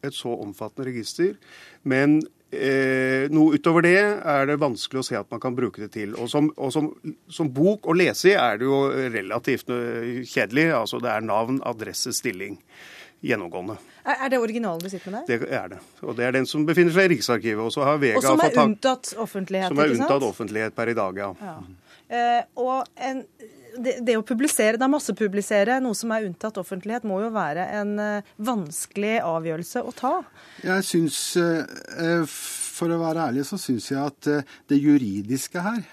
et 0.05 0.15
så 0.15 0.35
omfattende 0.39 0.89
register. 0.89 1.35
Men 1.83 2.21
eh, 2.55 3.27
noe 3.33 3.59
utover 3.59 3.87
det 3.87 3.99
er 3.99 4.47
det 4.47 4.61
vanskelig 4.63 5.03
å 5.03 5.07
se 5.09 5.19
at 5.19 5.31
man 5.33 5.43
kan 5.43 5.57
bruke 5.59 5.83
det 5.83 5.91
til. 5.99 6.15
Og 6.15 6.31
som, 6.31 6.53
og 6.57 6.73
som, 6.75 6.93
som 7.29 7.51
bok 7.53 7.89
å 7.91 7.97
lese 7.99 8.33
i 8.33 8.37
er 8.39 8.61
det 8.61 8.69
jo 8.69 8.81
relativt 9.15 9.73
eh, 9.75 10.23
kjedelig. 10.23 10.71
Altså 10.79 11.03
det 11.03 11.11
er 11.13 11.27
navn, 11.27 11.61
adresse, 11.67 12.15
stilling. 12.17 12.61
Gjennomgående. 13.25 13.79
Er 14.07 14.29
det 14.31 14.39
originalen 14.39 14.83
du 14.83 14.91
sitter 14.93 15.11
med 15.11 15.27
der? 15.27 15.41
Det 15.41 15.51
er 15.57 15.69
det. 15.73 15.81
Og 16.05 16.17
det 16.19 16.27
er 16.29 16.35
den 16.37 16.47
som 16.47 16.67
befinner 16.69 16.95
seg 16.95 17.09
i 17.09 17.15
Riksarkivet. 17.17 17.63
Og, 17.65 17.73
så 17.75 17.87
har 17.87 18.01
Vega 18.03 18.21
og 18.21 18.27
som 18.27 18.43
er 18.45 18.59
unntatt 18.63 19.13
offentlighet, 19.19 19.73
Som 19.73 19.83
er 19.83 19.95
unntatt 19.97 20.27
offentlighet 20.29 20.77
per 20.77 20.93
i 20.93 20.97
dag, 20.97 21.23
ja. 21.25 21.31
ja. 21.41 21.57
Eh, 22.07 22.43
og 22.63 22.85
en 23.03 23.25
det, 23.77 23.99
det, 24.07 24.17
å 24.17 24.25
publisere, 24.27 24.79
da 24.81 24.89
massepublisere 24.91 25.79
noe 25.85 25.97
som 25.97 26.13
er 26.15 26.27
unntatt 26.29 26.57
offentlighet, 26.61 27.07
må 27.09 27.21
jo 27.25 27.31
være 27.35 27.67
en 27.77 27.93
uh, 28.01 28.35
vanskelig 28.41 29.19
avgjørelse 29.25 29.83
å 29.85 29.93
ta? 29.97 30.13
Jeg 30.65 30.87
syns, 30.87 31.19
uh, 31.37 32.25
for 32.27 32.93
å 32.93 33.01
være 33.03 33.31
ærlig, 33.31 33.47
så 33.49 33.61
syns 33.61 33.91
jeg 33.93 34.01
at 34.01 34.31
uh, 34.33 34.57
det 34.71 34.81
juridiske 34.81 35.63
her 35.63 35.85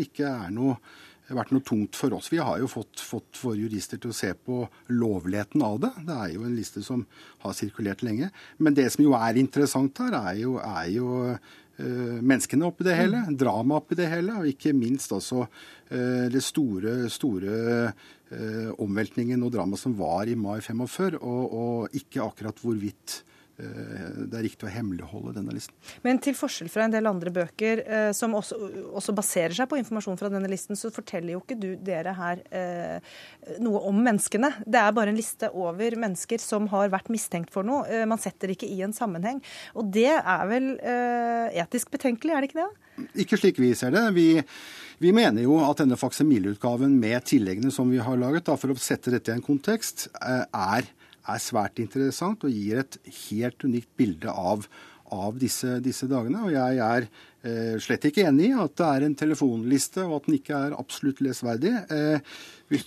ikke 0.00 0.24
er 0.24 0.52
noe 0.56 0.78
vært 1.32 1.52
noe 1.54 1.64
tungt 1.64 1.96
for 1.96 2.12
oss. 2.16 2.28
Vi 2.32 2.40
har 2.42 2.60
jo 2.60 2.68
fått, 2.68 3.00
fått 3.00 3.40
våre 3.40 3.56
jurister 3.62 4.00
til 4.00 4.12
å 4.12 4.16
se 4.16 4.32
på 4.36 4.60
lovligheten 4.92 5.64
av 5.64 5.78
det. 5.86 5.92
Det 6.04 6.16
er 6.20 6.32
jo 6.34 6.44
en 6.44 6.56
liste 6.56 6.84
som 6.84 7.04
har 7.44 7.56
sirkulert 7.56 8.04
lenge. 8.04 8.30
Men 8.58 8.76
det 8.76 8.90
som 8.92 9.04
jo 9.06 9.14
er 9.16 9.40
interessant 9.40 10.02
her, 10.04 10.16
er 10.20 10.40
jo, 10.42 10.58
er 10.60 10.90
jo 10.92 11.08
øh, 11.32 12.18
menneskene 12.20 12.68
oppi 12.68 12.86
det 12.88 12.98
hele, 12.98 13.24
mm. 13.28 13.38
drama 13.40 13.80
oppi 13.80 13.98
det 13.98 14.10
hele, 14.12 14.36
og 14.42 14.50
ikke 14.52 14.74
minst 14.76 15.14
altså 15.16 15.46
øh, 15.46 16.26
det 16.32 16.44
store, 16.44 16.96
store 17.12 17.56
øh, 17.88 18.70
omveltningen 18.84 19.46
og 19.46 19.54
dramaet 19.56 19.80
som 19.80 19.96
var 19.96 20.28
i 20.28 20.36
mai 20.36 20.58
45, 20.60 21.22
og, 21.22 21.44
og 21.56 21.96
ikke 21.96 22.26
akkurat 22.26 22.60
hvorvidt 22.60 23.22
det 23.56 24.38
er 24.38 24.44
riktig 24.48 24.66
å 24.66 24.72
hemmeligholde 24.72 25.34
denne 25.36 25.54
listen. 25.54 25.74
Men 26.02 26.18
til 26.22 26.34
forskjell 26.34 26.70
fra 26.72 26.88
en 26.88 26.94
del 26.94 27.06
andre 27.06 27.30
bøker 27.34 27.82
eh, 27.84 28.08
som 28.16 28.34
også, 28.34 28.58
også, 28.98 29.14
baserer 29.14 29.54
seg 29.54 29.68
på 29.70 29.78
informasjon 29.78 30.18
fra 30.18 30.30
denne 30.32 30.50
listen, 30.50 30.78
så 30.78 30.90
forteller 30.94 31.36
jo 31.36 31.42
ikke 31.44 31.58
du 31.60 31.68
dere 31.86 32.16
her 32.18 32.42
eh, 32.50 33.14
noe 33.62 33.84
om 33.86 34.00
menneskene. 34.02 34.50
Det 34.66 34.80
er 34.80 34.96
bare 34.96 35.14
en 35.14 35.18
liste 35.18 35.50
over 35.54 35.98
mennesker 36.02 36.42
som 36.42 36.66
har 36.72 36.90
vært 36.94 37.12
mistenkt 37.14 37.54
for 37.54 37.66
noe. 37.66 37.86
Eh, 37.86 38.06
man 38.10 38.22
setter 38.22 38.54
ikke 38.54 38.70
i 38.70 38.80
en 38.86 38.96
sammenheng. 38.96 39.42
Og 39.78 39.92
det 39.94 40.10
er 40.16 40.48
vel 40.50 40.72
eh, 40.80 41.60
etisk 41.62 41.94
betenkelig, 41.94 42.34
er 42.34 42.42
det 42.42 42.50
ikke 42.50 42.64
det? 42.64 42.72
Ikke 43.24 43.38
slik 43.38 43.58
vi 43.62 43.72
ser 43.78 43.94
det. 43.94 44.02
Vi, 44.14 44.28
vi 45.02 45.14
mener 45.14 45.46
jo 45.46 45.58
at 45.64 45.82
denne 45.82 45.98
faksimileutgaven 45.98 46.98
med 47.00 47.26
tilleggene 47.30 47.72
som 47.74 47.90
vi 47.90 48.02
har 48.02 48.18
laget, 48.20 48.46
da, 48.46 48.58
for 48.58 48.74
å 48.74 48.78
sette 48.78 49.14
dette 49.14 49.32
i 49.32 49.38
en 49.38 49.44
kontekst, 49.44 50.08
eh, 50.20 50.44
er 50.44 50.90
er 51.30 51.42
svært 51.42 51.80
interessant 51.82 52.44
og 52.44 52.52
gir 52.52 52.82
et 52.82 52.98
helt 53.28 53.64
unikt 53.64 53.90
bilde 53.98 54.32
av, 54.32 54.66
av 55.14 55.38
disse, 55.40 55.78
disse, 55.84 56.08
dagene. 56.10 56.42
Og 56.44 56.52
jeg 56.54 56.82
er 56.84 57.06
eh, 57.06 57.76
slett 57.82 58.08
ikke 58.10 58.26
enig 58.28 58.50
i 58.50 58.58
at 58.64 58.76
det 58.80 58.90
er 58.90 59.06
en 59.06 59.16
telefonliste 59.24 60.04
og 60.04 60.18
at 60.18 60.28
den 60.28 60.38
ikke 60.40 60.60
er 60.68 60.76
absolutt 60.78 61.22
lesverdig. 61.24 61.74
Eh, 61.88 62.36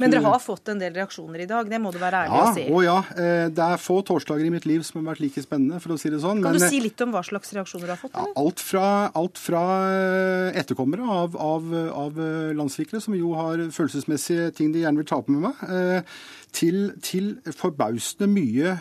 men 0.01 0.11
dere 0.11 0.25
har 0.25 0.41
fått 0.41 0.71
en 0.71 0.79
del 0.81 0.95
reaksjoner 0.95 1.43
i 1.43 1.47
dag, 1.49 1.67
det 1.69 1.79
må 1.81 1.91
du 1.93 1.99
være 2.01 2.23
ærlig 2.25 2.39
ja, 2.39 2.45
å 2.49 2.55
si? 2.55 2.63
Å 2.65 2.79
ja. 2.83 2.95
Eh, 3.13 3.43
det 3.53 3.67
er 3.75 3.81
få 3.81 3.99
torsdager 4.05 4.47
i 4.47 4.51
mitt 4.51 4.65
liv 4.67 4.81
som 4.85 4.99
har 4.99 5.11
vært 5.11 5.21
like 5.23 5.43
spennende, 5.43 5.79
for 5.83 5.93
å 5.93 5.99
si 6.01 6.11
det 6.13 6.21
sånn. 6.23 6.41
Kan 6.43 6.57
men, 6.57 6.63
du 6.63 6.65
si 6.65 6.81
litt 6.83 7.03
om 7.05 7.13
hva 7.13 7.21
slags 7.25 7.53
reaksjoner 7.55 7.85
du 7.85 7.93
har 7.93 8.01
fått? 8.01 8.17
Ja, 8.17 8.25
alt, 8.41 8.63
fra, 8.63 8.87
alt, 9.17 9.41
fra, 9.41 9.63
eh, 9.93 10.59
etterkommere 10.63 11.05
av, 11.05 11.37
av, 11.37 11.69
av 11.93 12.19
eh, 12.23 12.55
landssvikere, 12.57 13.01
som 13.03 13.15
jo 13.17 13.35
har 13.37 13.67
følelsesmessige 13.75 14.49
ting 14.57 14.73
de 14.73 14.83
gjerne 14.83 15.03
vil 15.03 15.09
ta 15.13 15.21
på 15.21 15.35
med 15.35 15.47
meg, 15.47 16.11
til, 16.55 16.91
til 17.03 17.35
forbausende 17.55 18.29
mye 18.31 18.73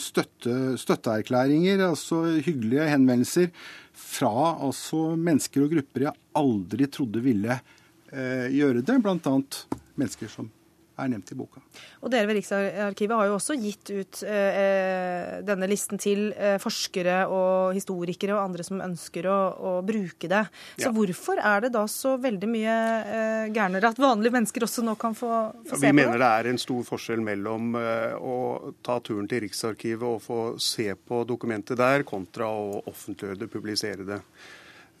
støtte, 0.00 0.76
støtteerklæringer, 0.80 1.82
altså 1.90 2.24
hyggelige 2.44 2.88
henvendelser 2.90 3.52
fra 3.94 4.58
altså, 4.66 5.14
mennesker 5.16 5.66
og 5.66 5.74
grupper 5.76 6.08
jeg 6.08 6.18
aldri 6.38 6.88
trodde 6.90 7.22
ville 7.24 7.58
eh, 8.12 8.48
gjøre 8.54 8.82
det. 8.82 8.98
Annet 9.04 9.60
mennesker 9.94 10.30
som 10.30 10.50
er 10.94 11.10
nevnt 11.10 11.32
i 11.34 11.36
boka. 11.38 11.62
Og 12.04 12.12
dere 12.12 12.28
ved 12.28 12.38
Riksarkivet 12.38 13.16
har 13.18 13.28
jo 13.28 13.36
også 13.38 13.56
gitt 13.58 13.90
ut 13.90 14.20
eh, 14.28 15.40
denne 15.46 15.68
listen 15.70 16.00
til 16.00 16.28
eh, 16.32 16.56
forskere 16.62 17.24
og 17.26 17.74
historikere 17.76 18.36
og 18.36 18.42
andre 18.44 18.66
som 18.66 18.82
ønsker 18.84 19.28
å, 19.30 19.38
å 19.54 19.72
bruke 19.86 20.30
det. 20.30 20.44
Så 20.78 20.88
ja. 20.88 20.94
hvorfor 20.94 21.40
er 21.42 21.66
det 21.66 21.72
da 21.74 21.84
så 21.90 22.14
veldig 22.22 22.50
mye 22.50 22.76
eh, 23.02 23.44
gærnere 23.54 23.90
at 23.90 24.02
vanlige 24.02 24.36
mennesker 24.36 24.68
også 24.68 24.86
nå 24.86 24.96
kan 25.00 25.16
få, 25.18 25.30
få 25.64 25.74
ja, 25.74 25.74
se 25.74 25.74
på 25.74 25.80
det? 25.80 25.86
Vi 25.88 26.00
mener 26.00 26.22
det 26.22 26.32
er 26.38 26.50
en 26.52 26.62
stor 26.62 26.86
forskjell 26.86 27.24
mellom 27.24 27.78
eh, 27.80 28.18
å 28.18 28.36
ta 28.84 29.00
turen 29.04 29.30
til 29.30 29.44
Riksarkivet 29.46 30.06
og 30.08 30.22
få 30.24 30.42
se 30.62 30.92
på 30.94 31.24
dokumentet 31.28 31.80
der, 31.80 32.06
kontra 32.06 32.50
å 32.50 32.84
offentliggjøre 32.90 33.42
det, 33.42 33.50
publisere 33.50 34.06
det. 34.06 34.20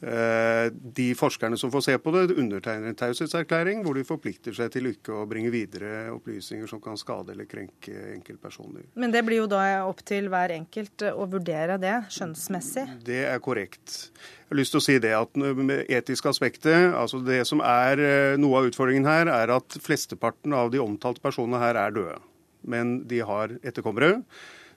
Eh, 0.02 0.72
de 0.72 1.14
forskerne 1.16 1.56
som 1.56 1.70
får 1.72 1.80
se 1.86 1.94
på 2.02 2.12
det, 2.12 2.34
undertegner 2.36 2.90
en 2.90 2.98
taushetserklæring 2.98 3.84
hvor 3.86 3.96
de 3.96 4.02
forplikter 4.04 4.52
seg 4.56 4.72
til 4.74 4.90
ikke 4.90 5.14
å 5.14 5.26
bringe 5.30 5.52
videre 5.54 6.10
opplysninger 6.12 6.68
som 6.68 6.82
kan 6.82 6.98
skade 7.00 7.32
eller 7.32 7.46
krenke 7.48 7.94
enkeltpersoner. 8.12 8.88
Men 9.00 9.14
det 9.14 9.22
blir 9.24 9.44
jo 9.44 9.50
da 9.50 9.62
opp 9.86 10.02
til 10.04 10.28
hver 10.32 10.52
enkelt 10.56 11.06
å 11.12 11.28
vurdere 11.30 11.78
det 11.80 11.94
skjønnsmessig? 12.12 12.84
Det 13.06 13.22
er 13.30 13.40
korrekt. 13.44 14.10
Jeg 14.44 14.50
har 14.52 14.60
lyst 14.60 14.74
til 14.74 14.82
å 14.82 14.84
si 14.84 14.98
det 15.00 15.14
at 15.16 15.40
med 15.40 15.86
etiske 15.86 16.28
aspektet, 16.30 16.90
altså 16.92 17.22
det 17.24 17.40
som 17.48 17.62
er 17.64 18.02
eh, 18.02 18.40
noe 18.40 18.60
av 18.60 18.68
utfordringen 18.68 19.08
her, 19.08 19.30
er 19.32 19.54
at 19.56 19.78
flesteparten 19.80 20.52
av 20.58 20.74
de 20.74 20.82
omtalte 20.82 21.22
personene 21.24 21.62
her 21.62 21.78
er 21.80 21.96
døde. 21.96 22.18
Men 22.64 22.98
de 23.08 23.22
har 23.24 23.56
etterkommere 23.62 24.18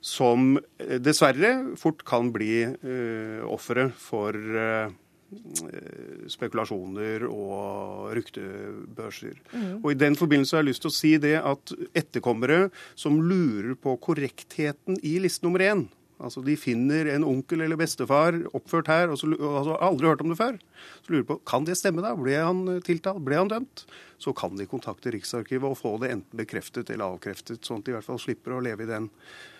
som 0.03 0.55
eh, 0.79 1.01
dessverre 1.03 1.75
fort 1.79 2.03
kan 2.07 2.31
bli 2.31 2.61
uh, 2.63 3.43
ofre 3.49 3.89
for 3.97 4.35
uh, 4.37 4.93
spekulasjoner 6.31 7.25
og 7.27 8.13
ryktebørser. 8.15 9.35
Mm. 9.51 9.69
Og 9.81 9.91
I 9.91 9.99
den 9.99 10.17
forbindelse 10.19 10.55
har 10.55 10.63
jeg 10.63 10.71
lyst 10.71 10.85
til 10.85 10.91
å 10.91 10.97
si 10.97 11.13
det 11.21 11.35
at 11.41 11.73
etterkommere 11.97 12.67
som 12.95 13.19
lurer 13.19 13.75
på 13.79 13.97
korrektheten 14.03 14.99
i 15.03 15.17
liste 15.23 15.45
nummer 15.45 15.63
én, 15.65 15.85
altså 16.17 16.41
de 16.45 16.55
finner 16.57 17.11
en 17.13 17.27
onkel 17.27 17.61
eller 17.65 17.79
bestefar 17.79 18.39
oppført 18.57 18.89
her, 18.89 19.11
og 19.11 19.19
så 19.19 19.29
altså, 19.35 19.75
aldri 19.89 20.09
hørt 20.09 20.23
om 20.25 20.31
det 20.31 20.39
før, 20.39 20.55
så 21.03 21.13
lurer 21.13 21.27
på 21.27 21.39
kan 21.49 21.67
det 21.67 21.77
stemme 21.77 22.05
da, 22.05 22.15
ble 22.17 22.39
han 22.39 22.63
tiltalt, 22.87 23.21
ble 23.25 23.41
han 23.41 23.51
dømt? 23.51 23.85
Så 24.17 24.33
kan 24.37 24.55
de 24.57 24.65
kontakte 24.69 25.13
Riksarkivet 25.13 25.67
og 25.69 25.77
få 25.77 25.97
det 26.01 26.15
enten 26.15 26.39
bekreftet 26.39 26.89
eller 26.89 27.11
avkreftet, 27.11 27.61
sånn 27.67 27.83
at 27.83 27.85
de 27.85 27.93
i 27.93 27.99
hvert 27.99 28.07
fall 28.07 28.23
slipper 28.23 28.55
å 28.55 28.63
leve 28.63 28.87
i 28.87 28.89
den 28.89 29.11
Eh, 29.11 29.56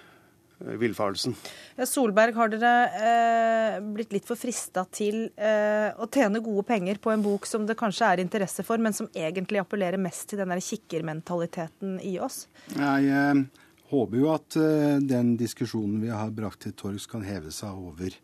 villfarelsen. 0.60 1.36
Ja, 1.76 1.86
Solberg, 1.86 2.36
har 2.36 2.50
dere 2.50 2.72
eh, 2.98 3.78
blitt 3.94 4.14
litt 4.16 4.28
for 4.28 4.40
frista 4.40 4.86
til 4.90 5.28
eh, 5.36 5.90
å 5.94 6.08
tjene 6.10 6.42
gode 6.44 6.66
penger 6.68 7.00
på 7.02 7.14
en 7.14 7.24
bok 7.26 7.46
som 7.50 7.68
det 7.68 7.78
kanskje 7.78 8.10
er 8.10 8.24
interesse 8.24 8.66
for, 8.66 8.82
men 8.82 8.96
som 8.98 9.10
egentlig 9.14 9.62
appellerer 9.62 10.02
mest 10.02 10.28
til 10.32 10.42
den 10.42 10.54
der 10.54 10.64
kikkermentaliteten 10.64 12.00
i 12.02 12.18
oss? 12.24 12.46
Jeg 12.74 13.12
eh, 13.14 13.44
håper 13.92 14.24
jo 14.24 14.32
at 14.34 14.58
eh, 14.62 14.96
den 15.04 15.36
diskusjonen 15.40 16.00
vi 16.02 16.14
har 16.14 16.34
brakt 16.34 16.66
til 16.66 16.74
torgs, 16.78 17.06
kan 17.10 17.26
heve 17.28 17.54
seg 17.54 17.78
over 17.78 18.18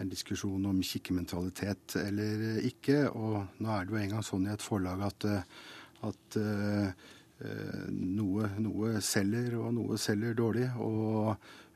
en 0.00 0.12
diskusjon 0.12 0.68
om 0.68 0.82
kikkermentalitet 0.84 1.96
eller 2.00 2.60
ikke. 2.68 3.06
Og 3.08 3.56
nå 3.60 3.72
er 3.72 3.88
det 3.88 3.96
jo 3.96 4.04
engang 4.04 4.24
sånn 4.24 4.46
i 4.48 4.52
et 4.52 4.64
forlag 4.64 5.08
at, 5.08 5.26
eh, 5.28 5.64
at 6.08 6.38
noe, 7.40 8.48
noe 8.60 8.98
selger, 9.00 9.54
og 9.56 9.72
noe 9.72 9.96
selger 10.00 10.34
dårlig. 10.36 10.66
og 10.76 11.38
Eh, 11.38 11.69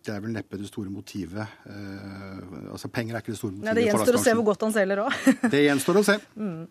det 0.00 0.12
er 0.14 0.22
vel 0.24 0.32
neppe 0.32 0.58
det 0.58 0.68
store 0.70 0.90
motivet. 0.92 1.56
Eh, 1.68 2.70
altså 2.72 2.88
Penger 2.92 3.16
er 3.16 3.22
ikke 3.22 3.34
det 3.34 3.40
store 3.40 3.52
motivet. 3.52 3.68
Nei, 3.68 3.74
det 3.76 3.84
gjenstår 3.86 4.16
å 4.16 4.22
se 4.22 4.34
hvor 4.38 4.46
godt 4.48 4.64
han 4.64 4.74
selger 4.74 5.02
òg. 5.04 5.18
det 5.52 5.62
gjenstår 5.66 6.00
å 6.00 6.04
se. 6.06 6.16
Mm. 6.40 6.62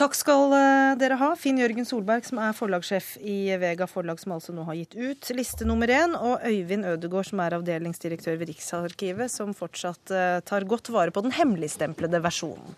Takk 0.00 0.16
skal 0.16 0.56
eh, 0.56 0.92
dere 1.00 1.18
ha, 1.20 1.30
Finn 1.38 1.60
Jørgen 1.60 1.88
Solberg, 1.88 2.26
som 2.28 2.40
er 2.42 2.56
forlagssjef 2.56 3.14
i 3.20 3.36
Vega 3.60 3.88
forlag, 3.90 4.20
som 4.22 4.36
altså 4.38 4.56
nå 4.56 4.64
har 4.68 4.78
gitt 4.80 4.96
ut 4.96 5.32
liste 5.36 5.68
nummer 5.68 5.92
én, 5.92 6.16
og 6.16 6.46
Øyvind 6.48 6.88
Ødegård, 6.94 7.28
som 7.28 7.44
er 7.44 7.58
avdelingsdirektør 7.58 8.40
ved 8.40 8.54
Riksarkivet, 8.54 9.32
som 9.32 9.52
fortsatt 9.56 10.16
tar 10.48 10.68
godt 10.68 10.92
vare 10.94 11.12
på 11.14 11.24
den 11.24 11.36
hemmeligstemplede 11.36 12.22
versjonen. 12.24 12.76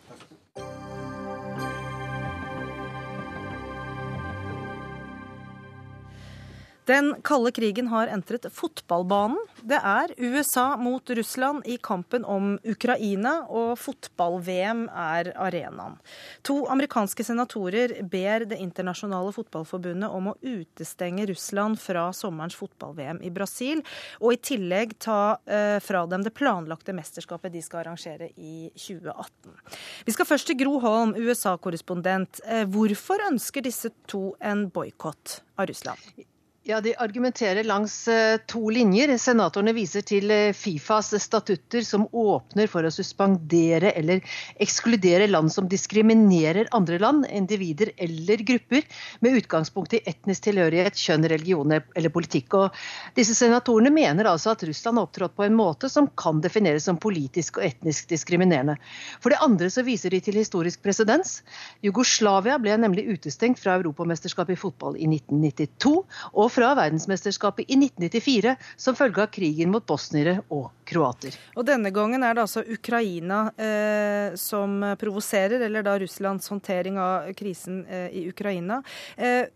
Den 6.85 7.15
kalde 7.25 7.53
krigen 7.53 7.89
har 7.89 8.11
entret 8.13 8.45
fotballbanen. 8.53 9.39
Det 9.65 9.79
er 9.81 10.11
USA 10.21 10.77
mot 10.77 11.11
Russland 11.17 11.65
i 11.67 11.79
kampen 11.81 12.25
om 12.29 12.59
Ukraina, 12.61 13.39
og 13.49 13.79
fotball-VM 13.81 14.83
er 14.93 15.31
arenaen. 15.41 15.97
To 16.45 16.59
amerikanske 16.69 17.25
senatorer 17.25 17.97
ber 18.03 18.45
Det 18.45 18.59
internasjonale 18.61 19.33
fotballforbundet 19.33 20.11
om 20.13 20.29
å 20.29 20.35
utestenge 20.43 21.25
Russland 21.31 21.81
fra 21.81 22.11
sommerens 22.13 22.57
fotball-VM 22.59 23.23
i 23.25 23.31
Brasil, 23.33 23.81
og 24.21 24.35
i 24.35 24.41
tillegg 24.51 24.93
ta 25.01 25.39
eh, 25.47 25.79
fra 25.81 26.05
dem 26.11 26.27
det 26.27 26.35
planlagte 26.37 26.93
mesterskapet 26.93 27.55
de 27.55 27.65
skal 27.65 27.85
arrangere 27.85 28.29
i 28.37 28.69
2018. 28.77 29.57
Vi 30.05 30.13
skal 30.13 30.29
først 30.29 30.53
til 30.53 30.61
Gro 30.61 30.77
Holm, 30.85 31.17
USA-korrespondent. 31.17 32.45
Eh, 32.45 32.69
hvorfor 32.69 33.25
ønsker 33.31 33.65
disse 33.65 33.95
to 34.11 34.35
en 34.45 34.69
boikott 34.69 35.41
av 35.57 35.73
Russland? 35.73 36.29
Ja, 36.67 36.81
De 36.81 36.97
argumenterer 36.97 37.65
langs 37.65 38.09
eh, 38.09 38.37
to 38.47 38.71
linjer. 38.71 39.11
Senatorene 39.21 39.75
viser 39.77 40.01
til 40.01 40.31
eh, 40.33 40.55
Fifas 40.57 41.11
statutter 41.21 41.85
som 41.85 42.07
åpner 42.09 42.71
for 42.73 42.89
å 42.89 42.93
suspendere 42.95 43.91
eller 43.93 44.23
ekskludere 44.65 45.27
land 45.29 45.53
som 45.53 45.69
diskriminerer 45.69 46.71
andre 46.73 46.97
land, 47.03 47.27
individer 47.29 47.91
eller 48.01 48.41
grupper, 48.49 48.87
med 49.21 49.37
utgangspunkt 49.43 49.99
i 49.99 50.01
etnisk 50.09 50.47
tilhørighet, 50.47 50.97
kjønn, 50.97 51.27
religion 51.35 51.75
eller 51.77 52.15
politikk. 52.15 52.57
Og 52.57 52.81
disse 53.21 53.37
senatorene 53.37 53.93
mener 53.93 54.33
altså 54.33 54.55
at 54.55 54.65
Russland 54.65 55.03
har 55.03 55.11
opptrådt 55.11 55.37
på 55.37 55.45
en 55.45 55.61
måte 55.61 55.93
som 55.93 56.09
kan 56.17 56.41
defineres 56.41 56.89
som 56.89 56.97
politisk 56.97 57.61
og 57.61 57.69
etnisk 57.69 58.09
diskriminerende. 58.15 58.79
For 59.21 59.37
det 59.37 59.43
andre 59.45 59.69
så 59.69 59.85
viser 59.85 60.17
de 60.17 60.23
til 60.25 60.41
historisk 60.41 60.81
presedens. 60.81 61.43
Jugoslavia 61.85 62.57
ble 62.57 62.81
nemlig 62.81 63.05
utestengt 63.19 63.61
fra 63.61 63.77
Europamesterskapet 63.83 64.57
i 64.57 64.65
fotball 64.65 64.97
i 64.97 65.13
1992. 65.13 65.97
og 66.33 66.53
fra 66.55 66.71
verdensmesterskapet 66.79 67.67
i 67.69 67.79
1994 67.79 68.55
som 68.77 68.97
følge 68.99 69.25
av 69.25 69.33
krigen 69.35 69.73
mot 69.75 69.85
bosniere 69.87 70.39
og 70.55 70.71
kroater. 70.89 71.35
Og 71.59 71.67
Denne 71.67 71.91
gangen 71.95 72.23
er 72.23 72.37
det 72.37 72.45
altså 72.45 72.63
Ukraina 72.63 73.49
eh, 73.59 74.37
som 74.39 74.79
provoserer, 75.01 75.67
eller 75.67 75.85
da 75.87 75.97
Russlands 76.01 76.51
håndtering 76.53 77.01
av 77.01 77.33
krisen 77.39 77.83
eh, 77.87 78.09
i 78.23 78.27
Ukraina. 78.31 78.83
Eh, 79.17 79.51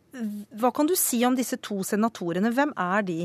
hva 0.58 0.72
kan 0.74 0.88
du 0.88 0.96
si 0.98 1.22
om 1.26 1.36
disse 1.38 1.60
to 1.62 1.82
senatorene? 1.86 2.52
Hvem 2.54 2.74
er 2.74 3.06
de? 3.06 3.20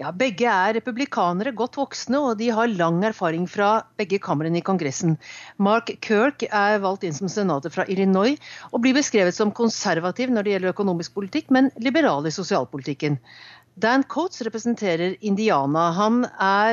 Ja, 0.00 0.12
Begge 0.12 0.48
er 0.50 0.76
republikanere, 0.78 1.52
godt 1.56 1.76
voksne, 1.80 2.20
og 2.20 2.38
de 2.40 2.48
har 2.54 2.70
lang 2.72 3.02
erfaring 3.04 3.46
fra 3.50 3.70
begge 4.00 4.18
kamrene 4.22 4.60
i 4.60 4.64
Kongressen. 4.64 5.16
Mark 5.58 5.92
Kirk 6.04 6.46
er 6.48 6.80
valgt 6.84 7.04
inn 7.04 7.16
som 7.16 7.30
senator 7.32 7.72
fra 7.74 7.86
Illinois, 7.92 8.40
og 8.72 8.82
blir 8.84 8.96
beskrevet 8.96 9.36
som 9.36 9.52
konservativ 9.52 10.32
når 10.32 10.46
det 10.46 10.56
gjelder 10.56 10.74
økonomisk 10.74 11.16
politikk, 11.18 11.52
men 11.52 11.70
liberal 11.82 12.26
i 12.28 12.34
sosialpolitikken. 12.34 13.20
Dan 13.76 14.02
Coates 14.08 14.40
representerer 14.40 15.16
Indiana. 15.20 15.90
Han 15.92 16.22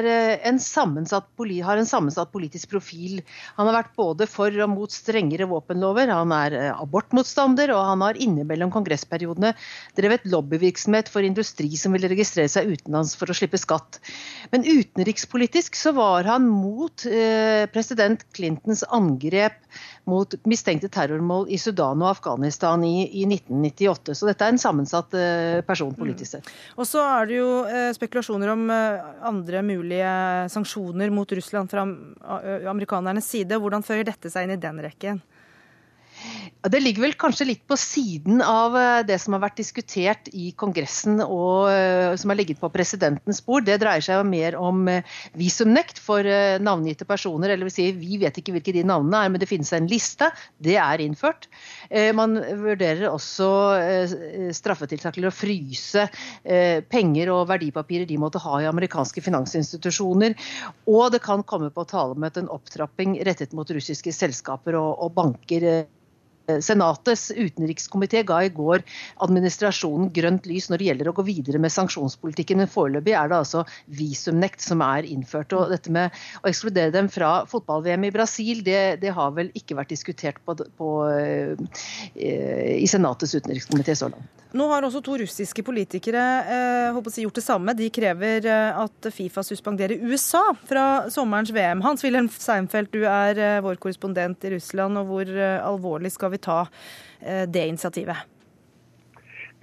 eh, 0.07 0.47
en 0.47 0.59
har 1.63 1.77
en 1.77 1.85
sammensatt 1.85 2.31
politisk 2.31 2.69
profil. 2.71 3.19
Han 3.57 3.67
har 3.67 3.75
vært 3.75 3.95
både 3.99 4.27
for 4.31 4.55
og 4.63 4.69
mot 4.71 4.91
strengere 4.91 5.49
våpenlover, 5.51 6.07
han 6.07 6.31
er 6.31 6.55
eh, 6.55 6.69
abortmotstander, 6.71 7.73
og 7.75 7.83
han 7.89 8.05
har 8.07 8.19
innimellom 8.23 8.71
kongressperiodene 8.71 9.51
drevet 9.99 10.23
lobbyvirksomhet 10.31 11.11
for 11.11 11.27
industri 11.27 11.73
som 11.75 11.91
ville 11.91 12.07
registrere 12.07 12.47
seg 12.47 12.71
utenlands 12.71 13.17
for 13.19 13.27
å 13.27 13.35
slippe 13.35 13.59
skatt. 13.59 13.99
Men 14.55 14.63
utenrikspolitisk 14.63 15.75
så 15.75 15.91
var 15.99 16.23
han 16.31 16.47
mot 16.47 17.03
eh, 17.09 17.67
president 17.73 18.23
Clintons 18.31 18.85
angrep 18.87 19.59
mot 20.07 20.35
mistenkte 20.47 20.89
terrormål 20.91 21.47
i 21.51 21.57
Sudan 21.59 22.01
og 22.03 22.09
Afghanistan 22.13 22.83
i, 22.87 23.05
i 23.07 23.27
1998. 23.27 24.15
Så 24.19 24.27
dette 24.27 24.47
er 24.47 24.55
en 24.55 24.61
sammensatt 24.61 25.15
eh, 25.17 25.59
person 25.67 25.93
politisk 25.95 26.37
sett. 26.37 26.47
Mm. 26.47 26.79
Og 26.79 26.89
så 26.93 27.01
er 27.01 27.29
det 27.29 27.39
jo 27.39 27.49
eh, 27.65 27.89
spekulasjoner 27.95 28.53
om 28.53 28.67
eh, 28.73 29.05
andre 29.25 29.63
mulige 29.65 30.13
sanksjoner 30.53 31.13
mot 31.13 31.31
Russland 31.33 31.71
fra 31.71 31.85
amerikanernes 32.69 33.29
side. 33.33 33.57
Hvordan 33.59 33.85
fører 33.85 34.05
dette 34.11 34.31
seg 34.31 34.45
inn 34.45 34.55
i 34.57 34.61
den 34.61 34.81
rekken? 34.85 35.23
Det 36.63 36.79
ligger 36.79 37.03
vel 37.03 37.13
kanskje 37.19 37.45
litt 37.49 37.63
på 37.67 37.75
siden 37.75 38.39
av 38.39 38.75
eh, 38.79 39.01
det 39.03 39.17
som 39.19 39.35
har 39.35 39.41
vært 39.43 39.57
diskutert 39.59 40.29
i 40.31 40.53
Kongressen 40.55 41.19
og 41.19 41.67
eh, 41.73 42.13
som 42.19 42.31
har 42.31 42.37
ligget 42.39 42.61
på 42.61 42.69
presidentens 42.71 43.41
bord. 43.43 43.65
Det 43.67 43.75
dreier 43.81 44.03
seg 44.03 44.21
jo 44.21 44.27
mer 44.29 44.55
om 44.55 44.85
eh, 44.87 45.03
visumnekt 45.35 45.99
for 45.99 46.23
navngitte 46.63 47.03
personer. 47.09 47.51
eller 47.51 47.67
vil 47.67 47.75
si, 47.75 47.89
Vi 47.97 48.19
vet 48.21 48.39
ikke 48.39 48.55
hvilke 48.55 48.75
de 48.75 48.85
navnene 48.87 49.25
er, 49.25 49.33
men 49.33 49.43
det 49.43 49.49
finnes 49.49 49.73
en 49.75 49.89
liste. 49.91 50.29
Det 50.63 50.77
er 50.79 51.03
innført. 51.03 51.49
Man 52.15 52.37
vurderer 52.61 53.09
også 53.09 53.47
straffetiltak 54.55 55.17
til 55.17 55.27
å 55.27 55.33
fryse 55.33 56.05
penger 56.89 57.31
og 57.33 57.49
verdipapirer 57.49 58.07
de 58.09 58.19
måtte 58.21 58.41
ha 58.43 58.61
i 58.61 58.69
amerikanske 58.69 59.23
finansinstitusjoner. 59.25 60.37
Og 60.89 61.11
det 61.13 61.21
kan 61.25 61.43
komme 61.43 61.71
på 61.73 61.85
tale 61.89 62.31
en 62.33 62.53
opptrapping 62.53 63.17
rettet 63.27 63.53
mot 63.57 63.69
russiske 63.69 64.15
selskaper 64.15 64.79
og 64.79 65.11
banker 65.17 65.67
Senatets 66.43 67.29
utenrikskomité 67.31 68.23
ga 68.27 68.41
i 68.43 68.51
går 68.51 68.83
administrasjonen 69.23 70.09
grønt 70.13 70.47
lys 70.49 70.67
når 70.69 70.81
det 70.81 70.87
gjelder 70.89 71.09
å 71.09 71.15
gå 71.15 71.25
videre 71.27 71.61
med 71.63 71.71
sanksjonspolitikken, 71.71 72.59
men 72.59 72.71
foreløpig 72.71 73.15
er 73.15 73.31
det 73.31 73.39
altså 73.39 73.63
visumnekt 73.95 74.63
som 74.63 74.83
er 74.83 75.07
innført. 75.07 75.55
og 75.55 75.71
Dette 75.71 75.93
med 75.93 76.11
å 76.43 76.51
ekskludere 76.51 76.91
dem 76.95 77.07
fra 77.11 77.43
fotball-VM 77.49 78.09
i 78.09 78.13
Brasil, 78.13 78.63
det, 78.65 78.99
det, 79.03 79.13
har 79.15 79.31
vel 79.37 79.53
ikke 79.57 79.77
vært 79.79 79.93
diskutert 79.93 80.41
på, 80.43 80.57
på, 80.77 80.93
i 82.19 82.87
Senatets 82.91 83.37
utenrikskomité 83.39 83.95
så 83.95 84.11
langt. 84.11 84.41
Nå 84.53 84.67
har 84.69 84.85
også 84.85 84.99
to 85.01 85.15
russiske 85.17 85.63
politikere 85.65 86.23
eh, 86.45 86.97
si, 87.09 87.23
gjort 87.23 87.39
det 87.39 87.41
samme. 87.41 87.73
De 87.73 87.87
krever 87.89 88.45
at 88.45 89.07
Fifa 89.09 89.41
suspenderer 89.41 90.03
USA 90.03 90.43
fra 90.69 91.09
sommerens 91.09 91.49
VM. 91.55 91.81
Hans-Wilhelm 91.81 92.29
Seinfeld, 92.29 92.91
du 92.93 93.07
er 93.09 93.63
vår 93.65 93.79
korrespondent 93.81 94.45
i 94.45 94.53
Russland, 94.53 94.99
og 95.01 95.09
hvor 95.09 95.33
alvorlig 95.33 96.13
skal 96.13 96.32
vi 96.33 96.41
ta 96.43 96.59
det 97.23 97.67
initiativet? 97.69 98.25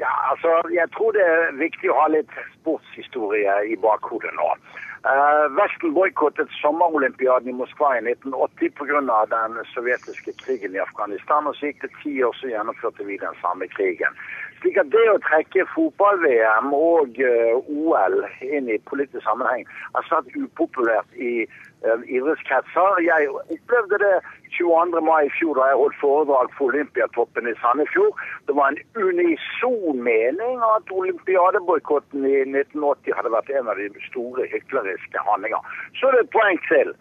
Ja, 0.00 0.12
altså, 0.30 0.48
Jeg 0.72 0.88
tror 0.96 1.12
det 1.12 1.24
er 1.28 1.58
viktig 1.60 1.90
å 1.92 1.98
ha 2.00 2.06
litt 2.08 2.30
sportshistorie 2.60 3.56
i 3.68 3.76
bakhodet 3.82 4.32
nå. 4.38 4.54
Uh, 5.00 5.46
Vesten 5.56 5.94
boikottet 5.96 6.48
sommerolympiaden 6.60 7.48
i 7.48 7.56
Moskva 7.56 7.94
i 7.96 8.02
1980 8.04 8.72
pga. 8.76 9.00
den 9.32 9.56
sovjetiske 9.74 10.32
krigen 10.42 10.74
i 10.74 10.82
Afghanistan. 10.86 11.46
og 11.46 11.56
Så 11.56 11.66
gikk 11.66 11.82
det 11.82 11.92
ti 12.02 12.22
år, 12.24 12.34
så 12.36 12.48
gjennomførte 12.48 13.04
vi 13.04 13.16
den 13.16 13.36
samme 13.40 13.68
krigen. 13.76 14.12
Slik 14.60 14.76
at 14.76 14.90
Det 14.92 15.06
å 15.10 15.20
trekke 15.28 15.68
fotball-VM 15.74 16.72
og 16.72 17.16
uh, 17.16 17.72
OL 17.80 18.24
inn 18.40 18.68
i 18.68 18.78
politisk 18.92 19.24
sammenheng 19.24 19.64
er 19.96 20.08
svært 20.08 20.32
upopulært 20.36 21.16
i 21.16 21.44
uh, 21.44 21.69
idrettskretser. 22.16 23.00
Jeg 23.04 23.28
opplevde 23.30 23.98
det 24.04 24.16
22. 24.58 25.00
mai 25.06 25.26
i 25.26 25.32
fjor 25.38 25.56
da 25.58 25.68
jeg 25.70 25.80
holdt 25.80 26.00
foredrag 26.00 26.52
for 26.56 26.72
Olympiatoppen 26.72 27.48
i 27.48 27.56
Sandefjord. 27.62 28.18
Det 28.46 28.56
var 28.58 28.72
en 28.72 28.82
unison 29.08 30.02
mening 30.10 30.64
at 30.74 30.92
olympiadeboikotten 31.00 32.26
i 32.26 32.38
1980 32.44 33.16
hadde 33.16 33.34
vært 33.36 33.52
en 33.54 33.70
av 33.72 33.80
de 33.80 33.88
store 34.10 34.48
hykleriske 34.52 35.24
handlinger. 35.28 35.60
Så 35.96 36.10
det 36.10 36.12
er 36.12 36.18
det 36.18 36.26
et 36.28 36.36
poeng 36.38 36.60
til. 36.68 36.92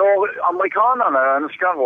Når 0.00 0.30
amerikanerne 0.50 1.22
ønsker 1.38 1.82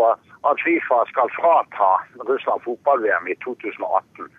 at 0.49 0.61
Fifa 0.64 0.99
skal 1.12 1.32
frata 1.39 1.91
Russland 2.28 2.62
fotball-VM 2.64 3.26
i 3.32 3.36
2018, 3.45 4.30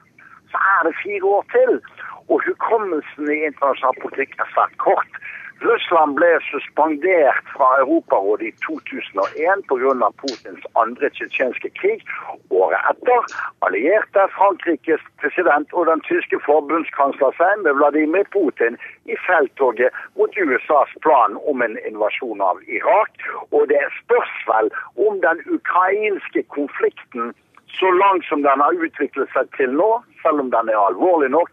så 0.51 0.57
er 0.75 0.87
det 0.87 1.01
fire 1.03 1.25
år 1.35 1.43
til. 1.57 1.81
Og 2.29 2.41
hukommelsen 2.45 3.29
i 3.33 3.43
internasjonal 3.49 3.97
politikk 4.03 4.37
er 4.39 4.49
svært 4.53 4.75
kort. 4.81 5.21
Russland 5.61 6.15
ble 6.15 6.39
suspendert 6.47 7.43
fra 7.53 7.67
Europarådet 7.81 8.47
i 8.47 8.51
2001 8.65 9.65
pga. 9.67 10.09
Putins 10.21 10.63
andre 10.81 11.09
tsjetsjenske 11.15 11.69
krig. 11.79 12.03
Året 12.49 12.79
etter 12.91 13.27
allierte 13.67 14.25
Frankrikes 14.35 15.03
president 15.19 15.73
og 15.75 15.89
den 15.91 16.03
tyske 16.07 16.39
forbundskansler 16.45 17.35
seg 17.39 17.65
med 17.65 17.75
Vladimir 17.79 18.27
Putin 18.35 18.79
i 19.11 19.19
felttoget 19.27 19.95
mot 20.15 20.39
USAs 20.39 20.95
plan 21.03 21.35
om 21.51 21.65
en 21.65 21.75
invasjon 21.91 22.43
av 22.51 22.63
Irak. 22.79 23.11
Og 23.51 23.67
det 23.73 23.83
spørs 23.99 24.35
vel 24.47 24.71
om 24.95 25.19
den 25.25 25.43
ukrainske 25.59 26.45
konflikten 26.55 27.33
så 27.77 27.91
langt 27.91 28.25
som 28.25 28.41
den 28.41 28.59
har 28.63 28.73
utviklet 28.85 29.29
seg 29.35 29.45
til 29.57 29.69
nå, 29.77 29.89
selv 30.23 30.39
om 30.43 30.49
den 30.51 30.69
er 30.71 30.77
alvorlig 30.81 31.29
nok, 31.31 31.49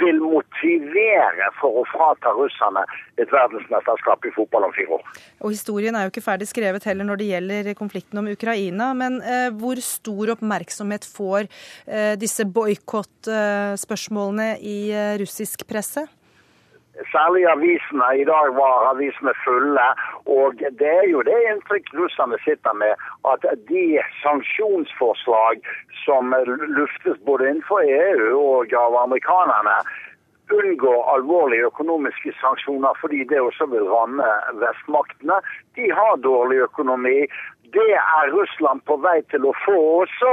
vil 0.00 0.18
motivere 0.22 1.46
for 1.60 1.70
å 1.80 1.84
frata 1.90 2.28
russerne 2.36 2.82
et 3.20 3.32
verdensmesterskap 3.32 4.24
i 4.26 4.34
fotball 4.34 4.64
om 4.66 4.72
fire 4.76 4.92
år. 4.98 5.04
Og 5.44 5.50
Historien 5.54 5.94
er 5.96 6.02
jo 6.06 6.12
ikke 6.14 6.28
ferdig 6.28 6.48
skrevet 6.50 6.86
heller 6.88 7.04
når 7.06 7.16
det 7.20 7.30
gjelder 7.30 7.62
konflikten 7.78 8.16
om 8.22 8.32
Ukraina. 8.32 8.86
Men 8.96 9.12
eh, 9.22 9.50
hvor 9.60 9.76
stor 9.84 10.24
oppmerksomhet 10.36 11.04
får 11.06 11.42
eh, 11.86 12.14
disse 12.20 12.44
boikottspørsmålene 12.48 14.48
i 14.58 14.92
eh, 14.94 15.18
russisk 15.22 15.58
presse? 15.70 16.02
Særlig 17.12 17.46
avisene. 17.46 18.08
I 18.22 18.24
dag 18.24 18.46
var 18.60 18.90
avisene 18.90 19.34
fulle. 19.44 19.88
Og 20.26 20.54
det 20.80 20.92
er 21.02 21.06
jo 21.10 21.22
det 21.22 21.38
inntrykk 21.52 21.92
russerne 22.00 22.38
sitter 22.44 22.74
med, 22.82 22.92
at 23.32 23.46
de 23.70 23.84
sanksjonsforslag 24.22 25.62
som 26.04 26.34
luftes 26.78 27.18
både 27.26 27.48
innenfor 27.48 27.80
EU 27.86 28.38
og 28.38 28.74
av 28.84 28.96
amerikanerne, 29.04 29.78
unngår 30.50 31.14
alvorlige 31.14 31.66
økonomiske 31.70 32.32
sanksjoner 32.40 32.96
fordi 33.00 33.24
det 33.30 33.40
også 33.40 33.66
vil 33.70 33.86
ramme 33.94 34.26
vestmaktene. 34.62 35.38
De 35.78 35.90
har 35.98 36.22
dårlig 36.26 36.58
økonomi. 36.66 37.18
Det 37.76 37.92
er 37.94 38.32
Russland 38.34 38.82
på 38.88 38.96
vei 39.04 39.20
til 39.32 39.46
å 39.46 39.54
få 39.64 39.76
også. 40.02 40.32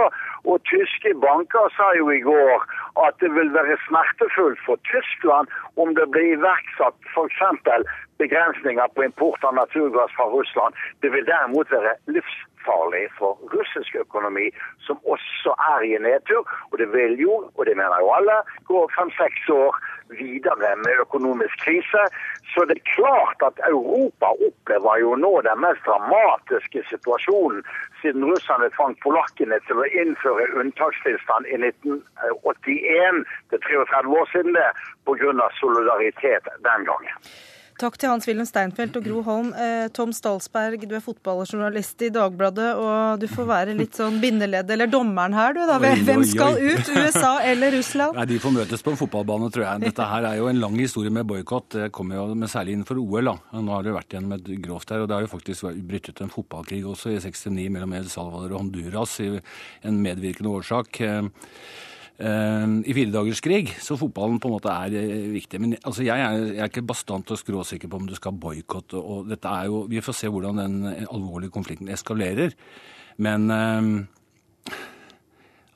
Og 0.50 0.64
tyske 0.70 1.14
banker 1.22 1.72
sa 1.76 1.92
jo 1.98 2.10
i 2.14 2.22
går 2.24 2.66
at 3.06 3.18
det 3.22 3.30
vil 3.36 3.52
være 3.54 3.78
smertefullt 3.86 4.62
for 4.66 4.80
Tyskland 4.90 5.52
om 5.76 5.94
det 5.98 6.08
blir 6.14 6.38
iverksatt 6.38 6.98
f.eks. 7.14 7.42
begrensninger 8.18 8.88
på 8.96 9.04
import 9.04 9.44
av 9.44 9.56
naturgass 9.56 10.12
fra 10.18 10.26
Russland. 10.38 10.76
Det 11.02 11.10
vil 11.14 11.26
derimot 11.26 11.72
være 11.72 11.96
livsfarlig 12.16 13.06
for 13.18 13.38
russisk 13.54 13.96
økonomi, 13.96 14.48
som 14.88 14.98
også 15.14 15.56
er 15.74 15.86
i 15.90 15.98
nedtur. 16.08 16.44
Og 16.72 16.80
det 16.82 16.90
vil 16.94 17.20
jo, 17.22 17.36
og 17.56 17.66
det 17.66 17.78
mener 17.78 17.98
jo 18.04 18.14
alle, 18.18 18.38
gå 18.70 18.88
fem-seks 18.98 19.50
år 19.54 19.78
videre 20.10 20.76
med 20.84 21.02
økonomisk 21.06 21.56
krise. 21.66 22.04
Så 22.54 22.66
det 22.66 22.78
er 22.78 22.92
klart 22.96 23.40
at 23.50 23.60
Europa 23.72 24.32
opplever 24.48 25.02
jo 25.04 25.16
nå 25.16 25.34
den 25.50 25.60
mest 25.66 25.84
dramatiske 25.86 26.84
situasjonen 26.92 27.62
siden 28.02 28.26
russerne 28.30 28.70
tvang 28.76 28.96
polakkene 29.04 29.60
til 29.68 29.82
å 29.82 29.90
innføre 30.02 30.48
unntakstilstand 30.62 31.50
i 31.52 31.60
1981. 31.60 33.22
Det 33.50 33.60
er 33.60 33.68
33 33.68 34.18
år 34.22 34.32
siden 34.34 34.58
det, 34.58 34.70
pga. 35.06 35.52
solidaritet 35.60 36.50
den 36.70 36.90
gangen. 36.90 37.22
Takk 37.78 37.94
til 38.02 38.10
Hans-Wilhelm 38.10 38.48
Steinfeld 38.50 38.96
og 38.98 39.04
Gro 39.06 39.20
Holm. 39.22 39.50
Eh, 39.54 39.86
Tom 39.94 40.10
Stalsberg, 40.16 40.82
du 40.90 40.96
er 40.98 41.04
fotballjournalist 41.06 42.02
i 42.08 42.10
Dagbladet, 42.10 42.72
og 42.82 43.22
du 43.22 43.28
får 43.30 43.46
være 43.52 43.76
litt 43.78 44.00
sånn 44.00 44.18
bindeledd, 44.24 44.72
eller 44.74 44.90
dommeren 44.90 45.36
her, 45.38 45.54
du 45.54 45.62
da. 45.70 45.78
Hvem 45.78 46.24
skal 46.26 46.58
ut? 46.58 46.90
USA 46.98 47.36
eller 47.46 47.76
Russland? 47.78 48.18
Nei, 48.18 48.26
De 48.34 48.40
får 48.42 48.56
møtes 48.56 48.82
på 48.82 48.96
en 48.96 48.98
fotballbane, 48.98 49.52
tror 49.54 49.68
jeg. 49.68 49.86
Dette 49.92 50.10
her 50.10 50.26
er 50.26 50.40
jo 50.40 50.50
en 50.50 50.62
lang 50.64 50.82
historie 50.82 51.14
med 51.14 51.30
boikott. 51.30 51.70
Det 51.78 51.92
kommer 51.94 52.18
jo 52.18 52.26
med 52.34 52.50
særlig 52.50 52.80
innenfor 52.80 52.98
OL. 52.98 53.30
da. 53.30 53.38
Nå 53.62 53.76
har 53.76 53.86
det 53.86 53.94
vært 53.94 54.16
igjen 54.16 54.32
med 54.34 54.50
grovt 54.66 54.90
her, 54.90 55.06
og 55.06 55.12
det 55.12 55.20
har 55.20 55.28
jo 55.28 55.34
faktisk 55.38 55.70
brutt 55.78 56.10
ut 56.10 56.22
en 56.26 56.34
fotballkrig 56.34 56.82
også 56.82 57.14
i 57.14 57.22
69 57.22 57.70
mellom 57.78 57.94
El 57.94 58.10
Salvador 58.10 58.56
og 58.56 58.64
Honduras 58.64 59.20
i 59.22 59.36
en 59.38 60.02
medvirkende 60.02 60.50
årsak. 60.50 61.04
Eh, 62.18 62.68
i 62.90 62.94
firedagerskrig, 62.98 63.76
så 63.78 63.94
fotballen 63.94 64.40
på 64.42 64.50
en 64.50 64.56
måte 64.56 64.74
er 64.74 64.96
eh, 64.98 65.28
viktig. 65.36 65.60
Men 65.62 65.76
altså, 65.84 66.02
jeg, 66.02 66.18
er, 66.18 66.38
jeg, 66.48 66.62
er, 66.64 66.72
ikke 66.72 66.88
bastant 66.90 67.30
og 67.30 67.38
skråsikker 67.38 67.92
på 67.92 68.00
om 68.00 68.08
du 68.10 68.16
skal 68.18 68.34
boikotte. 68.34 68.98
Vi 69.92 70.02
får 70.02 70.18
se 70.18 70.32
hvordan 70.34 70.64
den 70.64 70.78
alvorlige 71.06 71.54
konflikten 71.54 71.92
eskalerer. 71.94 72.56
Men 73.22 73.52
eh, 73.54 73.92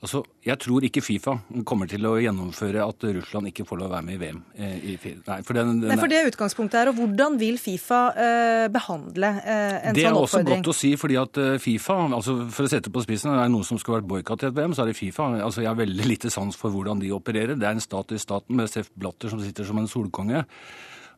Altså, 0.02 0.24
Jeg 0.42 0.58
tror 0.58 0.82
ikke 0.82 1.02
Fifa 1.06 1.36
kommer 1.70 1.86
til 1.86 2.06
å 2.10 2.16
gjennomføre 2.18 2.82
at 2.82 3.04
Russland 3.20 3.52
ikke 3.52 3.68
får 3.70 3.78
lov 3.78 3.92
å 3.92 3.94
være 3.94 4.06
med 4.08 4.16
i 4.16 4.22
VM. 4.24 4.40
Eh, 4.58 4.72
I, 4.90 4.96
nei, 5.28 5.36
for, 5.46 5.54
den, 5.54 5.76
den, 5.76 5.92
nei, 5.92 5.98
for 6.02 6.10
det 6.10 6.24
utgangspunktet 6.32 6.80
er, 6.80 6.90
og 6.90 6.98
Hvordan 6.98 7.38
vil 7.38 7.60
Fifa 7.62 8.00
eh, 8.18 8.66
behandle 8.74 9.30
eh, 9.44 9.78
en 9.92 9.94
sånn 9.94 9.94
oppfordring? 9.94 10.00
Det 10.00 10.08
er 10.10 10.18
også 10.24 10.42
godt 10.48 10.72
å 10.74 10.76
si, 10.80 10.92
fordi 10.98 11.20
at 11.22 11.42
eh, 11.44 11.54
Fifa 11.62 12.00
altså 12.08 12.40
For 12.50 12.66
å 12.66 12.72
sette 12.74 12.90
på 12.94 13.06
spissen, 13.06 13.30
er 13.36 13.44
det 13.44 13.54
noe 13.54 13.68
som 13.68 13.78
skal 13.82 14.00
være 14.00 14.10
boikott 14.16 14.48
i 14.48 14.50
et 14.50 14.58
VM, 14.58 14.74
så 14.74 14.88
er 14.88 14.90
det 14.90 14.98
Fifa. 14.98 15.30
Altså, 15.38 15.62
Jeg 15.62 15.70
har 15.70 15.78
veldig 15.84 16.10
lite 16.16 16.34
sans 16.34 16.58
for 16.58 16.74
hvordan 16.74 17.04
de 17.04 17.14
opererer. 17.14 17.54
Det 17.54 17.70
er 17.70 17.78
en 17.78 17.86
stat 17.86 18.18
i 18.18 18.22
staten 18.26 18.58
med 18.58 18.74
Seff 18.74 18.90
Blatter 18.98 19.30
som 19.30 19.44
sitter 19.46 19.70
som 19.70 19.78
en 19.78 19.92
solkonge 19.92 20.42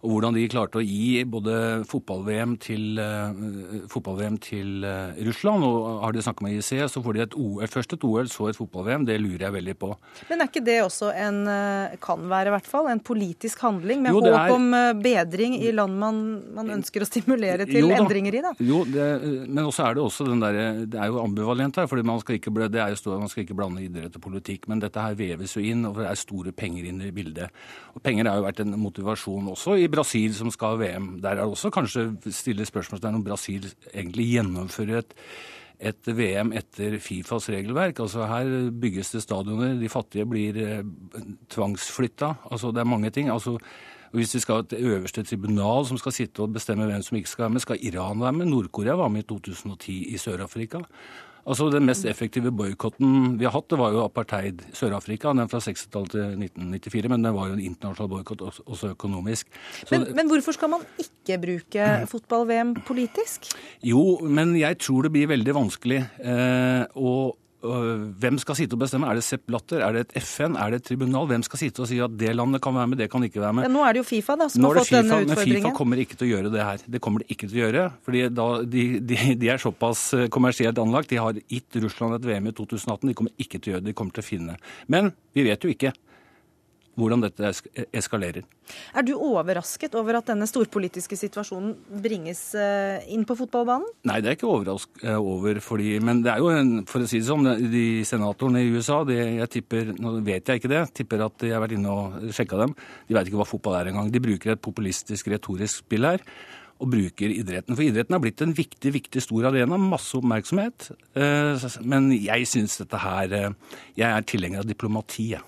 og 0.04 0.12
hvordan 0.12 0.36
de 0.36 0.43
klarte 0.51 0.82
å 0.82 0.84
gi 0.84 1.24
både 1.24 1.54
fotball-VM 1.88 2.58
til, 2.60 2.99
uh, 2.99 3.86
fotball 3.91 4.20
til 4.43 4.84
uh, 4.84 5.16
Russland. 5.24 5.64
Og 5.64 6.01
har 6.04 6.16
de 6.16 6.24
snakket 6.26 6.43
med 6.43 6.58
IC, 6.60 6.72
så 6.91 7.04
får 7.04 7.16
de 7.16 7.22
et 7.24 7.38
OL, 7.39 7.64
først 7.72 7.95
et 7.95 8.04
OL, 8.04 8.28
så 8.32 8.49
et 8.49 8.60
fotball-VM. 8.60 9.06
Det 9.08 9.16
lurer 9.22 9.45
jeg 9.47 9.56
veldig 9.56 9.76
på. 9.80 9.93
Men 10.28 10.43
er 10.43 10.51
ikke 10.51 10.64
det 10.66 10.76
også 10.84 11.14
en, 11.16 11.39
eh, 11.47 11.95
kan 12.04 12.26
være 12.30 12.51
i 12.51 12.54
hvert 12.58 12.68
fall, 12.68 12.89
en 12.91 12.99
politisk 13.04 13.64
handling 13.64 14.01
med 14.04 14.16
jo, 14.16 14.24
håp 14.26 14.36
er, 14.41 14.54
om 14.54 14.99
bedring 14.99 15.56
i 15.62 15.72
land 15.76 15.95
man, 15.99 16.20
man, 16.56 16.72
ønsker 16.78 17.06
å 17.06 17.08
stimulere 17.08 17.68
til 17.70 17.88
jo, 17.88 17.93
endringer 17.95 18.38
i? 18.39 18.43
da? 18.43 18.54
Jo, 18.60 18.82
det, 18.88 19.08
men 19.47 19.64
også 19.64 19.88
er 19.88 19.97
det 19.97 20.04
også 20.04 20.28
den 20.28 20.43
der, 20.43 20.60
det 20.89 20.99
er 20.99 21.14
jo 21.14 21.24
ambivalent 21.24 21.80
her. 21.80 21.88
fordi 21.88 22.04
man 22.12 22.20
skal 22.24 22.41
ikke, 22.41 22.54
det 22.68 22.84
er 22.84 22.91
jo 22.91 23.16
man 23.22 23.32
skal 23.32 23.45
ikke 23.45 23.58
blande 23.58 23.86
idrett 23.86 24.20
og 24.20 24.26
politikk. 24.28 24.68
Men 24.68 24.84
dette 24.84 24.99
her 24.99 25.16
veves 25.16 25.56
jo 25.56 25.64
inn, 25.64 25.88
og 25.88 26.01
det 26.01 26.10
er 26.12 26.20
store 26.20 26.51
penger 26.51 26.91
inne 26.91 27.08
i 27.08 27.16
bildet. 27.16 27.56
Og 27.95 28.04
penger 28.04 28.28
har 28.28 28.41
jo 28.41 28.47
vært 28.49 28.64
en 28.66 28.76
motivasjon 28.84 29.51
også 29.56 29.80
i 29.80 29.88
Brasil 29.94 30.34
som 30.36 30.52
skal 30.54 30.76
ha 30.76 30.82
VM. 30.82 31.10
Der 31.24 31.36
er 31.36 31.44
det 31.44 31.48
også 31.48 31.72
kanskje 31.74 32.10
stille 32.34 32.68
spørsmålstegn 32.68 33.20
om 33.20 33.26
Brasil 33.26 33.70
egentlig 33.94 34.30
gjennomfører 34.34 35.04
et, 35.04 35.16
et 35.94 36.12
VM 36.18 36.54
etter 36.58 37.00
Fifas 37.04 37.50
regelverk. 37.54 38.04
Altså 38.04 38.28
Her 38.30 38.70
bygges 38.72 39.14
det 39.16 39.24
stadioner, 39.26 39.78
de 39.80 39.91
fattige 39.91 40.28
blir 40.30 40.60
eh, 40.62 40.86
tvangsflytta. 41.54 42.36
Altså 42.52 42.72
Det 42.74 42.84
er 42.84 42.94
mange 42.96 43.14
ting. 43.14 43.30
altså 43.30 43.58
hvis 44.14 44.36
vi 44.36 44.39
skal 44.44 44.60
ha 44.60 44.62
et 44.62 44.76
øverste 44.78 45.24
tribunal 45.26 45.88
som 45.89 45.98
skal 45.98 46.14
sitte 46.14 46.44
og 46.46 46.54
bestemme 46.54 46.86
hvem 46.86 47.02
som 47.02 47.18
ikke 47.18 47.30
skal 47.32 47.48
være 47.48 47.54
med, 47.56 47.64
skal 47.64 47.80
Iran 47.82 48.20
være 48.22 48.34
med? 48.38 48.46
Nord-Korea 48.46 48.94
var 48.94 49.10
med 49.10 49.24
i 49.24 49.28
2010 49.28 49.96
i 50.14 50.18
Sør-Afrika. 50.22 50.84
Altså 51.44 51.68
Den 51.74 51.88
mest 51.88 52.06
effektive 52.08 52.54
boikotten 52.56 53.36
vi 53.39 53.48
har 53.48 53.54
hatt, 53.56 53.68
det 53.72 53.80
var 53.80 53.91
jo 53.91 54.04
apartheid 54.06 54.64
i 54.64 54.76
Sør-Afrika. 54.78 55.34
Den 55.36 55.52
fra 55.52 55.60
60-tallet 55.64 56.14
til 56.14 56.46
1994, 56.48 57.12
men 57.12 57.28
det 57.28 57.34
var 57.36 57.50
jo 57.50 57.58
en 57.58 57.64
internasjonal 57.64 58.12
boikott, 58.14 58.46
også 58.64 58.94
økonomisk. 58.94 59.52
Men, 59.91 60.08
men, 60.16 60.32
hvorfor 60.32 60.56
skal 60.56 60.72
man 60.72 60.88
ikke 61.04 61.39
bruke 61.44 61.89
fotball-VM 62.12 62.76
politisk? 62.88 63.52
Jo, 63.84 64.04
men 64.24 64.56
jeg 64.60 64.80
tror 64.80 65.08
det 65.08 65.14
blir 65.16 65.32
veldig 65.34 65.58
vanskelig. 65.60 66.00
Eh, 66.24 66.84
og 66.96 67.36
hvem 67.64 68.38
skal 68.41 68.57
sitte 68.59 68.76
og 68.76 68.82
bestemme? 68.82 69.07
Er 69.07 69.20
det 69.20 69.24
Sepp 69.24 69.45
Blatter? 69.47 69.80
Er 69.86 69.95
det 69.95 70.01
et 70.07 70.18
FN? 70.26 70.57
Er 70.59 70.74
det 70.74 70.82
et 70.82 70.88
tribunal? 70.89 71.30
Hvem 71.30 71.45
skal 71.47 71.61
sitte 71.61 71.84
og 71.86 71.88
si 71.88 71.99
at 72.03 72.11
det 72.20 72.34
landet 72.36 72.61
kan 72.64 72.76
være 72.76 72.91
med, 72.91 72.99
det 72.99 73.07
kan 73.11 73.24
ikke 73.24 73.39
være 73.39 73.55
med? 73.59 73.68
Ja, 73.68 73.72
nå 73.72 73.86
er 73.88 73.95
det 73.95 74.03
jo 74.03 74.07
Fifa 74.09 74.36
da, 74.39 74.49
som 74.51 74.68
har 74.68 74.80
fått 74.82 74.89
FIFA, 74.89 74.99
denne 74.99 75.20
utfordringen. 75.24 75.53
Men 75.53 75.64
Fifa 75.64 75.74
kommer 75.78 76.03
ikke 76.03 76.20
til 76.20 76.28
å 76.28 76.32
gjøre 76.34 76.53
det 76.53 76.68
her. 76.68 76.84
Det 76.95 77.01
kommer 77.03 77.24
de 77.24 77.30
ikke 77.32 77.47
til 77.47 77.55
å 77.55 77.64
gjøre. 77.64 77.86
fordi 78.03 78.24
da, 78.36 78.47
de, 78.76 78.86
de, 78.99 79.20
de, 79.39 79.51
er 79.53 79.64
såpass 79.64 80.05
eh, 80.18 80.28
kommersielt 80.34 80.82
anlagt. 80.84 81.14
De 81.14 81.22
har 81.24 81.39
gitt 81.39 81.80
Russland 81.86 82.20
et 82.20 82.28
VM 82.28 82.51
i 82.51 82.55
2018. 82.59 83.07
De 83.07 83.18
kommer 83.22 83.45
ikke 83.45 83.61
til 83.61 83.72
å 83.72 83.76
gjøre 83.78 83.86
det. 83.86 83.93
De 83.93 83.97
kommer 84.01 84.18
til 84.18 84.26
å 84.26 84.28
finne. 84.28 84.57
Men 84.91 85.14
vi 85.34 85.47
vet 85.47 85.64
jo 85.64 85.72
ikke 85.72 85.93
hvordan 87.00 87.24
dette 87.24 87.52
eskalerer. 87.96 88.46
Er 88.96 89.06
du 89.06 89.14
overrasket 89.16 89.96
over 89.98 90.20
at 90.20 90.30
denne 90.30 90.46
storpolitiske 90.50 91.18
situasjonen 91.18 91.74
bringes 92.04 92.41
eh, 92.58 93.04
inn 93.14 93.26
på 93.28 93.38
fotballbanen? 93.39 93.88
Nei, 94.10 94.20
det 94.24 94.32
er 94.32 94.38
ikke 94.38 94.50
overrasket 94.52 95.06
eh, 95.08 95.18
over, 95.18 95.60
fordi, 95.64 95.96
men 96.06 96.22
det 96.26 96.34
er 96.34 96.44
jo 96.44 96.52
en, 96.54 96.74
for 96.89 97.04
å 97.04 97.10
si 97.10 97.22
det 97.22 97.30
sånn, 97.30 97.50
de 97.74 97.86
senatorene 98.08 98.64
i 98.64 98.74
USA, 98.74 99.02
det, 99.08 99.20
jeg 99.41 99.54
tipper, 99.58 99.94
nå 99.98 100.18
vet 100.26 100.50
jeg 100.50 100.62
ikke 100.62 100.74
det, 100.74 100.84
tipper 101.02 101.28
at 101.28 101.48
jeg 101.48 101.56
har 101.56 101.64
vært 101.64 101.78
inne 101.78 101.94
og 101.94 102.34
sjekka 102.34 102.60
dem, 102.62 102.76
de 103.08 103.18
vet 103.18 103.32
ikke 103.32 103.41
hva 103.41 103.50
fotball 103.50 103.80
er 103.80 103.94
engang. 103.94 104.12
De 104.14 104.22
bruker 104.24 104.54
et 104.54 104.64
populistisk, 104.64 105.32
retorisk 105.34 105.84
spill 105.84 106.14
her 106.14 106.26
og 106.82 106.89
bruker 106.91 107.32
idretten. 107.32 107.78
For 107.78 107.86
idretten 107.86 108.16
har 108.16 108.22
blitt 108.22 108.41
en 108.44 108.54
viktig, 108.58 108.91
viktig 108.91 109.22
stor 109.24 109.48
arena, 109.52 109.78
masse 109.80 110.18
oppmerksomhet. 110.18 110.89
Eh, 111.16 111.66
men 111.88 112.12
jeg 112.18 112.50
syns 112.50 112.80
dette 112.82 113.00
her 113.00 113.32
Jeg 113.32 114.10
er 114.10 114.26
tilhenger 114.28 114.66
av 114.66 114.68
diplomati, 114.68 115.30
jeg. 115.38 115.46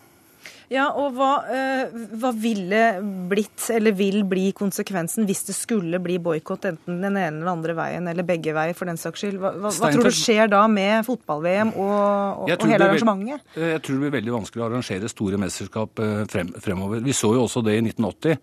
Ja, 0.72 0.88
og 0.98 1.14
hva, 1.18 1.32
uh, 1.46 1.98
hva, 2.18 2.32
ville 2.42 2.82
blitt, 3.30 3.68
eller 3.74 3.94
vil 3.98 4.24
bli 4.28 4.48
konsekvensen 4.58 5.28
hvis 5.30 5.44
det 5.50 5.56
skulle 5.58 6.00
bli 6.02 6.18
boikott 6.22 6.66
enten 6.72 7.04
den 7.04 7.20
ene 7.20 7.42
eller 7.42 7.52
andre 7.54 7.76
veien, 7.78 8.10
eller 8.10 8.26
begge 8.26 8.56
veier 8.56 8.78
for 8.78 8.90
den 8.90 8.98
saks 8.98 9.22
skyld? 9.22 9.38
Hva, 9.42 9.54
hva, 9.62 9.70
hva 9.70 9.92
tror 9.94 10.10
du 10.10 10.16
skjer 10.16 10.50
da 10.52 10.64
med 10.72 11.06
fotball-VM 11.06 11.76
og, 11.76 11.94
og, 12.48 12.56
og 12.56 12.66
hele 12.72 12.90
arrangementet? 12.90 13.46
Jeg 13.62 13.84
tror 13.86 14.00
det 14.00 14.06
blir 14.08 14.16
veldig 14.18 14.36
vanskelig 14.40 14.66
å 14.66 14.68
arrangere 14.72 15.12
store 15.12 15.42
mesterskap 15.42 16.02
eh, 16.02 16.18
frem, 16.32 16.52
fremover. 16.64 17.06
Vi 17.06 17.14
så 17.16 17.36
jo 17.38 17.46
også 17.46 17.62
det 17.66 17.78
i 17.78 17.86
1980, 17.86 18.42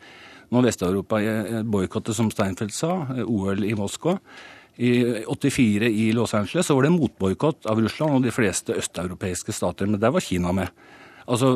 når 0.55 0.67
Vest-Europa 0.69 1.23
eh, 1.27 1.61
boikottet, 1.67 2.15
som 2.17 2.31
Steinfeld 2.31 2.75
sa, 2.77 2.95
OL 3.27 3.67
i 3.67 3.75
Moskva. 3.79 4.15
I 4.83 4.93
84 5.29 5.91
i 5.91 6.13
Los 6.17 6.33
Angeles 6.35 6.67
så 6.67 6.75
var 6.79 6.87
det 6.87 6.95
motboikott 6.95 7.67
av 7.69 7.83
Russland 7.83 8.17
og 8.17 8.25
de 8.25 8.33
fleste 8.33 8.79
østeuropeiske 8.79 9.53
stater, 9.53 9.91
men 9.91 10.01
der 10.01 10.15
var 10.15 10.25
Kina 10.25 10.55
med. 10.57 10.71
Altså, 11.33 11.49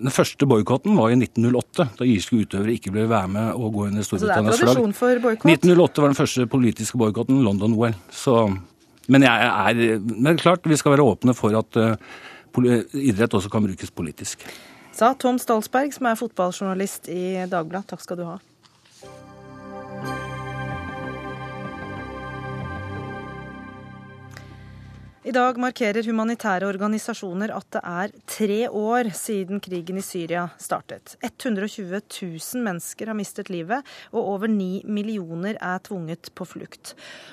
Den 0.00 0.12
første 0.14 0.46
boikotten 0.48 0.96
var 0.96 1.12
i 1.12 1.18
1908, 1.18 1.88
da 1.98 2.06
irske 2.08 2.38
utøvere 2.40 2.76
ikke 2.78 2.94
ble 2.94 3.04
være 3.10 3.28
med 3.34 3.50
og 3.58 3.74
gå 3.74 3.88
under 3.90 4.06
Storbritannias 4.06 4.56
flagg. 4.56 4.56
Så 4.56 4.64
det 4.64 4.70
er 4.70 4.72
tradisjon 4.72 4.96
for 4.96 5.20
boikott? 5.26 5.50
1908 5.52 6.04
var 6.04 6.12
den 6.12 6.18
første 6.20 6.46
politiske 6.54 7.00
boikotten, 7.02 7.42
London-OL. 7.44 7.98
Men 9.12 9.22
jeg 9.22 9.50
er, 9.50 10.00
men 10.00 10.40
klart, 10.40 10.64
vi 10.66 10.78
skal 10.80 10.96
være 10.96 11.04
åpne 11.06 11.34
for 11.36 11.54
at 11.54 11.78
uh, 11.78 11.92
idrett 12.96 13.36
også 13.36 13.52
kan 13.52 13.62
brukes 13.68 13.92
politisk. 13.94 14.42
Sa 14.96 15.12
Tom 15.20 15.38
Stalsberg, 15.38 15.92
som 15.92 16.08
er 16.08 16.16
fotballjournalist 16.18 17.10
i 17.12 17.44
Dagbladet. 17.52 17.92
Takk 17.92 18.02
skal 18.02 18.18
du 18.18 18.24
ha. 18.30 18.38
I 25.26 25.32
dag 25.34 25.56
markerer 25.58 26.06
humanitære 26.06 26.68
organisasjoner 26.70 27.50
at 27.50 27.66
det 27.74 27.80
er 27.82 28.12
tre 28.30 28.58
år 28.70 29.08
siden 29.18 29.58
krigen 29.58 29.96
i 29.98 30.04
Syria 30.06 30.44
startet. 30.62 31.16
120 31.18 31.98
000 31.98 32.62
mennesker 32.62 33.10
har 33.10 33.16
mistet 33.18 33.48
livet, 33.50 33.82
og 34.12 34.28
over 34.36 34.46
9 34.46 34.84
millioner 34.86 35.58
er 35.58 35.80
tvunget 35.82 36.30
på 36.30 36.46
flukt. 36.46 36.92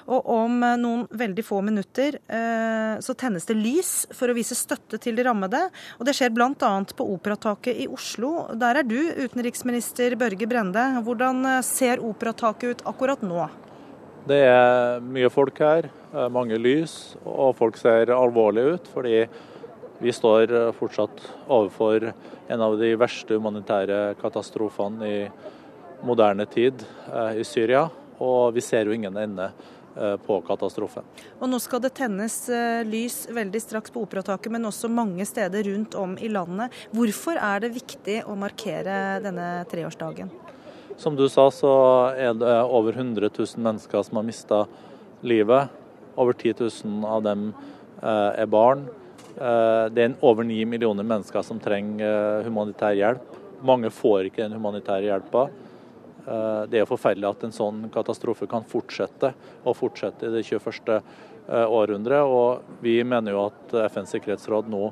Og 0.10 0.26
om 0.26 0.56
noen 0.82 1.04
veldig 1.14 1.46
få 1.46 1.60
minutter 1.62 2.18
eh, 2.18 2.96
så 2.98 3.14
tennes 3.14 3.46
det 3.46 3.60
lys 3.60 3.92
for 4.10 4.34
å 4.34 4.38
vise 4.40 4.58
støtte 4.58 4.98
til 4.98 5.20
de 5.20 5.28
rammede. 5.28 5.62
Og 6.00 6.10
det 6.10 6.16
skjer 6.18 6.34
bl.a. 6.34 6.72
på 6.98 7.08
Operataket 7.14 7.84
i 7.86 7.86
Oslo. 7.86 8.48
Der 8.58 8.82
er 8.82 8.90
du, 8.90 8.98
utenriksminister 9.22 10.18
Børge 10.18 10.50
Brende. 10.50 10.88
Hvordan 11.06 11.46
ser 11.62 12.02
Operataket 12.02 12.74
ut 12.74 12.84
akkurat 12.90 13.22
nå? 13.22 13.46
Det 14.24 14.38
er 14.40 15.02
mye 15.04 15.28
folk 15.28 15.58
her, 15.60 15.90
eh, 16.16 16.30
mange 16.32 16.56
lys, 16.56 17.18
og 17.28 17.58
folk 17.58 17.76
ser 17.76 18.08
alvorlige 18.16 18.78
ut. 18.78 18.86
Fordi 18.94 19.18
vi 20.00 20.14
står 20.16 20.54
eh, 20.54 20.70
fortsatt 20.78 21.20
overfor 21.52 22.14
en 22.48 22.64
av 22.64 22.78
de 22.80 22.94
verste 22.96 23.36
humanitære 23.36 24.16
katastrofene 24.22 25.10
i 25.10 25.20
moderne 26.08 26.48
tid 26.48 26.86
eh, 27.12 27.42
i 27.42 27.44
Syria. 27.44 27.90
Og 28.24 28.54
vi 28.56 28.64
ser 28.64 28.88
jo 28.88 28.96
ingen 28.96 29.18
ende 29.18 29.52
på 30.26 30.40
katastrofen. 30.42 31.06
Og 31.38 31.46
Nå 31.52 31.60
skal 31.62 31.84
det 31.84 31.92
tennes 31.94 32.34
lys 32.90 33.28
veldig 33.30 33.60
straks 33.62 33.94
på 33.94 34.02
Operataket, 34.02 34.50
men 34.50 34.66
også 34.66 34.90
mange 34.90 35.22
steder 35.30 35.68
rundt 35.70 35.94
om 36.00 36.16
i 36.18 36.32
landet. 36.34 36.74
Hvorfor 36.90 37.38
er 37.38 37.62
det 37.62 37.76
viktig 37.76 38.24
å 38.26 38.34
markere 38.34 39.20
denne 39.22 39.52
treårsdagen? 39.70 40.34
Som 40.98 41.16
du 41.16 41.26
sa, 41.30 41.48
så 41.52 41.70
er 42.14 42.36
det 42.38 42.54
over 42.70 42.94
100 42.94 43.30
000 43.34 43.64
mennesker 43.66 44.04
som 44.06 44.20
har 44.20 44.26
mista 44.28 44.60
livet. 45.26 45.72
Over 46.16 46.34
10 46.34 46.54
000 46.86 47.06
av 47.10 47.24
dem 47.26 47.48
eh, 48.02 48.42
er 48.44 48.50
barn. 48.52 48.86
Eh, 49.34 49.90
det 49.90 50.04
er 50.04 50.16
over 50.22 50.46
9 50.46 50.60
millioner 50.70 51.08
mennesker 51.08 51.42
som 51.46 51.62
trenger 51.62 52.06
eh, 52.06 52.46
humanitær 52.46 52.94
hjelp. 53.00 53.40
Mange 53.66 53.90
får 53.90 54.30
ikke 54.30 54.44
den 54.44 54.58
humanitære 54.60 55.08
hjelpa. 55.08 55.48
Det 56.24 56.80
er 56.80 56.88
forferdelig 56.88 57.28
at 57.28 57.42
en 57.44 57.52
sånn 57.52 57.80
katastrofe 57.92 58.46
kan 58.48 58.64
fortsette, 58.68 59.34
og 59.68 59.76
fortsette 59.76 60.30
i 60.30 60.32
det 60.32 60.44
21. 60.48 61.02
århundret. 61.52 62.24
Og 62.24 62.80
vi 62.84 62.94
mener 63.04 63.36
jo 63.36 63.42
at 63.50 63.76
FNs 63.92 64.14
sikkerhetsråd 64.16 64.70
nå 64.72 64.86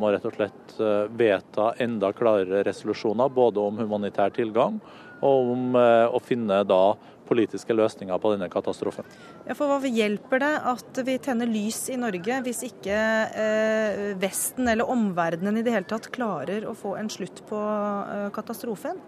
må 0.00 0.12
rett 0.12 0.24
og 0.24 0.36
slett 0.38 0.76
vedta 1.20 1.74
enda 1.84 2.12
klarere 2.16 2.62
resolusjoner, 2.64 3.32
både 3.32 3.60
om 3.60 3.82
humanitær 3.82 4.32
tilgang 4.36 4.80
om 5.24 5.74
eh, 5.78 6.06
å 6.12 6.20
finne 6.22 6.62
da 6.68 6.82
politiske 7.24 7.72
løsninger 7.72 8.18
på 8.20 8.34
denne 8.34 8.50
katastrofen. 8.52 9.06
Ja, 9.48 9.56
for 9.56 9.70
Hva 9.70 9.88
hjelper 9.88 10.42
det 10.42 10.52
at 10.74 11.00
vi 11.06 11.16
tenner 11.22 11.48
lys 11.48 11.86
i 11.92 11.96
Norge, 12.00 12.40
hvis 12.44 12.64
ikke 12.68 12.98
eh, 13.32 14.02
Vesten 14.20 14.68
eller 14.68 14.90
omverdenen 14.92 15.60
i 15.60 15.64
det 15.64 15.72
hele 15.72 15.88
tatt 15.88 16.10
klarer 16.14 16.68
å 16.68 16.76
få 16.76 16.98
en 17.00 17.08
slutt 17.12 17.40
på 17.48 17.60
eh, 17.60 18.28
katastrofen? 18.36 19.00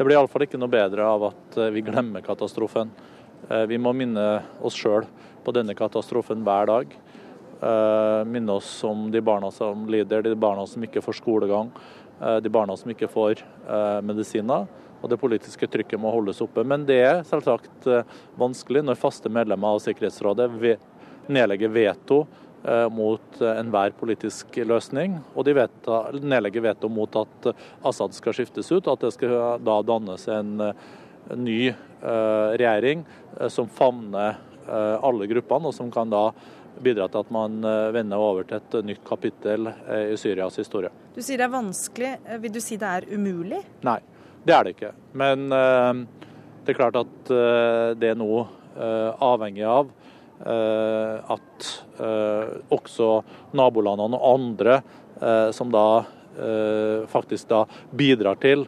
Det 0.00 0.06
blir 0.06 0.16
iallfall 0.16 0.46
ikke 0.46 0.56
noe 0.56 0.72
bedre 0.72 1.04
av 1.04 1.26
at 1.28 1.56
eh, 1.60 1.72
vi 1.74 1.84
glemmer 1.84 2.24
katastrofen. 2.24 2.88
Eh, 3.50 3.66
vi 3.68 3.76
må 3.76 3.92
minne 3.92 4.40
oss 4.64 4.78
sjøl 4.80 5.04
på 5.44 5.52
denne 5.52 5.74
katastrofen 5.76 6.40
hver 6.46 6.70
dag. 6.70 6.94
Eh, 7.60 8.20
minne 8.24 8.54
oss 8.56 8.70
om 8.88 9.10
de 9.12 9.20
barna 9.20 9.50
som 9.52 9.84
lider, 9.92 10.24
de 10.24 10.32
barna 10.40 10.64
som 10.64 10.88
ikke 10.88 11.04
får 11.04 11.20
skolegang, 11.20 11.68
de 12.20 12.50
barna 12.52 12.74
som 12.76 12.90
ikke 12.92 13.06
får 13.08 13.38
medisiner 14.04 14.66
og 15.00 15.10
det 15.10 15.18
politiske 15.20 15.68
trykket 15.70 16.00
må 16.00 16.12
holdes 16.12 16.42
oppe. 16.44 16.64
Men 16.66 16.84
det 16.88 17.00
er 17.04 17.24
selvsagt 17.28 17.88
eh, 17.88 18.18
vanskelig 18.40 18.84
når 18.86 19.00
faste 19.00 19.32
medlemmer 19.32 19.76
av 19.76 19.82
Sikkerhetsrådet 19.84 20.50
nedlegger 21.30 21.72
veto 21.72 22.20
eh, 22.64 22.86
mot 22.92 23.40
eh, 23.40 23.56
enhver 23.56 23.94
politisk 23.98 24.60
løsning. 24.68 25.18
Og 25.34 25.48
de 25.48 25.56
nedlegger 26.20 26.68
veto 26.68 26.92
mot 26.92 27.20
at 27.20 27.52
Assad 27.86 28.16
skal 28.16 28.36
skiftes 28.36 28.72
ut, 28.72 28.88
at 28.88 29.06
det 29.06 29.14
skal 29.16 29.64
da 29.64 29.80
dannes 29.86 30.28
en 30.30 30.56
ny 31.30 31.60
regjering 32.00 33.02
som 33.52 33.68
favner 33.68 34.38
alle 35.04 35.26
gruppene, 35.28 35.68
og 35.68 35.76
som 35.76 35.90
kan 35.92 36.08
da 36.10 36.30
bidra 36.80 37.10
til 37.12 37.20
at 37.20 37.32
man 37.34 37.58
vender 37.92 38.18
over 38.18 38.46
til 38.48 38.56
et 38.56 38.76
nytt 38.88 39.02
kapittel 39.06 39.68
i 39.68 40.16
Syrias 40.18 40.56
historie. 40.58 40.88
Du 41.12 41.20
sier 41.20 41.38
det 41.38 41.46
er 41.46 41.52
vanskelig. 41.52 42.14
Vil 42.40 42.54
du 42.56 42.58
si 42.64 42.80
det 42.80 42.88
er 42.88 43.06
umulig? 43.12 43.60
Nei. 43.86 43.98
Det 44.44 44.54
er 44.56 44.64
det 44.64 44.74
ikke. 44.76 44.92
Men 45.12 45.50
eh, 45.52 46.02
det 46.64 46.72
er 46.72 46.78
klart 46.78 46.98
at 47.00 47.32
eh, 47.34 47.90
det 48.00 48.12
er 48.12 48.20
nå 48.20 48.30
eh, 48.40 49.10
avhengig 49.30 49.66
av 49.68 49.96
at 50.40 51.64
også 52.72 53.06
nabolandene 53.52 54.16
og 54.16 54.38
andre 54.38 54.78
som 55.52 55.68
da 55.68 55.82
faktisk 57.12 57.50
da 57.50 57.58
bidrar 57.92 58.38
til 58.40 58.64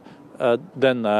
denne 0.76 1.14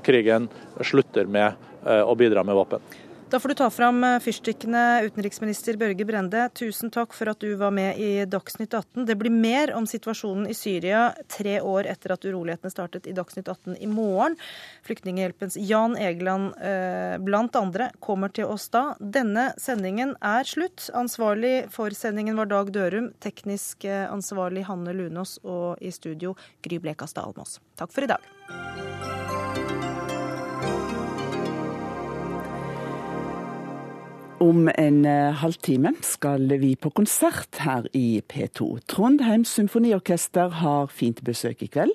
krigen, 0.00 0.48
slutter 0.80 1.28
med 1.28 1.84
å 1.84 2.16
bidra 2.16 2.40
med 2.40 2.56
våpen. 2.56 2.88
Da 3.30 3.38
får 3.40 3.48
du 3.48 3.54
ta 3.54 3.70
fram 3.70 4.04
eh, 4.04 4.18
fyrstikkene, 4.18 5.02
utenriksminister 5.06 5.76
Børge 5.78 6.04
Brende. 6.04 6.48
Tusen 6.54 6.90
takk 6.90 7.12
for 7.14 7.30
at 7.30 7.38
du 7.38 7.52
var 7.54 7.70
med 7.70 7.98
i 8.02 8.24
Dagsnytt 8.26 8.74
18. 8.74 9.04
Det 9.06 9.14
blir 9.20 9.30
mer 9.30 9.70
om 9.78 9.86
situasjonen 9.86 10.48
i 10.50 10.54
Syria 10.58 11.12
tre 11.30 11.60
år 11.62 11.86
etter 11.92 12.16
at 12.16 12.26
urolighetene 12.26 12.74
startet 12.74 13.06
i 13.06 13.14
Dagsnytt 13.14 13.46
18 13.46 13.76
i 13.78 13.86
morgen. 13.86 14.34
Flyktninghjelpens 14.82 15.60
Jan 15.62 15.94
Egeland 15.94 16.58
eh, 16.58 17.22
blant 17.22 17.54
andre 17.54 17.92
kommer 18.02 18.34
til 18.34 18.50
oss 18.50 18.66
da. 18.74 18.96
Denne 18.98 19.52
sendingen 19.62 20.16
er 20.18 20.42
slutt. 20.42 20.88
Ansvarlig 20.98 21.68
for 21.70 21.94
sendingen 21.94 22.34
var 22.34 22.50
Dag 22.50 22.74
Dørum, 22.74 23.12
teknisk 23.22 23.86
eh, 23.86 24.08
ansvarlig 24.10 24.66
Hanne 24.66 24.96
Lunås 25.04 25.38
og 25.46 25.78
i 25.78 25.94
studio 25.94 26.34
Gry 26.66 26.82
Blekastad 26.82 27.30
Almås. 27.30 27.60
Takk 27.78 27.94
for 27.94 28.10
i 28.10 28.10
dag. 28.10 29.19
Om 34.40 34.70
en 34.78 35.04
eh, 35.04 35.34
halvtime 35.36 35.90
skal 36.00 36.46
vi 36.62 36.70
på 36.72 36.88
konsert 36.96 37.58
her 37.60 37.84
i 37.92 38.22
P2. 38.24 38.78
Trondheim 38.88 39.44
Symfoniorkester 39.44 40.48
har 40.62 40.88
fint 40.88 41.20
besøk 41.26 41.60
i 41.60 41.68
kveld. 41.68 41.92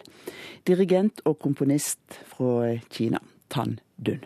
Dirigent 0.70 1.24
og 1.26 1.39
komponist 1.41 2.20
fra 2.30 2.76
Kina, 2.93 3.18
Tan 3.50 3.80
Dun. 3.98 4.22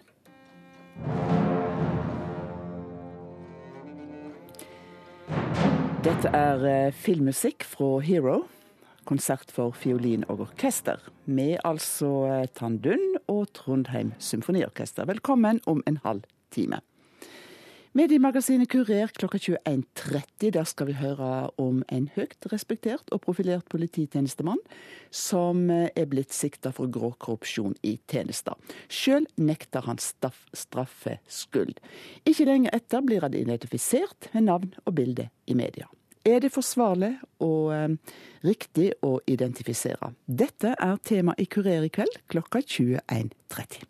Dette 6.03 6.35
er 6.35 6.67
eh, 6.67 6.91
filmmusikk 6.91 7.63
fra 7.63 8.01
Hero. 8.03 8.41
Konsert 9.07 9.47
for 9.55 9.71
fiolin 9.71 10.27
og 10.27 10.43
orkester. 10.49 10.99
Med 11.23 11.55
altså 11.63 12.11
eh, 12.27 12.45
Tan 12.51 12.81
Dun 12.83 13.15
og 13.31 13.47
Trondheim 13.55 14.11
Symfoniorkester. 14.19 15.07
Velkommen 15.07 15.63
om 15.63 15.79
en 15.87 16.03
halv 16.03 16.27
time. 16.51 16.83
Mediemagasinet 17.97 18.69
Kurer 18.69 19.09
klokka 19.17 19.37
21.30. 19.37 20.51
Der 20.53 20.63
skal 20.63 20.87
vi 20.91 20.93
høre 20.99 21.49
om 21.57 21.79
en 21.89 22.05
høyt 22.13 22.45
respektert 22.51 23.09
og 23.09 23.23
profilert 23.23 23.65
polititjenestemann 23.73 24.61
som 25.09 25.63
eh, 25.73 25.89
er 25.97 26.05
blitt 26.11 26.29
sikta 26.35 26.69
for 26.69 26.91
grå 26.93 27.15
korrupsjon 27.17 27.73
i 27.81 27.95
tjenester. 28.05 28.53
Sjøl 28.93 29.25
nekter 29.41 29.89
han 29.89 29.97
straffskyld. 29.97 31.81
Ikke 32.29 32.45
lenge 32.45 32.69
etter 32.77 33.01
blir 33.01 33.25
han 33.25 33.33
identifisert 33.33 34.29
med 34.35 34.45
navn 34.51 34.75
og 34.85 34.93
bilde 35.01 35.31
i 35.49 35.57
media. 35.57 35.89
Er 36.29 36.43
det 36.45 36.53
forsvarlig 36.53 37.15
og 37.41 37.73
eh, 37.73 37.95
riktig 38.45 38.91
å 39.01 39.17
identifisere? 39.25 40.13
Dette 40.29 40.77
er 40.77 41.01
tema 41.01 41.33
i 41.41 41.49
Kurer 41.49 41.89
i 41.89 41.95
kveld 41.97 42.21
klokka 42.29 42.61
21.30. 42.61 43.89